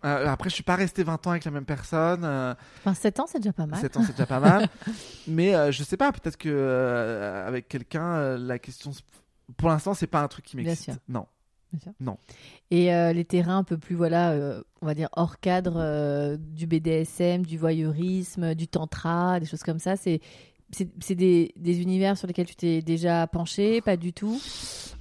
euh, 0.04 0.26
après, 0.28 0.50
je 0.50 0.54
suis 0.54 0.62
pas 0.62 0.76
resté 0.76 1.02
20 1.02 1.26
ans 1.26 1.30
avec 1.30 1.44
la 1.44 1.50
même 1.50 1.64
personne. 1.64 2.24
Enfin, 2.24 2.94
7 2.94 3.20
ans, 3.20 3.26
c'est 3.26 3.38
déjà 3.38 3.52
pas 3.52 3.66
mal. 3.66 3.80
7 3.80 3.96
ans, 3.96 4.02
c'est 4.02 4.12
déjà 4.12 4.26
pas 4.26 4.40
mal. 4.40 4.68
mais 5.28 5.72
je 5.72 5.82
sais 5.82 5.96
pas. 5.96 6.12
Peut-être 6.12 6.36
que 6.36 7.44
avec 7.46 7.68
quelqu'un, 7.68 8.36
la 8.36 8.58
question, 8.58 8.90
pour 9.56 9.70
l'instant, 9.70 9.94
c'est 9.94 10.06
pas 10.06 10.20
un 10.20 10.28
truc 10.28 10.44
qui 10.44 10.56
Bien 10.56 10.66
m'excite. 10.66 10.92
sûr. 10.92 11.00
Non. 11.08 11.26
Et 12.70 12.94
euh, 12.94 13.12
les 13.12 13.24
terrains 13.24 13.58
un 13.58 13.64
peu 13.64 13.76
plus, 13.78 13.94
voilà, 13.94 14.30
euh, 14.32 14.62
on 14.80 14.86
va 14.86 14.94
dire 14.94 15.08
hors 15.12 15.38
cadre 15.40 15.76
euh, 15.76 16.36
du 16.38 16.66
BDSM, 16.66 17.44
du 17.44 17.58
voyeurisme, 17.58 18.54
du 18.54 18.68
tantra, 18.68 19.40
des 19.40 19.46
choses 19.46 19.62
comme 19.62 19.78
ça, 19.78 19.96
c'est 19.96 20.20
c'est 21.00 21.14
des, 21.14 21.52
des 21.56 21.80
univers 21.80 22.16
sur 22.18 22.26
lesquels 22.26 22.46
tu 22.46 22.56
t'es 22.56 22.82
déjà 22.82 23.26
penché, 23.26 23.80
pas 23.80 23.96
du 23.96 24.12
tout? 24.12 24.40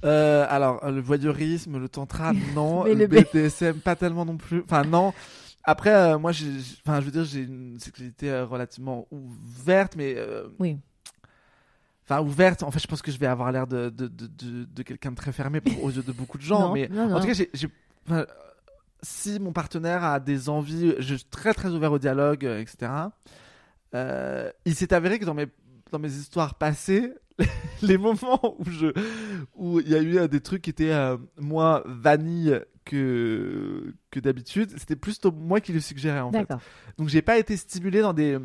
Euh, 0.04 0.46
alors, 0.48 0.90
le 0.90 1.00
voyeurisme, 1.00 1.78
le 1.78 1.88
tantra, 1.88 2.32
non. 2.54 2.84
Le 2.84 2.94
le 2.94 3.06
BDSM, 3.06 3.78
pas 3.80 3.96
tellement 3.96 4.24
non 4.24 4.36
plus. 4.36 4.62
Enfin, 4.64 4.84
non. 4.84 5.12
Après, 5.64 5.94
euh, 5.94 6.18
moi, 6.18 6.32
enfin, 6.86 7.00
je 7.00 7.06
veux 7.06 7.10
dire, 7.10 7.24
j'ai 7.24 7.40
une 7.40 7.78
sexualité 7.80 8.30
euh, 8.30 8.44
relativement 8.44 9.06
ouverte, 9.10 9.96
mais. 9.96 10.16
Oui. 10.58 10.76
Enfin, 12.06 12.20
ouverte. 12.20 12.62
En 12.62 12.70
fait, 12.70 12.80
je 12.80 12.86
pense 12.86 13.00
que 13.00 13.10
je 13.10 13.18
vais 13.18 13.26
avoir 13.26 13.50
l'air 13.50 13.66
de, 13.66 13.88
de, 13.88 14.08
de, 14.08 14.26
de, 14.26 14.64
de 14.66 14.82
quelqu'un 14.82 15.10
de 15.10 15.16
très 15.16 15.32
fermé 15.32 15.62
pour- 15.62 15.82
aux 15.84 15.90
yeux 15.90 16.02
de 16.02 16.12
beaucoup 16.12 16.36
de 16.36 16.42
gens. 16.50 16.68
Non, 16.68 16.74
mais 16.74 16.88
non, 16.88 17.14
en 17.14 17.20
tout 17.20 17.26
cas, 17.26 17.32
j'ai, 17.32 17.50
si 19.02 19.38
mon 19.40 19.52
partenaire 19.52 20.04
a 20.04 20.20
des 20.20 20.48
envies, 20.48 20.94
je 20.98 21.14
suis 21.14 21.24
très 21.24 21.54
très 21.54 21.70
ouvert 21.70 21.92
au 21.92 21.98
dialogue, 21.98 22.44
euh, 22.44 22.60
etc. 22.60 22.90
Euh, 23.94 24.50
il 24.64 24.74
s'est 24.74 24.92
avéré 24.92 25.18
que 25.18 25.24
dans 25.24 25.34
mes 25.34 25.46
dans 25.94 26.00
mes 26.00 26.12
histoires 26.12 26.56
passées, 26.56 27.12
les 27.82 27.98
moments 27.98 28.56
où 28.58 28.64
je 28.68 28.92
où 29.54 29.80
il 29.80 29.88
y 29.88 29.94
a 29.94 30.00
eu 30.00 30.18
euh, 30.18 30.28
des 30.28 30.40
trucs 30.40 30.62
qui 30.62 30.70
étaient 30.70 30.92
euh, 30.92 31.16
moins 31.38 31.82
vanille 31.86 32.60
que 32.84 33.94
que 34.10 34.20
d'habitude, 34.20 34.74
c'était 34.76 34.96
plus 34.96 35.18
moi 35.24 35.60
qui 35.60 35.72
le 35.72 35.80
suggérais 35.80 36.20
en 36.20 36.30
fait. 36.32 36.48
Donc 36.98 37.08
j'ai 37.08 37.22
pas 37.22 37.38
été 37.38 37.56
stimulé 37.56 38.00
dans 38.00 38.12
des 38.12 38.38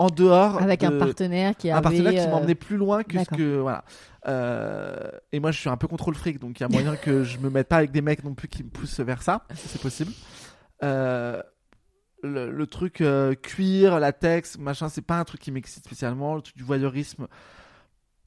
en 0.00 0.08
dehors 0.08 0.60
Avec 0.62 0.82
un 0.82 0.92
partenaire 0.92 1.54
qui 1.54 1.70
un 1.70 1.76
avait. 1.76 1.82
partenaire 1.82 2.12
qui 2.12 2.28
euh, 2.28 2.30
m'emmenait 2.30 2.54
plus 2.54 2.78
loin 2.78 3.02
que 3.02 3.12
ce 3.12 3.18
d'accord. 3.18 3.38
que 3.38 3.58
voilà. 3.58 3.84
Euh, 4.26 5.10
et 5.30 5.40
moi, 5.40 5.50
je 5.50 5.60
suis 5.60 5.68
un 5.68 5.76
peu 5.76 5.88
contrôle 5.88 6.14
fric, 6.14 6.38
donc 6.38 6.58
il 6.58 6.62
y 6.62 6.64
a 6.64 6.68
moyen 6.68 6.96
que 6.96 7.22
je 7.22 7.38
me 7.38 7.50
mette 7.50 7.68
pas 7.68 7.76
avec 7.76 7.90
des 7.90 8.00
mecs 8.00 8.24
non 8.24 8.34
plus 8.34 8.48
qui 8.48 8.64
me 8.64 8.70
poussent 8.70 9.00
vers 9.00 9.22
ça. 9.22 9.44
C'est 9.54 9.80
possible. 9.80 10.12
Euh, 10.82 11.42
le, 12.22 12.66
truc 12.66 13.00
euh, 13.00 13.34
cuir, 13.34 13.98
latex, 14.00 14.58
machin, 14.58 14.88
c'est 14.88 15.04
pas 15.04 15.18
un 15.18 15.24
truc 15.24 15.40
qui 15.40 15.50
m'excite 15.50 15.84
spécialement. 15.84 16.34
Le 16.34 16.42
truc 16.42 16.56
du 16.56 16.62
voyeurisme, 16.62 17.26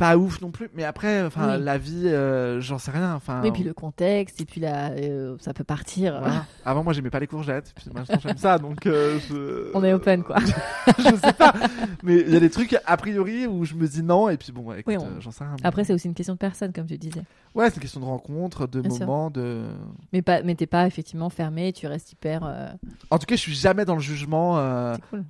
pas 0.03 0.17
ouf 0.17 0.41
non 0.41 0.51
plus. 0.51 0.69
Mais 0.73 0.83
après, 0.83 1.23
enfin, 1.23 1.55
Oui. 1.57 1.63
la 1.63 1.77
vie, 1.77 2.07
euh, 2.07 2.59
j'en 2.59 2.77
sais 2.77 2.91
rien. 2.91 3.13
Enfin, 3.15 3.41
Et 3.43 3.51
puis 3.51 3.63
le 3.63 3.73
contexte, 3.73 4.41
et 4.41 4.45
puis 4.45 4.59
là, 4.59 4.89
euh, 4.91 5.35
ça 5.39 5.53
peut 5.53 5.63
partir. 5.63 6.19
voilà. 6.19 6.45
Avant, 6.65 6.83
moi, 6.83 6.91
j'aimais 6.93 7.09
pas 7.09 7.19
les 7.19 7.27
courgettes, 7.27 7.71
puis 7.75 7.85
maintenant, 7.93 8.17
j'aime 8.21 8.37
ça, 8.37 8.57
donc 8.57 8.85
euh, 8.85 9.17
je... 9.29 9.71
On 9.73 9.83
est 9.83 9.93
open, 9.93 10.23
quoi. 10.23 10.35
je 10.97 11.15
sais 11.15 11.33
pas. 11.33 11.53
Mais 12.03 12.17
il 12.21 12.33
y 12.33 12.35
a 12.35 12.39
des 12.41 12.49
trucs 12.49 12.75
a 12.85 12.97
priori 12.97 13.47
où 13.47 13.63
je 13.63 13.75
me 13.75 13.87
dis 13.87 14.03
non, 14.03 14.27
et 14.29 14.35
puis 14.37 14.51
bon, 14.51 14.63
ouais, 14.63 14.81
écoute, 14.81 14.93
Oui, 14.97 15.01
on- 15.01 15.21
j'en 15.21 15.31
sais 15.31 15.43
rien. 15.45 15.55
Après, 15.63 15.83
c'est 15.85 15.93
aussi 15.93 16.07
une 16.07 16.13
question 16.13 16.33
de 16.33 16.39
personne, 16.39 16.73
comme 16.73 16.85
tu 16.85 16.97
disais. 16.97 17.23
Ouais, 17.55 17.69
c'est 17.69 17.75
une 17.75 17.81
question 17.81 17.99
de 18.01 18.05
rencontre, 18.05 18.67
de 18.67 18.81
Bien 18.81 18.89
sûr. 18.91 19.05
moment, 19.05 19.29
de. 19.29 19.63
Mais 20.11 20.21
pas, 20.21 20.41
mais 20.43 20.55
t'es 20.55 20.65
pas 20.65 20.85
effectivement 20.87 21.29
fermé, 21.29 21.71
tu 21.71 21.87
restes 21.87 22.11
hyper. 22.11 22.43
En 23.09 23.19
tout 23.19 23.25
cas, 23.25 23.35
je 23.35 23.41
suis 23.41 23.53
jamais 23.53 23.85
dans 23.85 23.95
le 23.95 24.01
jugement 24.01 24.55
cool. 25.09 25.23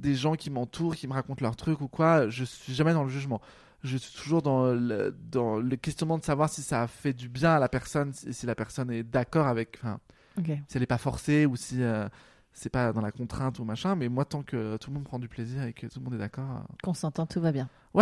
des 0.00 0.14
gens 0.14 0.34
qui 0.34 0.50
m'entourent, 0.50 0.96
qui 0.96 1.06
me 1.06 1.12
racontent 1.12 1.44
leurs 1.44 1.56
trucs 1.56 1.80
ou 1.80 1.88
quoi. 1.88 2.28
Je 2.28 2.42
suis 2.44 2.74
jamais 2.74 2.92
dans 2.94 3.04
le 3.04 3.10
jugement. 3.10 3.40
Je 3.84 3.96
suis 3.96 4.12
toujours 4.16 4.42
dans 4.42 4.72
le, 4.72 5.16
dans 5.30 5.56
le 5.58 5.76
questionnement 5.76 6.18
de 6.18 6.24
savoir 6.24 6.48
si 6.50 6.62
ça 6.62 6.86
fait 6.88 7.12
du 7.12 7.28
bien 7.28 7.52
à 7.54 7.58
la 7.58 7.68
personne, 7.68 8.12
si, 8.12 8.32
si 8.34 8.44
la 8.46 8.54
personne 8.54 8.90
est 8.90 9.02
d'accord 9.04 9.46
avec. 9.46 9.78
Enfin, 9.78 10.00
si 10.44 10.76
elle 10.76 10.82
est 10.82 10.86
pas 10.86 10.98
forcée 10.98 11.46
ou 11.46 11.56
si 11.56 11.82
euh, 11.82 12.08
c'est 12.52 12.70
pas 12.70 12.92
dans 12.92 13.00
la 13.00 13.12
contrainte 13.12 13.58
ou 13.60 13.64
machin. 13.64 13.94
Mais 13.94 14.08
moi, 14.08 14.24
tant 14.24 14.42
que 14.42 14.76
tout 14.78 14.90
le 14.90 14.94
monde 14.94 15.04
prend 15.04 15.18
du 15.18 15.28
plaisir 15.28 15.62
et 15.64 15.72
que 15.72 15.86
tout 15.86 16.00
le 16.00 16.04
monde 16.04 16.14
est 16.14 16.18
d'accord, 16.18 16.50
euh, 16.50 16.74
Qu'on 16.82 16.94
s'entend, 16.94 17.26
tout 17.26 17.40
va 17.40 17.52
bien. 17.52 17.68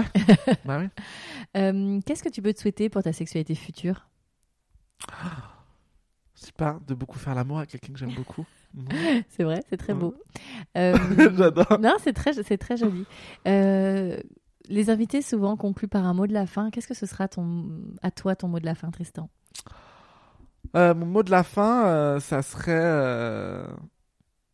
bah 0.64 0.78
oui. 0.80 0.88
Euh, 1.56 2.00
Qu'est-ce 2.04 2.22
que 2.22 2.28
tu 2.28 2.42
peux 2.42 2.52
te 2.52 2.60
souhaiter 2.60 2.88
pour 2.88 3.02
ta 3.02 3.12
sexualité 3.12 3.54
future? 3.54 4.06
Sais 6.34 6.52
pas, 6.52 6.78
de 6.86 6.94
beaucoup 6.94 7.18
faire 7.18 7.34
l'amour 7.34 7.58
avec 7.58 7.70
quelqu'un 7.70 7.92
que 7.94 7.98
j'aime 7.98 8.14
beaucoup. 8.14 8.44
C'est 9.30 9.42
vrai, 9.44 9.64
c'est 9.70 9.78
très 9.78 9.94
Ouais. 9.94 9.98
beau. 9.98 10.14
Euh, 10.76 10.94
J'adore. 11.34 11.78
non, 11.80 11.96
c'est 12.02 12.12
très, 12.12 12.34
c'est 12.34 12.58
très 12.58 12.76
joli. 12.76 13.06
Euh, 13.46 14.18
les 14.68 14.90
invités 14.90 15.22
souvent 15.22 15.56
concluent 15.56 15.88
par 15.88 16.04
un 16.06 16.14
mot 16.14 16.26
de 16.26 16.32
la 16.32 16.46
fin. 16.46 16.70
Qu'est-ce 16.70 16.86
que 16.88 16.94
ce 16.94 17.06
sera 17.06 17.28
ton, 17.28 17.68
à 18.02 18.10
toi 18.10 18.34
ton 18.36 18.48
mot 18.48 18.58
de 18.60 18.64
la 18.66 18.74
fin, 18.74 18.90
Tristan? 18.90 19.28
Euh, 20.74 20.94
mon 20.94 21.06
mot 21.06 21.22
de 21.22 21.30
la 21.30 21.42
fin, 21.44 21.86
euh, 21.86 22.20
ça 22.20 22.42
serait. 22.42 22.72
euh, 22.74 23.66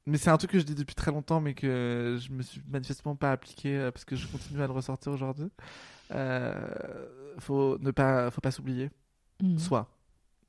Mais 0.07 0.19
c'est 0.19 0.31
un 0.31 0.37
truc 0.37 0.51
que 0.51 0.59
je 0.59 0.65
dis 0.65 0.75
depuis 0.75 0.95
très 0.95 1.11
longtemps, 1.11 1.41
mais 1.41 1.55
que 1.55 2.19
je 2.21 2.33
me 2.33 2.43
suis 2.43 2.61
manifestement 2.71 3.17
pas 3.17 3.33
appliqué 3.33 3.89
parce 3.93 4.05
que 4.05 4.15
je 4.17 4.27
continue 4.29 4.63
à 4.63 4.67
le 4.67 4.73
ressortir 4.73 5.13
aujourd'hui. 5.13 5.49
Faut 7.39 7.79
ne 7.79 7.91
pas, 7.91 8.31
faut 8.31 8.41
pas 8.43 8.51
s'oublier. 8.51 8.91
Mhm. 9.43 9.59
Soi, 9.59 9.89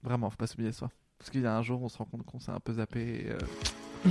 vraiment, 0.03 0.30
faut 0.30 0.36
pas 0.38 0.47
s'oublier 0.47 0.72
soi. 0.74 0.89
Parce 1.18 1.30
qu'il 1.32 1.41
y 1.41 1.47
a 1.47 1.55
un 1.55 1.61
jour, 1.61 1.82
on 1.82 1.88
se 1.88 1.97
rend 1.97 2.05
compte 2.05 2.24
qu'on 2.26 2.39
s'est 2.39 2.51
un 2.51 2.59
peu 2.59 2.74
zappé. 2.74 3.28
Et, 4.05 4.09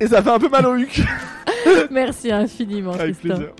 et 0.00 0.06
ça 0.06 0.22
fait 0.22 0.30
un 0.30 0.38
peu 0.38 0.48
mal 0.48 0.64
au 0.66 0.74
huc. 0.76 1.02
Merci 1.90 2.32
infiniment, 2.32 2.92
Avec 2.92 3.18
Tristan. 3.18 3.36
plaisir. 3.36 3.54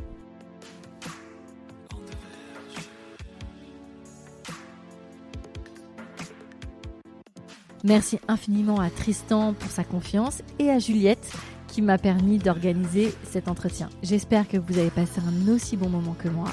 Merci 7.88 8.18
infiniment 8.28 8.80
à 8.80 8.90
Tristan 8.90 9.54
pour 9.54 9.70
sa 9.70 9.82
confiance 9.82 10.42
et 10.58 10.68
à 10.68 10.78
Juliette 10.78 11.32
qui 11.68 11.80
m'a 11.80 11.96
permis 11.96 12.36
d'organiser 12.36 13.14
cet 13.24 13.48
entretien. 13.48 13.88
J'espère 14.02 14.46
que 14.46 14.58
vous 14.58 14.78
avez 14.78 14.90
passé 14.90 15.22
un 15.26 15.50
aussi 15.50 15.78
bon 15.78 15.88
moment 15.88 16.14
que 16.22 16.28
moi 16.28 16.50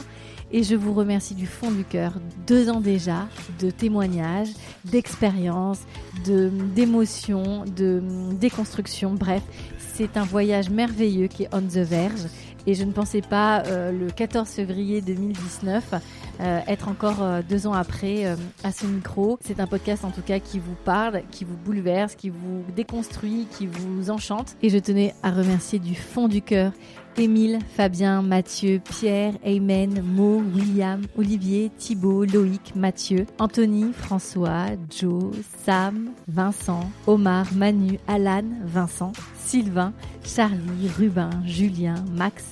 et 0.53 0.63
je 0.63 0.75
vous 0.75 0.93
remercie 0.93 1.35
du 1.35 1.45
fond 1.45 1.71
du 1.71 1.83
cœur. 1.83 2.13
Deux 2.47 2.69
ans 2.69 2.79
déjà 2.79 3.27
de 3.59 3.69
témoignages, 3.69 4.47
d'expériences, 4.85 5.81
de 6.25 6.49
d'émotions, 6.73 7.65
de 7.65 8.01
déconstruction. 8.39 9.13
Bref, 9.13 9.43
c'est 9.77 10.15
un 10.15 10.23
voyage 10.23 10.69
merveilleux 10.69 11.27
qui 11.27 11.43
est 11.43 11.49
on 11.51 11.61
the 11.61 11.79
verge 11.79 12.27
et 12.67 12.73
je 12.73 12.83
ne 12.83 12.91
pensais 12.91 13.21
pas 13.21 13.63
euh, 13.65 13.91
le 13.91 14.07
14 14.07 14.47
février 14.49 15.01
2019 15.01 15.95
euh, 16.41 16.59
être 16.67 16.89
encore 16.89 17.23
euh, 17.23 17.41
deux 17.47 17.65
ans 17.65 17.73
après 17.73 18.25
euh, 18.25 18.35
à 18.63 18.71
ce 18.71 18.85
micro. 18.85 19.37
C'est 19.41 19.61
un 19.61 19.67
podcast 19.67 20.03
en 20.03 20.11
tout 20.11 20.21
cas 20.21 20.39
qui 20.39 20.59
vous 20.59 20.75
parle, 20.83 21.21
qui 21.31 21.45
vous 21.45 21.55
bouleverse, 21.55 22.15
qui 22.15 22.29
vous 22.29 22.65
déconstruit, 22.75 23.47
qui 23.51 23.67
vous 23.67 24.09
enchante. 24.09 24.57
Et 24.61 24.69
je 24.69 24.77
tenais 24.77 25.13
à 25.23 25.31
remercier 25.31 25.79
du 25.79 25.95
fond 25.95 26.27
du 26.27 26.41
cœur 26.41 26.73
Émile, 27.17 27.59
Fabien, 27.75 28.21
Mathieu, 28.21 28.81
Pierre, 28.83 29.33
Aymen, 29.43 30.01
Mo, 30.03 30.41
William, 30.53 31.01
Olivier, 31.17 31.71
Thibault, 31.77 32.25
Loïc, 32.25 32.73
Mathieu, 32.75 33.25
Anthony, 33.39 33.93
François, 33.93 34.67
Joe, 34.89 35.31
Sam, 35.63 36.11
Vincent, 36.27 36.89
Omar, 37.07 37.47
Manu, 37.55 37.99
Alan, 38.07 38.43
Vincent, 38.65 39.13
Sylvain, 39.37 39.93
Charlie, 40.23 40.89
Rubin, 40.97 41.29
Julien, 41.45 41.95
Max, 42.11 42.43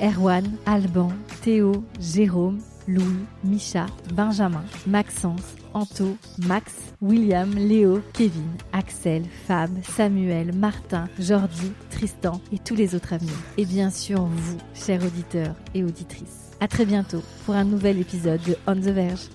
Erwan, 0.00 0.44
Alban, 0.66 1.10
Théo, 1.42 1.84
Jérôme, 2.00 2.58
Louis, 2.86 3.24
Micha, 3.44 3.86
Benjamin, 4.14 4.64
Maxence, 4.86 5.56
Anto, 5.74 6.16
Max, 6.46 6.72
William, 7.02 7.52
Léo, 7.52 8.00
Kevin, 8.12 8.48
Axel, 8.72 9.24
Fab, 9.46 9.70
Samuel, 9.82 10.54
Martin, 10.54 11.08
Jordi, 11.18 11.72
Tristan 11.90 12.40
et 12.52 12.58
tous 12.58 12.74
les 12.74 12.94
autres 12.94 13.12
amis. 13.12 13.28
Et 13.58 13.66
bien 13.66 13.90
sûr 13.90 14.22
vous, 14.22 14.58
chers 14.74 15.04
auditeurs 15.04 15.54
et 15.74 15.84
auditrices. 15.84 16.52
À 16.60 16.68
très 16.68 16.86
bientôt 16.86 17.22
pour 17.44 17.54
un 17.54 17.64
nouvel 17.64 18.00
épisode 18.00 18.40
de 18.42 18.56
On 18.66 18.74
the 18.74 18.88
Verge. 18.88 19.28